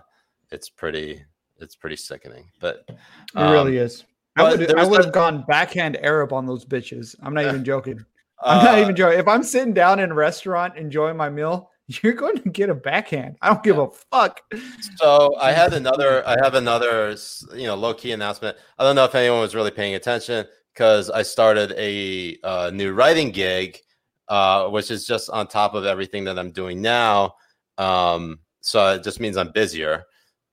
[0.51, 1.23] it's pretty
[1.61, 2.97] it's pretty sickening but It
[3.35, 4.05] um, really is.
[4.37, 7.15] I would I would a- have gone backhand Arab on those bitches.
[7.23, 8.05] I'm not even joking.
[8.43, 9.19] I'm not uh, even joking.
[9.19, 11.71] If I'm sitting down in a restaurant enjoying my meal,
[12.03, 13.37] you're going to get a backhand.
[13.43, 14.41] I don't give a fuck.
[14.97, 17.17] So I had another, I have another,
[17.55, 18.57] you know, low key announcement.
[18.79, 22.93] I don't know if anyone was really paying attention because I started a uh, new
[22.93, 23.79] writing gig,
[24.29, 27.35] uh, which is just on top of everything that I'm doing now.
[27.77, 30.05] Um, so it just means I'm busier.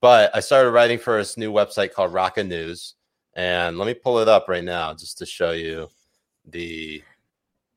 [0.02, 2.96] But I started writing for this new website called Roca News,
[3.36, 5.90] and let me pull it up right now just to show you
[6.46, 7.02] the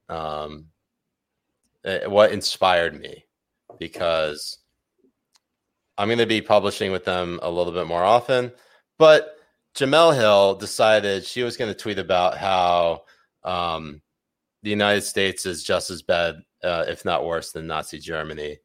[0.09, 0.67] um,
[1.85, 3.25] eh, what inspired me
[3.79, 4.59] because
[5.97, 8.53] I'm going to be publishing with them a little bit more often.
[8.99, 9.37] But
[9.75, 13.05] Jemele Hill decided she was going to tweet about how
[13.45, 14.03] um,
[14.63, 18.59] the United States is just as bad, uh, if not worse, than Nazi Germany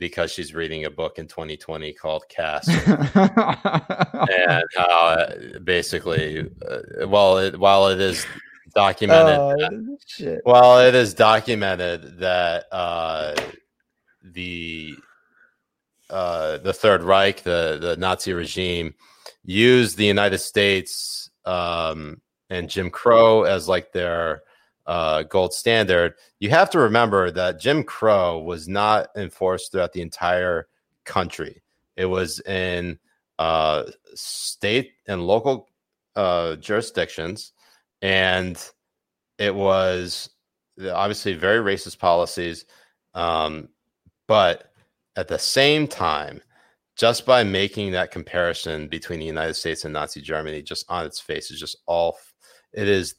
[0.00, 7.38] because she's reading a book in 2020 called Caste, and how uh, basically, uh, well,
[7.38, 8.26] it, while it is
[8.74, 9.68] documented Uh,
[10.06, 10.40] shit.
[10.44, 13.36] well, it is documented that uh,
[14.24, 14.94] the
[16.08, 18.94] uh, the Third Reich, the the Nazi regime,
[19.44, 24.42] used the United States um, and Jim Crow as like their
[24.90, 26.14] uh, gold standard.
[26.40, 30.66] You have to remember that Jim Crow was not enforced throughout the entire
[31.04, 31.62] country.
[31.96, 32.98] It was in
[33.38, 33.84] uh,
[34.14, 35.68] state and local
[36.16, 37.52] uh, jurisdictions,
[38.02, 38.60] and
[39.38, 40.30] it was
[40.92, 42.64] obviously very racist policies
[43.14, 43.68] um,
[44.26, 44.72] but
[45.16, 46.40] at the same time
[46.96, 51.20] just by making that comparison between the united states and nazi germany just on its
[51.20, 52.16] face is just all
[52.72, 53.14] it is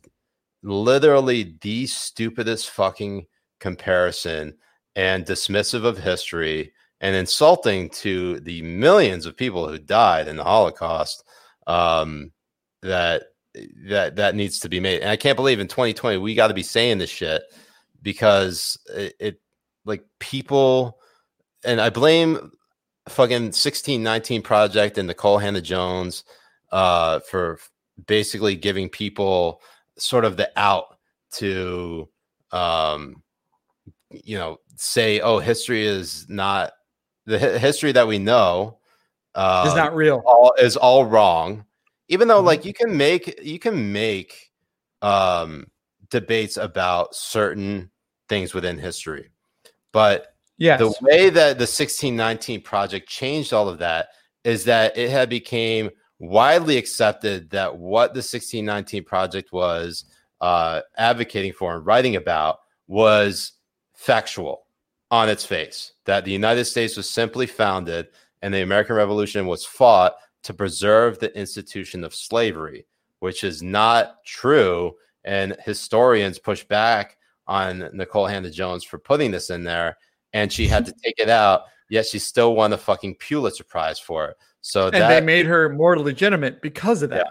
[0.64, 3.26] literally the stupidest fucking
[3.60, 4.56] comparison
[4.96, 10.44] and dismissive of history and insulting to the millions of people who died in the
[10.44, 11.24] holocaust
[11.68, 12.32] um,
[12.82, 13.24] that
[13.86, 15.02] that that needs to be made.
[15.02, 17.44] And I can't believe in 2020 we got to be saying this shit
[18.02, 19.42] because it, it
[19.86, 21.00] like people
[21.64, 22.52] and I blame
[23.10, 26.24] fucking 1619 project and Nikole Hannah Jones
[26.72, 27.60] uh for
[28.08, 29.62] basically giving people
[30.02, 30.98] sort of the out
[31.34, 32.10] to
[32.52, 33.22] um
[34.10, 36.74] you know say oh history is not
[37.26, 38.78] the hi- history that we know
[39.36, 40.22] uh, It's not real.
[40.26, 41.66] all is all wrong
[42.10, 42.46] even though Mhm.
[42.46, 44.52] like you can make you can make
[45.02, 45.68] um
[46.10, 47.90] debates about certain
[48.28, 49.30] things within history
[49.94, 54.10] but yeah the way that the 1619 project changed all of that
[54.44, 55.90] is that it had became
[56.22, 60.06] widely accepted that what the 1619 project was
[60.40, 63.54] uh, advocating for and writing about was
[63.94, 64.66] factual
[65.10, 68.08] on its face that the united states was simply founded
[68.42, 72.86] and the american revolution was fought to preserve the institution of slavery
[73.20, 74.94] which is not true
[75.26, 77.18] and historians push back
[77.48, 79.98] on nikole hannah jones for putting this in there
[80.34, 81.64] and she had to take it out.
[81.90, 84.38] Yet she still won the fucking Pulitzer Prize for it.
[84.62, 87.28] So and that, they made her more legitimate because of that.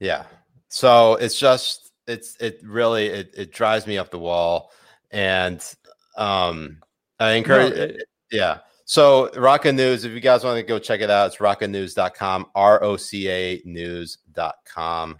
[0.00, 0.24] yeah.
[0.68, 4.72] So it's just it's it really it, it drives me up the wall,
[5.10, 5.62] and
[6.16, 6.78] um,
[7.18, 7.74] I encourage.
[7.76, 8.58] No, it- yeah.
[8.84, 12.82] So Roca News, if you guys want to go check it out, it's rocanews.com, R
[12.82, 15.16] O C A news.com.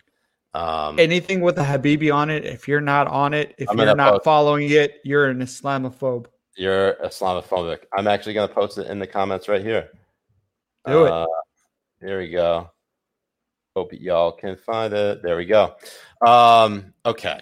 [0.55, 3.95] Um, Anything with a Habibi on it, if you're not on it, if I'm you're
[3.95, 6.27] not post- following it, you're an Islamophobe.
[6.57, 7.81] you're Islamophobic.
[7.97, 9.91] I'm actually going to post it in the comments right here.
[10.87, 11.11] Do it.
[11.13, 11.27] Uh,
[12.01, 12.71] There we go.
[13.77, 15.23] Hope y'all can find it.
[15.23, 15.75] There we go.
[16.27, 17.41] Um, okay.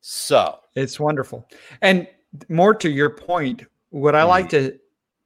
[0.00, 1.46] So, It's wonderful.
[1.82, 2.08] And
[2.48, 4.76] more to your point, what I like Mm-hmm.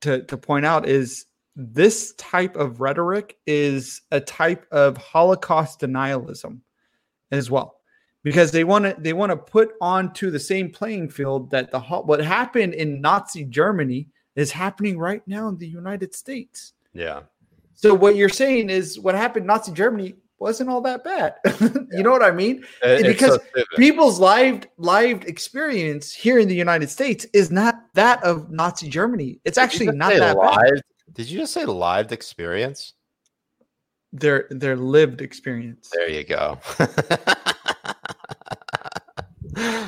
[0.01, 1.27] to, to to point out is
[1.57, 6.61] this type of rhetoric is a type of Holocaust denialism
[7.31, 7.77] as well.
[8.23, 11.79] Because they want to they want to put onto the same playing field that the
[11.81, 16.73] what happened in Nazi Germany is happening right now in the United States.
[16.93, 17.21] yeah.
[17.75, 21.35] So what you're saying is what happened in Nazi Germany wasn't all that bad.
[21.93, 22.65] you know what I mean?
[22.83, 28.23] It- because so people's lived lived experience here in the United States is not that
[28.23, 29.41] of Nazi Germany.
[29.45, 30.83] It's actually not that bad.
[31.13, 32.95] Did you just say lived experience?
[34.13, 35.91] Their their lived experience.
[35.93, 36.59] There you go.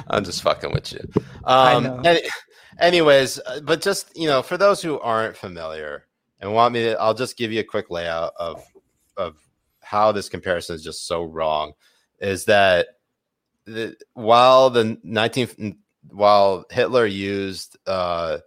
[0.08, 1.00] I'm just fucking with you.
[1.44, 2.04] Um,
[2.78, 6.04] anyways, uh, but just you know, for those who aren't familiar
[6.40, 8.62] and want me to, I'll just give you a quick layout of
[9.16, 9.36] of
[9.80, 11.72] how this comparison is just so wrong.
[12.18, 12.88] Is that
[13.66, 15.76] the, while the 19th,
[16.10, 18.38] while Hitler used uh,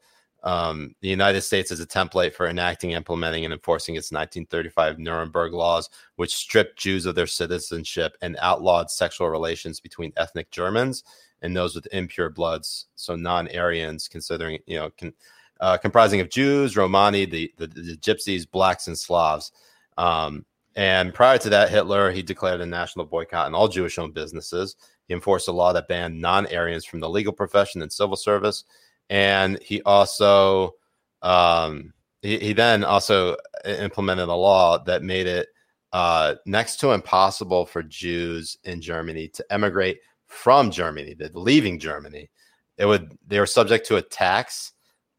[0.43, 5.53] um, the United States as a template for enacting, implementing, and enforcing its 1935 Nuremberg
[5.53, 11.03] laws, which stripped Jews of their citizenship and outlawed sexual relations between ethnic Germans
[11.41, 15.13] and those with impure bloods, so non-Aryans, considering you know, con,
[15.59, 19.51] uh, comprising of Jews, Romani, the, the the Gypsies, blacks, and Slavs.
[19.97, 20.45] Um,
[20.75, 24.75] and prior to that, Hitler he declared a national boycott on all Jewish-owned businesses.
[25.07, 28.63] He enforced a law that banned non-Aryans from the legal profession and civil service,
[29.09, 30.75] and he also
[31.21, 35.47] um, he, he then also implemented a law that made it
[35.91, 42.29] uh, next to impossible for Jews in Germany to emigrate from Germany, that leaving Germany,
[42.77, 44.73] it would they were subject to a tax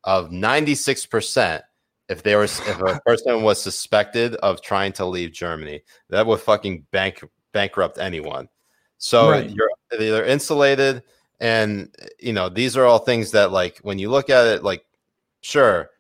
[0.04, 1.62] of 96%
[2.08, 5.82] if they were if a person was suspected of trying to leave Germany.
[6.08, 7.22] That would fucking bank
[7.52, 8.48] bankrupt anyone.
[8.98, 9.50] So Right.
[9.50, 11.02] you're they're insulated
[11.40, 14.84] and you know these are all things that like when you look at it like
[15.40, 15.90] sure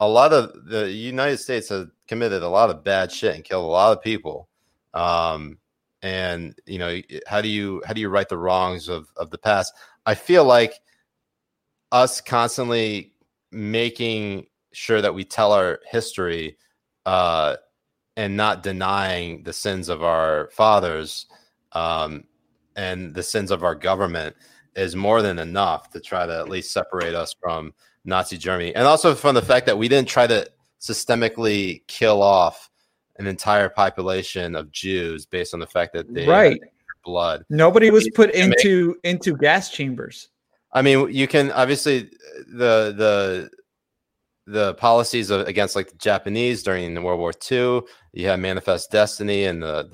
[0.00, 3.64] a lot of the United States has committed a lot of bad shit and killed
[3.64, 4.48] a lot of people.
[4.94, 5.58] Um,
[6.02, 9.38] and you know, how do you how do you right the wrongs of of the
[9.38, 9.72] past?
[10.04, 10.74] I feel like
[11.92, 13.11] us constantly
[13.52, 16.56] making sure that we tell our history
[17.06, 17.56] uh,
[18.16, 21.26] and not denying the sins of our fathers
[21.72, 22.24] um,
[22.76, 24.34] and the sins of our government
[24.74, 27.74] is more than enough to try to at least separate us from
[28.04, 30.48] Nazi Germany, and also from the fact that we didn't try to
[30.80, 32.68] systemically kill off
[33.18, 36.60] an entire population of Jews based on the fact that they had Right.
[37.04, 37.44] blood.
[37.48, 40.28] Nobody was put into into gas chambers.
[40.72, 42.10] I mean, you can obviously
[42.48, 43.50] the the
[44.46, 47.82] the policies of, against like the Japanese during World War II.
[48.12, 49.88] You have Manifest Destiny and the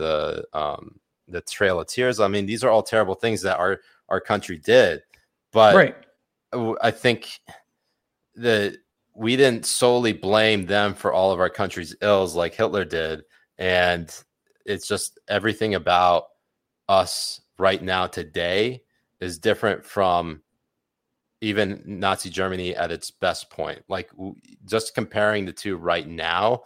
[0.52, 2.20] the um, the Trail of Tears.
[2.20, 5.02] I mean, these are all terrible things that our our country did,
[5.52, 5.96] but right.
[6.80, 7.28] I think
[8.36, 8.76] that
[9.18, 13.22] we didn't solely blame them for all of our country's ills like Hitler did.
[13.58, 14.14] And
[14.64, 16.26] it's just everything about
[16.88, 18.82] us right now today
[19.20, 20.40] is different from
[21.40, 23.82] even Nazi Germany at its best point.
[23.88, 24.34] Like w-
[24.64, 26.62] just comparing the two right now,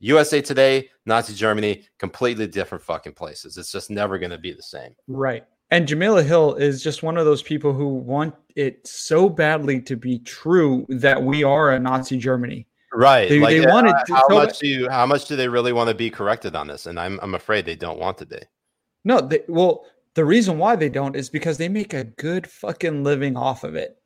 [0.00, 3.56] USA Today, Nazi Germany, completely different fucking places.
[3.58, 4.94] It's just never going to be the same.
[5.08, 5.44] Right.
[5.70, 9.96] And Jamila Hill is just one of those people who want it so badly to
[9.96, 12.66] be true that we are a Nazi Germany.
[12.92, 13.28] Right.
[13.28, 15.48] They- like, they uh, wanted to- how so- much do you how much do they
[15.48, 16.86] really want to be corrected on this?
[16.86, 18.38] And I'm I'm afraid they don't want to be.
[19.04, 19.84] No, they, well,
[20.14, 23.76] the reason why they don't is because they make a good fucking living off of
[23.76, 23.96] it.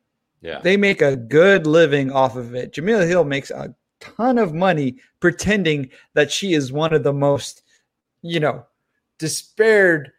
[0.41, 0.59] Yeah.
[0.61, 2.73] They make a good living off of it.
[2.73, 7.63] Jamila Hill makes a ton of money pretending that she is one of the most,
[8.21, 8.65] you know,
[9.17, 10.11] despaired,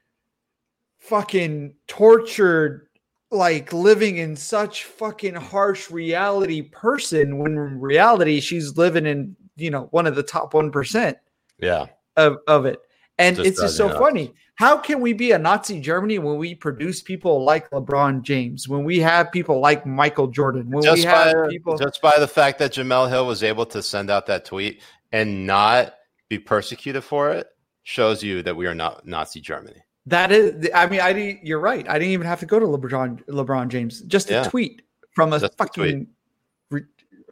[0.98, 2.88] fucking tortured,
[3.30, 9.70] like living in such fucking harsh reality person when in reality she's living in, you
[9.70, 11.16] know, one of the top 1%
[11.58, 11.86] yeah.
[12.16, 12.80] of, of it.
[13.18, 13.98] And Just it's just so nuts.
[13.98, 14.34] funny.
[14.56, 18.84] How can we be a Nazi Germany when we produce people like LeBron James, when
[18.84, 22.28] we have people like Michael Jordan, when we Just by, have people just by the
[22.28, 24.82] fact that Jemele Hill was able to send out that tweet
[25.12, 25.94] and not
[26.28, 27.46] be persecuted for it
[27.84, 29.80] shows you that we are not Nazi Germany.
[30.06, 31.88] that is I mean, I you're right.
[31.88, 34.00] I didn't even have to go to LeBron LeBron James.
[34.02, 34.42] Just a Yeah.
[34.44, 34.82] tweet
[35.12, 36.06] from a Just fucking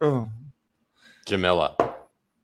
[0.01, 0.29] oh
[1.25, 1.75] Jamila.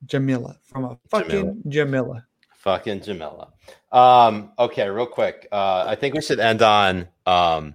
[0.05, 0.57] Jamila.
[0.63, 2.25] From a fucking Jamila.
[2.63, 3.49] Fucking Jamila.
[3.91, 5.47] Um, okay, real quick.
[5.51, 7.73] Uh, I think we should end on um,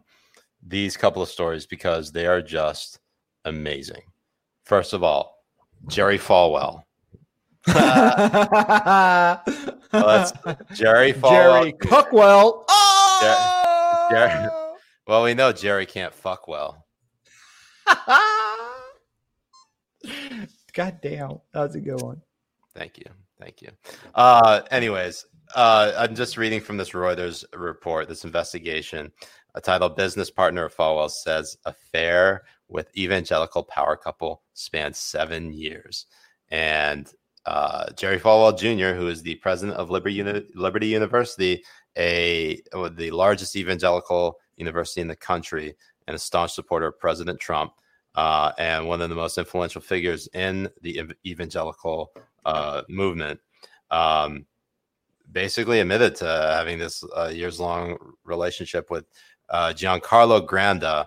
[0.64, 3.00] these couple of stories because they are just
[3.44, 4.02] amazing.
[4.64, 5.42] First of all,
[5.88, 6.82] Jerry Falwell.
[9.92, 10.32] Let's-
[10.72, 11.30] Jerry Falwell.
[11.62, 12.64] Jerry Cookwell.
[12.68, 14.08] Oh!
[14.10, 14.48] Jerry-
[15.08, 16.84] Well, we know Jerry can't fuck well.
[20.72, 21.40] God damn.
[21.52, 22.20] That was a good one.
[22.74, 23.06] Thank you.
[23.40, 23.70] Thank you.
[24.14, 29.12] Uh, anyways, uh, I'm just reading from this Reuters report, this investigation,
[29.54, 36.06] a titled Business Partner of Falwell says affair with evangelical power couple spans seven years.
[36.50, 37.10] And
[37.44, 41.62] uh, Jerry Falwell Jr., who is the president of Liberty, Uni- Liberty University,
[41.96, 42.60] a
[42.96, 45.74] the largest evangelical university in the country,
[46.06, 47.72] and a staunch supporter of President Trump,
[48.16, 52.12] uh, and one of the most influential figures in the ev- evangelical
[52.46, 53.40] uh, movement,
[53.90, 54.46] um,
[55.30, 59.04] basically admitted to having this uh, years long relationship with
[59.50, 61.06] uh, Giancarlo Granda,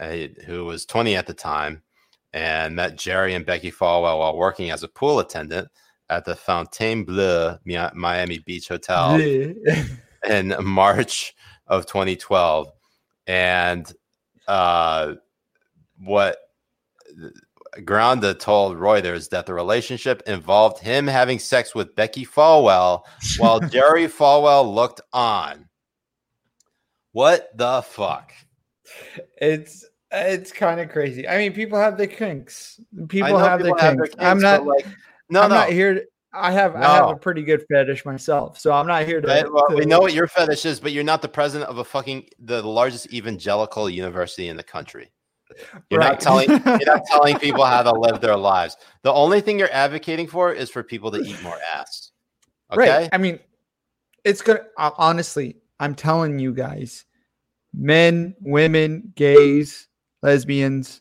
[0.00, 1.82] uh, who was 20 at the time,
[2.32, 5.68] and met Jerry and Becky Falwell while working as a pool attendant
[6.10, 9.20] at the Fontainebleau Mi- Miami Beach Hotel
[10.28, 11.34] in March
[11.66, 12.68] of 2012.
[13.26, 13.92] And
[14.46, 15.14] uh,
[15.98, 16.38] what
[17.78, 23.02] Granda told Reuters that the relationship involved him having sex with Becky Falwell
[23.38, 25.68] while Jerry Falwell looked on.
[27.12, 28.32] What the fuck?
[29.40, 31.28] it's it's kind of crazy.
[31.28, 32.80] I mean, people have their kinks.
[33.08, 34.10] People have their people kinks.
[34.10, 34.66] have their I'm not.
[34.66, 34.86] like
[35.28, 35.56] no, I'm no.
[35.56, 35.94] not here.
[35.94, 36.76] To, I have.
[36.76, 39.26] I have a pretty good fetish myself, so I'm not here to.
[39.26, 39.50] Right?
[39.50, 42.28] Well, we know what your fetish is, but you're not the president of a fucking
[42.38, 45.10] the largest evangelical university in the country.
[45.90, 46.12] You're Right.
[46.12, 48.76] not telling you're not telling people how to live their lives.
[49.02, 52.12] The only thing you're advocating for is for people to eat more ass.
[52.72, 52.90] Okay.
[52.90, 53.08] Right.
[53.12, 53.38] I mean,
[54.24, 54.64] it's gonna.
[54.76, 57.04] Honestly, I'm telling you guys,
[57.72, 59.88] men, women, gays,
[60.22, 61.00] lesbians,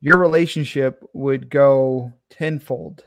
[0.00, 3.04] your relationship would go tenfold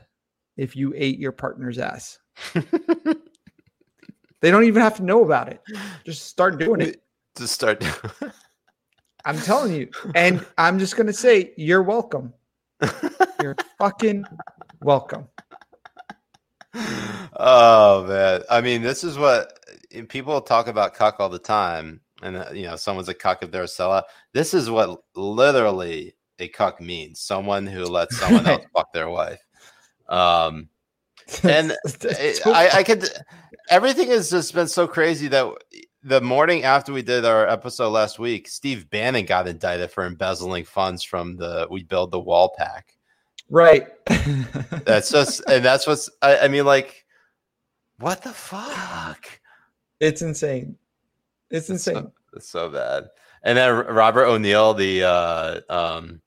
[0.56, 2.18] if you ate your partner's ass.
[2.54, 5.60] they don't even have to know about it.
[6.04, 7.02] Just start doing it.
[7.36, 7.84] Just start.
[9.24, 9.90] I'm telling you.
[10.14, 12.32] And I'm just gonna say, you're welcome.
[13.40, 14.24] You're fucking
[14.80, 15.28] welcome.
[17.36, 19.58] oh man, I mean, this is what
[20.08, 23.50] people talk about cuck all the time, and uh, you know, someone's a cuck if
[23.50, 24.04] they're a sellout.
[24.32, 29.40] This is what literally a cuck means: someone who lets someone else fuck their wife.
[30.08, 30.68] Um,
[31.42, 33.08] and That's I, so I, I could.
[33.70, 35.50] Everything has just been so crazy that
[36.04, 40.64] the morning after we did our episode last week, Steve Bannon got indicted for embezzling
[40.64, 42.94] funds from the We Build the Wall pack.
[43.50, 43.88] right.
[44.84, 46.08] That's just, and that's what's.
[46.22, 47.04] I, I mean, like,
[47.98, 49.26] what the fuck?
[50.00, 50.76] it's insane.
[51.50, 52.12] It's It's so- insane.
[52.34, 53.04] It's so bad.
[53.44, 56.20] And then Robert O'Neill, the uh, um,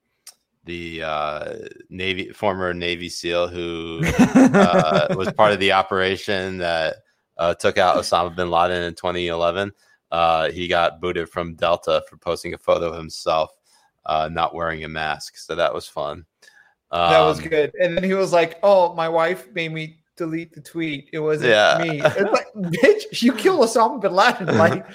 [0.66, 1.54] the uh,
[1.90, 6.98] Navy former Navy SEAL who uh, was part of the operation that
[7.38, 9.72] uh, took out Osama bin Laden in 2011.
[10.12, 13.52] Uh, he got booted from Delta for posting a photo of himself
[14.06, 15.38] uh, not wearing a mask.
[15.38, 16.26] So that was fun.
[16.92, 17.74] that was Um, good.
[17.82, 21.10] And then he was like, "Oh, my wife made me delete the tweet.
[21.12, 21.78] It wasn't Yeah.
[21.82, 24.48] me." It's like, bitch, you kill Osama bin Laden.
[24.58, 24.86] Like,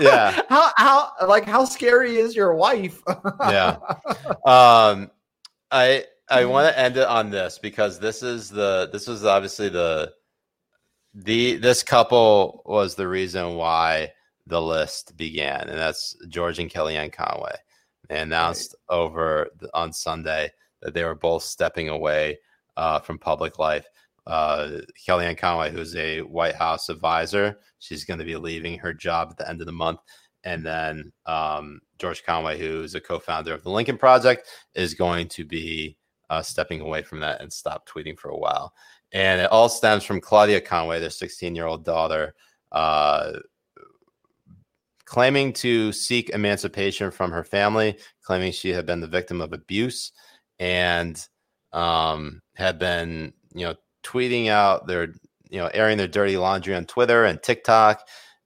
[0.00, 0.40] yeah.
[0.48, 3.00] how how like how scary is your wife?
[3.48, 3.76] Yeah.
[4.44, 5.10] um
[5.70, 9.68] i I want to end it on this because this is the this was obviously
[9.68, 10.12] the
[11.14, 14.12] the this couple was the reason why
[14.46, 17.54] the list began, and that's George and Kellyanne Conway.
[18.08, 20.50] They announced over the, on Sunday
[20.82, 22.38] that they were both stepping away
[22.76, 23.86] uh, from public life.
[24.26, 29.28] Uh, Kellyanne Conway, who's a White House advisor, she's going to be leaving her job
[29.30, 30.00] at the end of the month.
[30.44, 35.44] And then um, George Conway, who's a co-founder of the Lincoln Project, is going to
[35.44, 35.96] be
[36.28, 38.74] uh, stepping away from that and stop tweeting for a while.
[39.14, 42.34] And it all stems from Claudia Conway, their 16-year-old daughter,
[42.72, 43.34] uh,
[45.04, 50.10] claiming to seek emancipation from her family, claiming she had been the victim of abuse
[50.58, 51.24] and
[51.72, 55.12] um, had been, you know, tweeting out their,
[55.48, 58.00] you know, airing their dirty laundry on Twitter and TikTok.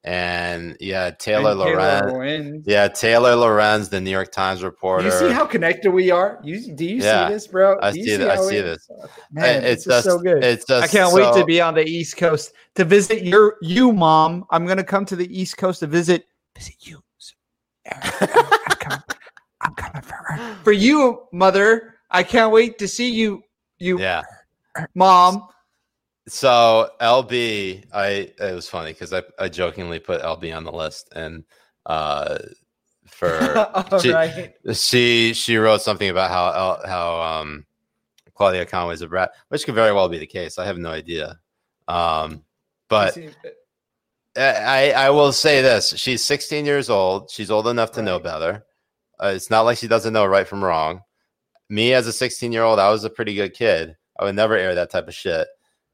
[0.08, 2.12] And yeah, Taylor And Taylor Lorenz.
[2.12, 2.64] Lorenz.
[2.66, 5.04] Yeah, Taylor Lorenz, the New York Times reporter.
[5.04, 6.40] You see how connected we are?
[6.42, 7.78] You do you Yeah, see this, bro?
[7.82, 8.88] I Do you see that- I see we- this.
[9.30, 10.42] Man, it's it's just so good.
[10.42, 13.92] It's just I can't wait to be on the East Coast to visit your you,
[13.92, 14.46] mom.
[14.50, 16.24] I'm gonna come to the East Coast to visit
[16.56, 17.02] visit you.
[17.92, 19.02] I'm coming,
[19.60, 21.96] I'm coming for for you, mother.
[22.10, 23.42] I can't wait to see you,
[23.78, 24.22] you, Yeah.
[24.94, 25.48] mom.
[26.28, 28.06] So LB, I
[28.38, 31.44] it was funny because I, I jokingly put LB on the list and
[31.86, 32.38] uh
[33.06, 33.30] for
[34.02, 34.54] she, right.
[34.74, 37.66] she she wrote something about how how um
[38.34, 40.58] Claudia Conway's a brat, which could very well be the case.
[40.58, 41.38] I have no idea.
[41.88, 42.44] Um
[42.88, 43.16] but
[44.36, 47.30] I I will say this: she's 16 years old.
[47.30, 48.64] She's old enough to know better.
[49.20, 51.02] Uh, it's not like she doesn't know right from wrong.
[51.68, 53.96] Me as a 16 year old, I was a pretty good kid.
[54.18, 55.48] I would never air that type of shit.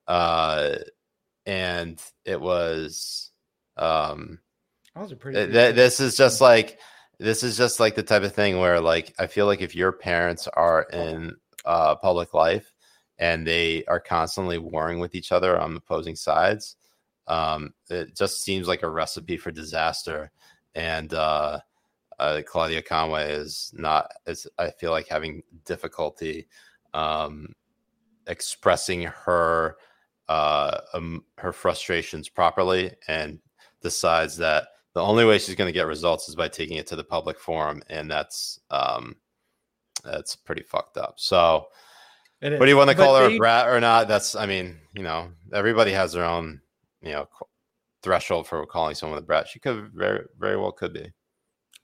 [0.06, 0.76] Uh,
[1.46, 3.30] and it was
[3.76, 4.38] um,
[4.94, 5.38] that was a pretty.
[5.38, 6.78] th- th- this is just like
[7.18, 9.92] this is just like the type of thing where like I feel like if your
[9.92, 12.72] parents are in uh, public life
[13.18, 16.76] and they are constantly warring with each other on opposing sides,
[17.26, 20.30] um, it just seems like a recipe for disaster.
[20.74, 21.60] And uh,
[22.18, 26.48] uh, Claudia Conway is not is I feel like having difficulty
[26.92, 27.54] um,
[28.26, 29.76] expressing her
[30.28, 33.38] uh, um, her frustrations properly and
[33.82, 36.96] decides that the only way she's going to get results is by taking it to
[36.96, 39.16] the public forum, and that's um,
[40.04, 41.14] that's pretty fucked up.
[41.16, 41.66] So,
[42.40, 44.06] It what do you want to call her they- a brat or not?
[44.08, 46.60] That's, I mean, you know, everybody has their own,
[47.02, 47.28] you know,
[48.02, 49.48] threshold for calling someone a brat.
[49.48, 51.10] She could very, very well could be.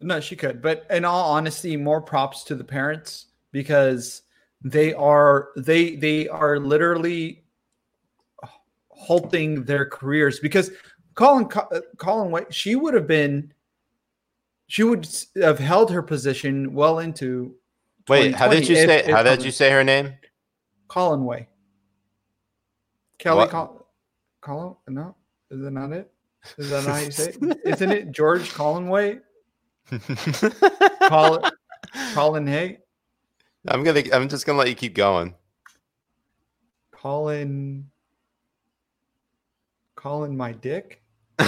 [0.01, 0.62] No, she could.
[0.62, 4.23] But in all honesty, more props to the parents because
[4.62, 7.40] they are they they are literally
[9.01, 10.71] halting their careers because
[11.15, 13.53] Colin uh, Colin White she would have been
[14.67, 15.09] she would
[15.43, 17.55] have held her position well into
[18.09, 18.99] Wait, how did you if- say?
[19.01, 20.15] if how did you say her name?
[20.89, 21.49] Colin Way?
[23.19, 23.47] Kelly?
[23.49, 23.87] Col-
[24.41, 24.75] Colin?
[24.89, 25.15] No,
[25.51, 26.11] is that not it?
[26.59, 27.59] Is that not how you say it?
[27.65, 29.19] Isn't it George Colin Way?
[31.09, 31.51] Colin
[32.15, 32.79] Colin Hay?
[33.69, 34.03] I'm gonna.
[34.13, 35.35] I'm just gonna let you keep going.
[36.93, 37.90] Colin
[40.01, 41.03] Colin my dick?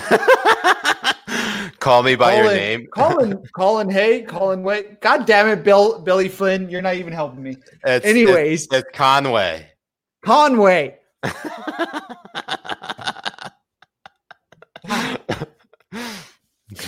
[1.80, 2.86] Call me by your Colin- name.
[2.88, 5.00] Colin Colin Hay, Colin Wait.
[5.00, 7.56] God damn it, Bill Billy Flynn, you're not even helping me.
[7.82, 8.64] It's, Anyways.
[8.64, 9.70] it's, it's Conway.
[10.22, 10.98] Conway.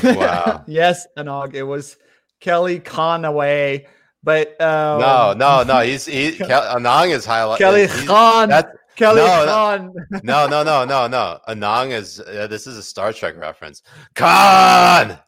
[0.05, 0.65] wow.
[0.67, 1.55] yes, Anog.
[1.55, 1.97] It was
[2.41, 3.87] Kelly Conway.
[4.23, 5.81] But um, No, no, no.
[5.81, 6.33] He's he.
[6.33, 7.59] Kel- Anang is highlight.
[7.59, 8.51] Kelly Khan.
[8.51, 9.47] That's Kelly no, no.
[9.47, 9.95] Khan.
[10.23, 11.41] no, no, no, no, no.
[11.49, 12.21] Anang is.
[12.21, 13.83] Uh, this is a Star Trek reference.
[14.15, 15.19] Khan.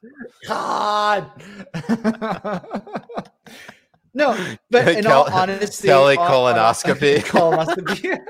[0.46, 1.30] God.
[4.14, 4.36] no,
[4.70, 7.18] but in Kel- all honesty, Kelly uh, colonoscopy.
[7.24, 8.18] colonoscopy.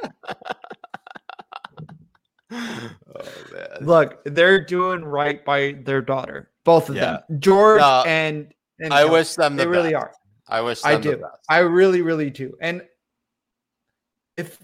[2.50, 3.66] Oh man.
[3.80, 7.18] Look, they're doing right by their daughter, both of Yeah.
[7.28, 8.52] them, George No, and.
[8.78, 9.10] and I Kelly.
[9.10, 10.12] wish them the they really are.
[10.48, 11.16] I wish I do.
[11.16, 11.24] best.
[11.48, 12.56] I really, really do.
[12.60, 12.82] And
[14.36, 14.58] if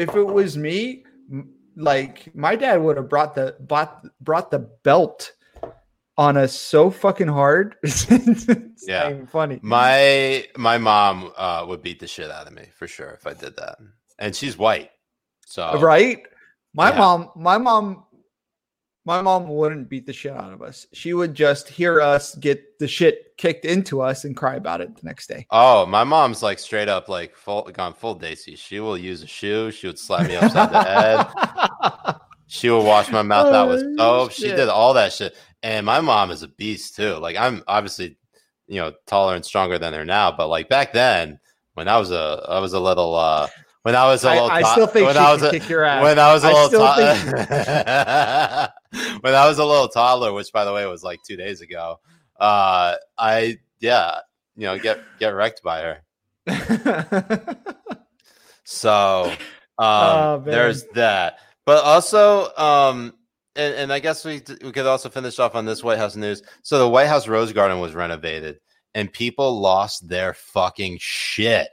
[0.00, 1.04] if it was me,
[1.76, 5.32] like my dad would have brought the bought brought the belt
[6.16, 7.76] on us so fucking hard.
[8.86, 9.24] Yeah.
[9.26, 9.60] funny.
[9.62, 13.34] My my mom uh, would beat the shit out of me for sure if I
[13.34, 13.76] did that,
[14.18, 14.90] and she's white,
[15.46, 16.22] so right?
[16.72, 16.98] My Yeah.
[16.98, 18.04] mom, my mom,
[19.04, 20.86] my mom wouldn't beat the shit out of us.
[20.92, 24.94] She would just hear us get the shit kicked into us and cry about it
[24.94, 25.46] the next day.
[25.50, 28.56] Oh, my mom's like straight up like full gone full Daisy.
[28.56, 29.70] She will use a shoe.
[29.70, 32.16] She would slap me upside the head.
[32.52, 34.32] She would wash my mouth out with Oh, soap.
[34.32, 35.36] She did all that shit.
[35.62, 37.14] And my mom is a beast too.
[37.14, 38.18] Like I'm obviously,
[38.66, 41.38] you know, taller and stronger than her now, but like back then,
[41.74, 43.46] when I was a I was a little uh
[43.82, 45.50] when I was a I- little I to- still think when she I was a,
[45.50, 46.02] kick your ass.
[46.02, 46.78] when I was a I little to-
[49.22, 51.98] when I was a little toddler, which by the way was like two days ago.
[52.38, 54.20] Uh, I yeah,
[54.56, 55.98] you know, get get wrecked by her.
[58.64, 59.24] So
[59.78, 61.38] um, Oh, there's that.
[61.66, 63.14] But also, um,
[63.56, 66.42] and, and I guess we we could also finish off on this White House news.
[66.62, 68.58] So the White House Rose Garden was renovated,
[68.94, 71.68] and people lost their fucking shit.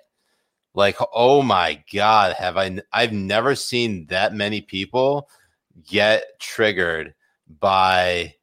[0.77, 2.77] Like, oh my god, have I?
[2.93, 5.27] I've never seen that many people
[5.87, 7.15] get triggered
[7.59, 8.35] by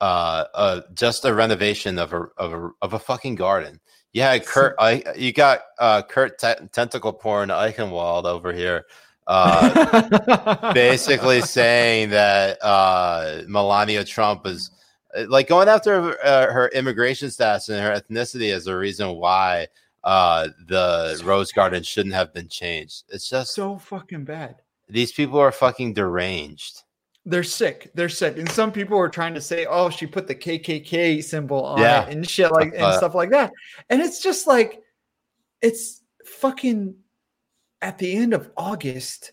[0.00, 3.80] uh, uh just a renovation of a of a of a fucking garden.
[4.12, 8.84] Yeah, Kurt, I you got uh Kurt Te- Tentacle Porn Eichenwald over here.
[9.26, 14.70] Uh, basically saying that uh, Melania Trump is
[15.16, 19.66] uh, like going after uh, her immigration status and her ethnicity as a reason why
[20.04, 23.04] uh, the Rose Garden shouldn't have been changed.
[23.08, 24.56] It's just so fucking bad.
[24.88, 26.82] these people are fucking deranged.
[27.24, 27.90] They're sick.
[27.94, 28.36] They're sick.
[28.36, 32.02] And some people were trying to say, "Oh, she put the KKK symbol on Yeah.
[32.06, 33.52] it and shit like and Uh, stuff like that."
[33.90, 34.80] And it's just like
[35.60, 36.96] it's fucking
[37.80, 39.32] at the end of August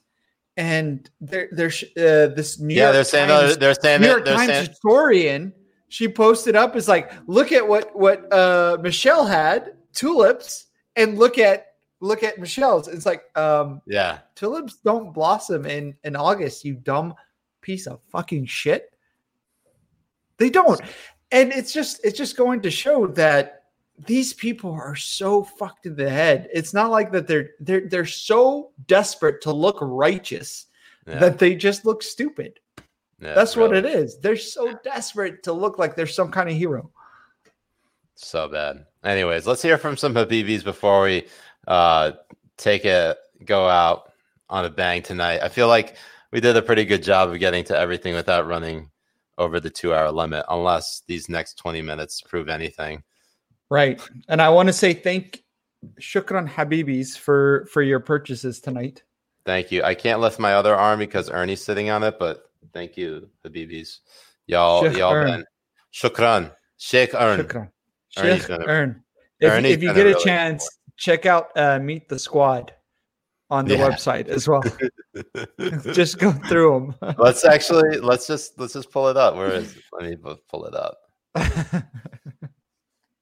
[0.55, 4.25] and there there's uh, this New yeah, York they're saying Times, they're saying New York
[4.25, 5.53] they're Times saying historian
[5.87, 11.37] she posted up is like, "Look at what what uh Michelle had, tulips, and look
[11.37, 11.67] at
[11.99, 14.19] look at Michelle's." It's like um yeah.
[14.35, 17.13] tulips don't blossom in in August, you dumb
[17.61, 18.93] piece of fucking shit.
[20.37, 20.79] They don't.
[21.31, 23.63] And it's just it's just going to show that
[24.07, 26.47] these people are so fucked in the head.
[26.53, 30.67] It's not like that they're they're they're so desperate to look righteous
[31.05, 32.59] Yeah, that they just look stupid.
[33.21, 34.17] yeah, That's what it is.
[34.19, 36.89] They're so desperate to look like they're some kind of hero.
[38.15, 38.85] So bad.
[39.03, 41.27] Anyways, let's hear from some Habibis before we
[41.67, 42.11] uh,
[42.57, 43.15] take a
[43.45, 44.11] go out
[44.49, 45.39] on a bang tonight.
[45.41, 45.95] I feel like
[46.31, 48.89] we did a pretty good job of getting to everything without running
[49.37, 53.03] over the two hour limit, unless these next 20 minutes prove anything.
[53.69, 54.01] Right.
[54.27, 55.43] And I want to say thank
[56.01, 59.03] Shukran Habibis for for your purchases tonight.
[59.45, 59.83] Thank you.
[59.83, 63.99] I can't lift my other arm because Ernie's sitting on it, but thank you, Habibis.
[64.47, 65.27] Y'all, Sheikh y'all Ern.
[65.27, 65.45] been
[65.93, 66.51] shukran.
[66.77, 67.45] Sheikh Ern.
[67.45, 67.71] Shukran.
[68.09, 69.03] Sheikh a- Ern.
[69.39, 70.67] If, if you get a really chance,
[70.97, 72.73] check out uh, Meet the Squad
[73.49, 73.89] on the Yeah.
[73.89, 74.61] website as well.
[75.93, 77.15] just go through them.
[77.17, 79.35] let's actually let's just let's just pull it up.
[79.35, 79.83] Where is it?
[79.93, 80.15] Let me
[80.49, 80.97] pull it up.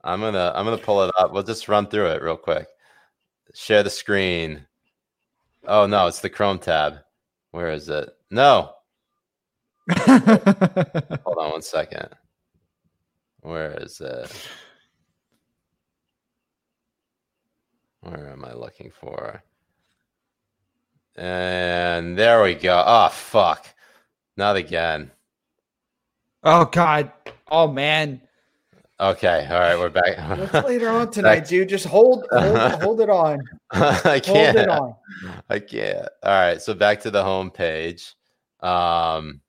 [0.04, 1.32] I'm gonna I'm gonna pull it up.
[1.34, 2.68] We'll just run through it real quick.
[3.54, 4.66] Share the screen.
[5.68, 6.96] Oh no, it's the Chrome tab.
[7.52, 8.10] Where is it?
[8.32, 8.72] No.
[9.98, 12.10] Hold on one second.
[13.42, 14.32] Where is it?
[18.02, 19.44] Where am I looking for?
[21.16, 22.84] And there we go.
[22.86, 23.66] Oh fuck.
[24.36, 25.12] Not again.
[26.44, 27.12] oh God.
[27.50, 28.22] Oh man.
[29.00, 30.18] Okay, all right, we're back.
[30.40, 31.70] What's later on tonight, dude?
[31.70, 33.40] Just hold hold, hold it on.
[33.72, 34.70] I Hold it can't.
[34.70, 34.96] on.
[35.50, 36.08] I can't.
[36.24, 38.16] All right, so back to the home page.
[38.62, 39.42] Um,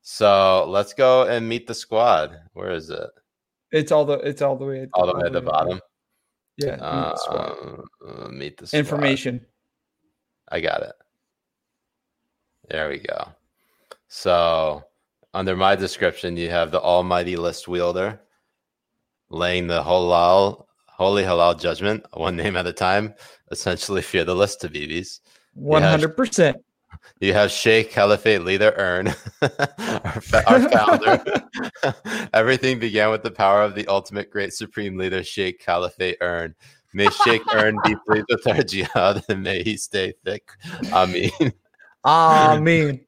[0.00, 2.38] so let's go and meet the squad.
[2.54, 3.10] Where is it?
[3.70, 5.80] It's all the it's all the way at All the way at the bottom.
[6.58, 6.74] Yeah.
[6.74, 8.78] Uh, meet the squad.
[8.78, 9.46] Information.
[10.48, 10.92] I got it.
[12.68, 13.28] There we go.
[14.08, 14.82] So
[15.32, 18.20] under my description, you have the almighty list wielder
[19.30, 23.14] laying the halal, holy halal judgment, one name at a time.
[23.50, 25.20] Essentially, fear the list to BBs.
[25.54, 26.56] One hundred percent.
[27.20, 29.08] You have Sheikh Caliphate leader Earn,
[29.42, 32.28] our, fa- our founder.
[32.32, 36.54] Everything began with the power of the ultimate great supreme leader, Sheikh Caliphate Earn.
[36.92, 40.48] May Sheikh Earn be pleased with our jihad and may he stay thick.
[40.92, 41.30] Amin.
[42.04, 43.04] Ah, mean.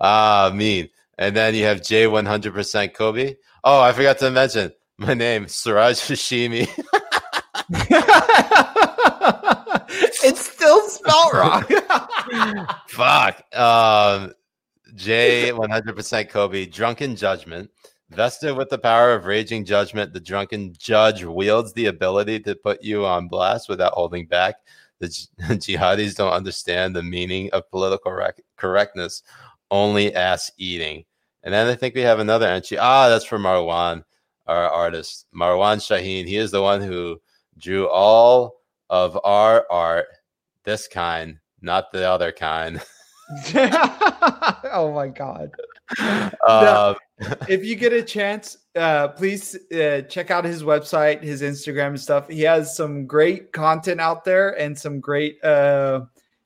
[0.00, 0.88] Amin.
[1.16, 3.36] And then you have J100% Kobe.
[3.62, 6.68] Oh, I forgot to mention my name, Suraj Hashimi.
[10.24, 11.64] it's still spelled wrong.
[12.88, 13.44] Fuck.
[13.56, 14.32] Um,
[14.94, 17.70] J 100% Kobe, drunken judgment.
[18.10, 22.82] Vested with the power of raging judgment, the drunken judge wields the ability to put
[22.82, 24.56] you on blast without holding back.
[25.00, 25.08] The
[25.40, 29.22] jihadis don't understand the meaning of political rec- correctness,
[29.70, 31.04] only ass eating.
[31.42, 32.78] And then I think we have another entry.
[32.78, 34.04] Ah, that's for Marwan,
[34.46, 35.26] our artist.
[35.34, 36.26] Marwan Shaheen.
[36.26, 37.20] He is the one who
[37.58, 40.06] drew all of our art,
[40.64, 42.80] this kind, not the other kind.
[43.54, 45.50] oh my god.
[46.46, 46.96] Um,
[47.48, 52.00] if you get a chance, uh, please uh, check out his website, his Instagram and
[52.00, 52.28] stuff.
[52.28, 55.42] He has some great content out there and some great.
[55.42, 56.02] Uh,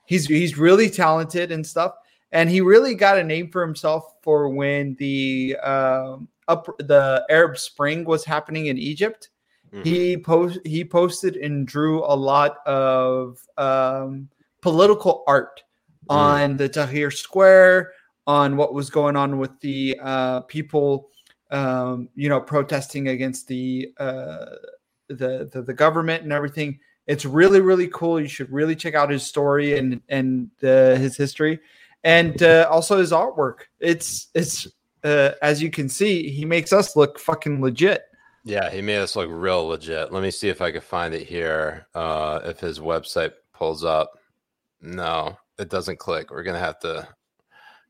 [0.06, 1.94] he's he's really talented and stuff,
[2.32, 7.58] and he really got a name for himself for when the um, up the Arab
[7.58, 9.30] Spring was happening in Egypt.
[9.72, 9.84] mhm.
[9.84, 14.28] He post he posted and drew a lot of um,
[14.60, 15.62] political art
[16.08, 16.14] Mm.
[16.14, 17.92] on the Tahrir Square,
[18.26, 21.10] on what was going on with the uh, people,
[21.50, 24.46] um, you know, protesting against the, uh,
[25.08, 26.78] the the the government and everything.
[27.06, 28.20] It's really really cool.
[28.20, 31.60] You should really check out his story and and uh, his history,
[32.04, 33.60] and uh, also his artwork.
[33.80, 34.66] It's it's
[35.04, 38.02] uh, as you can see, he makes us look fucking legit.
[38.44, 40.12] Yeah, he made us look real legit.
[40.12, 41.86] Let me see if I can find it here.
[41.94, 44.17] Uh, if his website pulls up.
[44.80, 46.30] No, it doesn't click.
[46.30, 47.06] We're gonna have to.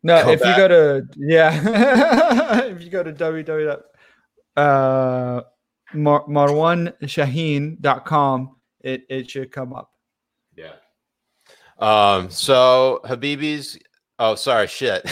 [0.02, 0.56] No, Go if back.
[0.56, 3.80] you go to yeah, if you go to www.
[4.56, 5.42] Uh,
[5.94, 9.90] Mar- marwanshaheen.com, it it should come up.
[10.56, 10.72] Yeah.
[11.78, 12.30] Um.
[12.30, 13.78] So Habibi's.
[14.18, 14.66] Oh, sorry.
[14.66, 15.08] Shit.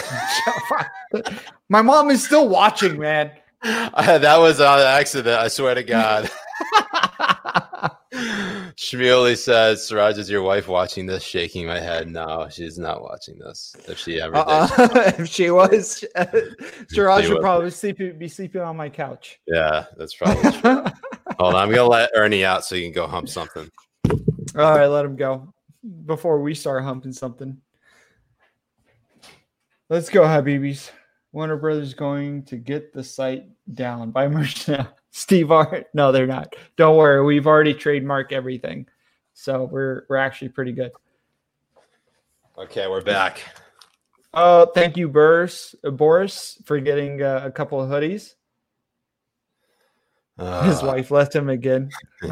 [1.69, 3.31] My mom is still watching, man.
[3.63, 5.39] that was an accident.
[5.41, 6.31] I swear to God.
[8.77, 11.23] Shmuley says, Siraj, is your wife watching this?
[11.23, 12.09] Shaking my head.
[12.11, 13.75] No, she's not watching this.
[13.89, 14.41] If she ever did.
[14.47, 15.13] Uh-uh.
[15.19, 16.27] if she was, uh,
[16.91, 17.43] Siraj She would was.
[17.43, 19.41] probably sleep, be sleeping on my couch.
[19.47, 20.85] Yeah, that's probably true.
[21.39, 21.57] Hold on.
[21.57, 23.71] I'm going to let Ernie out so you can go hump something.
[24.11, 25.55] All right, let him go
[26.05, 27.57] before we start humping something.
[29.89, 30.91] Let's go, Habibis.
[31.33, 34.89] Warner Brothers going to get the site down by merch now.
[35.17, 35.87] Steve Art.
[35.95, 36.55] No, they're not.
[36.77, 37.25] Don't worry.
[37.25, 38.87] We've already trademarked everything.
[39.33, 40.93] So we're we're actually pretty good.
[42.59, 43.41] Okay, we're back.
[44.35, 48.35] Oh, thank you, Boris, uh, Boris, for getting uh, a couple of hoodies.
[50.39, 51.89] His Uh, wife left him again.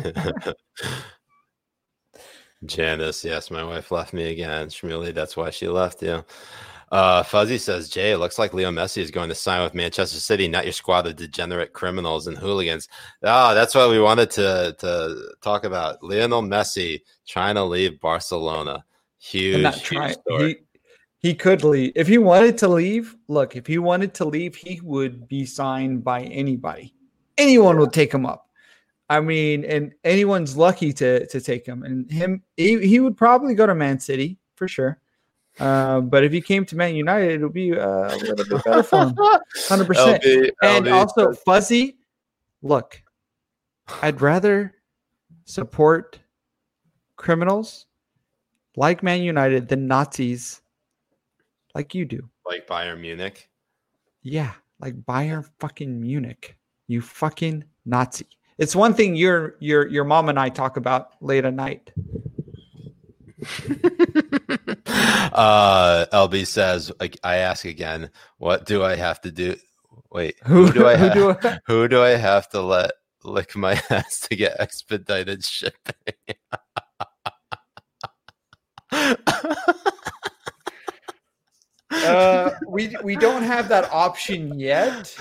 [2.66, 4.69] Janice, yes, my wife left me again.
[4.69, 6.23] Shmuley, that's why she left you.
[6.95, 10.21] Uh, Fuzzy says, Jay, it looks like Leo Messi is going to sign with Manchester
[10.21, 12.89] City, not your squad of degenerate criminals and hooligans.
[13.25, 16.01] Ah, that's what we wanted to, to talk about.
[16.05, 18.85] Lionel Messi trying to leave Barcelona.
[19.19, 20.65] Huge, not huge story.
[21.19, 23.16] He, he could leave if he wanted to leave.
[23.27, 26.95] Look, if he wanted to leave, he would be signed by anybody.
[27.37, 28.49] Anyone would take him up.
[29.11, 31.83] I mean, and anyone's lucky to to take him.
[31.83, 35.01] And him, he, he would probably go to Man City for sure.
[35.60, 38.64] Uh, but if he came to Man United, it would be uh, a little bit
[38.64, 39.14] better for him.
[39.68, 40.22] Hundred percent.
[40.22, 41.97] LB, And LB also, Fuzzy,
[42.62, 43.01] look,
[44.02, 44.74] I'd rather
[45.44, 46.18] support
[47.16, 47.86] criminals
[48.76, 50.60] like Man United than Nazis
[51.74, 52.28] like you do.
[52.47, 53.48] like Bayern Munich.
[54.22, 56.56] Yeah, like Bayern fucking Munich.
[56.89, 58.26] You fucking Nazi.
[58.59, 61.93] It's one thing your your your mom and I talk about late at night.
[65.35, 69.56] uh, LB says, like, I ask again, what do I have to do?
[70.11, 71.43] Wait, Who- who, do I who have?
[71.43, 72.93] do Who, do I have to let
[73.24, 76.15] lick my ass to get expedited shipping?
[81.90, 85.16] Uh, we we don't have that option yet,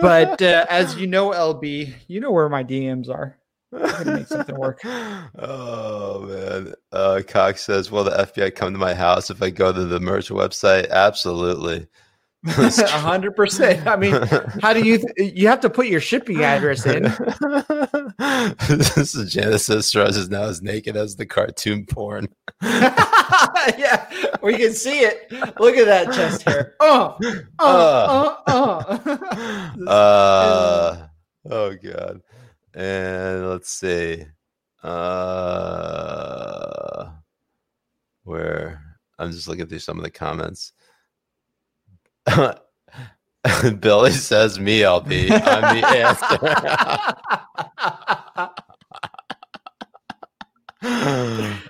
[0.00, 3.38] but uh, as you know, LB, you know where my DMs are.
[3.72, 4.80] I can make something work.
[5.38, 6.74] Oh man.
[6.92, 10.00] Uh Cox says, Will the FBI come to my house if I go to the
[10.00, 10.90] merch website?
[10.90, 11.86] Absolutely.
[12.58, 13.86] A hundred percent.
[13.86, 14.20] I mean,
[14.60, 14.98] how do you?
[14.98, 17.04] Th- you have to put your shipping address in.
[18.68, 22.26] this is Genesis Strauss is now as naked as the cartoon porn.
[22.62, 24.10] yeah,
[24.42, 25.30] we can see it.
[25.60, 26.74] Look at that chest hair.
[26.80, 28.52] Oh, oh, oh, oh.
[28.56, 29.90] uh, uh, uh.
[29.90, 31.06] uh
[31.48, 32.22] oh god.
[32.74, 34.24] And let's see.
[34.82, 36.12] Uh
[38.24, 38.82] where
[39.18, 40.72] I'm just looking through some of the comments.
[43.80, 45.30] Billy says me, LB.
[45.30, 46.38] I'm the answer.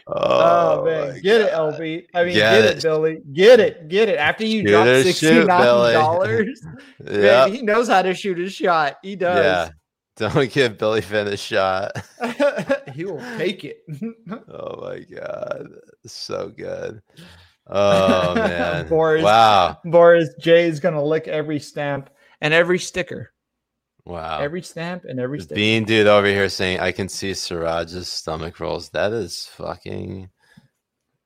[0.06, 1.52] Oh, my man, get it.
[1.52, 2.06] LB.
[2.14, 2.76] I mean, Get get, it.
[2.78, 2.82] it.
[2.82, 3.20] Billy.
[3.32, 4.16] Get it, get it.
[4.16, 6.66] After you Shoot drop sixty nine dollars,
[7.10, 8.96] Yeah, he knows how to shoot his shot.
[9.02, 9.70] He does.
[10.16, 11.92] Don't give Billy Finn a shot.
[12.94, 13.78] he will take it.
[14.48, 15.68] Oh my god,
[16.06, 17.00] so good.
[17.66, 19.22] Oh man, Boris.
[19.22, 22.10] wow, Boris J is gonna lick every stamp
[22.40, 23.32] and every sticker,
[24.04, 24.40] wow.
[24.40, 25.54] every stamp and every sticker.
[25.54, 30.28] Bean dude over here saying, "I can see Siraj's stomach rolls." That is fucking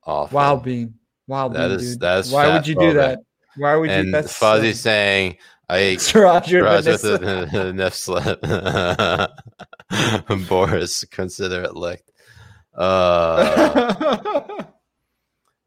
[0.03, 0.35] awful.
[0.35, 0.93] Wow, Bean.
[1.27, 3.19] Wild That dude, is- that is Why would you do that?
[3.57, 3.95] Why would you?
[3.95, 5.37] and That's Fuzzy so- saying,
[5.69, 8.41] "I Siraj, you're Raj with the slip."
[10.49, 12.11] Boris, consider it licked.
[12.73, 14.63] Uh,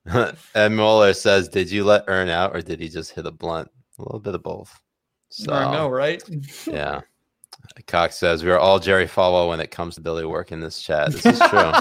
[0.55, 3.70] and Mueller says, "Did you let Earn out, or did he just hit a blunt?
[3.98, 4.81] A little bit of both."
[5.28, 6.22] So, I know, right?
[6.66, 7.01] yeah.
[7.86, 10.81] Cox says, "We are all Jerry Falwell when it comes to Billy work in this
[10.81, 11.72] chat." This is true.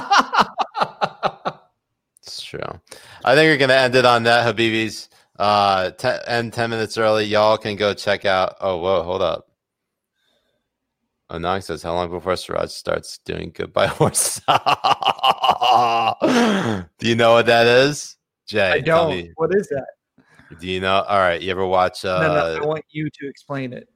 [2.29, 2.79] It's true.
[3.25, 5.09] I think we're gonna end it on that, Habibis.
[5.39, 7.23] Uh, te- end ten minutes early.
[7.23, 8.57] Y'all can go check out.
[8.59, 9.47] Oh, whoa, hold up.
[11.31, 14.39] Anong says, "How long before Siraj starts doing goodbye horse?"
[16.99, 18.17] Do you know what that is,
[18.47, 18.71] Jay?
[18.71, 19.11] I don't.
[19.11, 19.31] me.
[19.35, 19.87] What is that?
[20.59, 21.03] Do you know?
[21.07, 21.41] All right.
[21.41, 22.03] You ever watch?
[22.03, 23.87] Uh, no, no, I want you to explain it.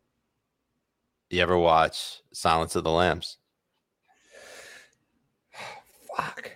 [1.29, 3.37] You ever watch Silence of the Lambs?
[6.15, 6.51] Fuck.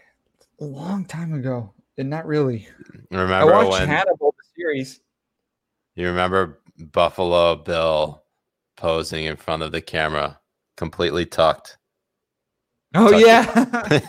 [0.62, 1.74] A long time ago.
[1.98, 2.68] And not really.
[3.12, 5.00] I Remember watched when Hannibal series.
[5.96, 6.60] you remember
[6.92, 8.24] Buffalo Bill
[8.76, 10.40] posing in front of the camera,
[10.76, 11.78] completely tucked?
[12.96, 14.00] Oh Tuck- yeah.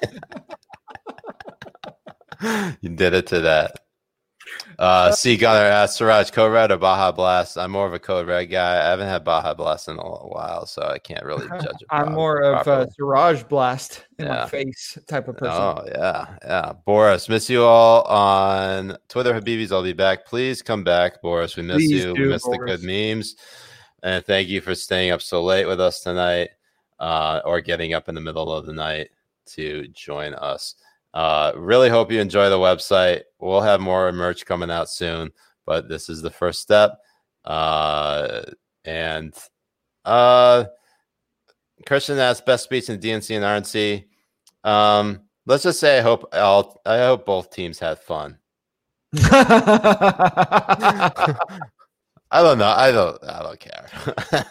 [2.80, 3.80] you did it to that.
[4.78, 7.58] Uh, C Gunner asked Siraj Code Red or Baja Blast.
[7.58, 8.78] I'm more of a Code Red guy.
[8.80, 11.86] I haven't had Baja Blast in a while, so I can't really judge it.
[11.90, 12.90] I'm more of uh, properly.
[12.96, 14.34] Siraj Blast in Yeah.
[14.42, 15.56] my face type of person.
[15.60, 16.72] Oh yeah, yeah.
[16.86, 19.72] Boris, miss you all on Twitter, Habibis.
[19.72, 20.26] I'll be back.
[20.26, 21.56] Please come back, Boris.
[21.56, 22.14] We miss Please you.
[22.14, 23.34] do, we miss the good memes,
[24.02, 26.50] and thank you for staying up so late with us tonight,
[27.00, 29.08] uh, or getting up in the middle of the night
[29.46, 30.74] to join us.
[31.14, 33.22] Uh, really hope you enjoy the website.
[33.38, 35.30] We'll have more merch coming out soon,
[35.66, 36.98] but this is the first step.
[37.44, 38.42] Uh,
[38.84, 39.34] and
[40.04, 40.64] uh,
[41.86, 44.04] Christian asked best speech in DNC and RNC.
[44.68, 48.38] Um, let's just say I hope all I hope both teams had fun.
[52.30, 52.66] I don't know.
[52.68, 53.24] I don't.
[53.24, 53.86] I don't care.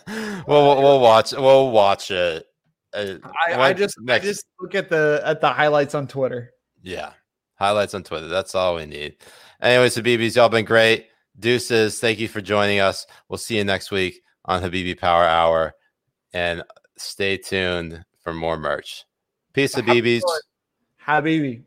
[0.47, 1.31] we'll, we'll we'll watch.
[1.33, 2.46] We'll watch it.
[2.93, 3.15] Uh,
[3.47, 6.51] I, I just next- I just look at the at the highlights on Twitter.
[6.81, 7.11] yeah
[7.55, 8.27] highlights on Twitter.
[8.27, 9.15] That's all we need.
[9.61, 11.07] Anyways, Habibis, y'all been great.
[11.39, 13.05] Deuces, thank you for joining us.
[13.29, 15.73] We'll see you next week on Habibi Power Hour,
[16.33, 16.63] and
[16.97, 19.05] stay tuned for more merch.
[19.53, 20.21] Peace, Habibis.
[21.05, 21.63] Habibi.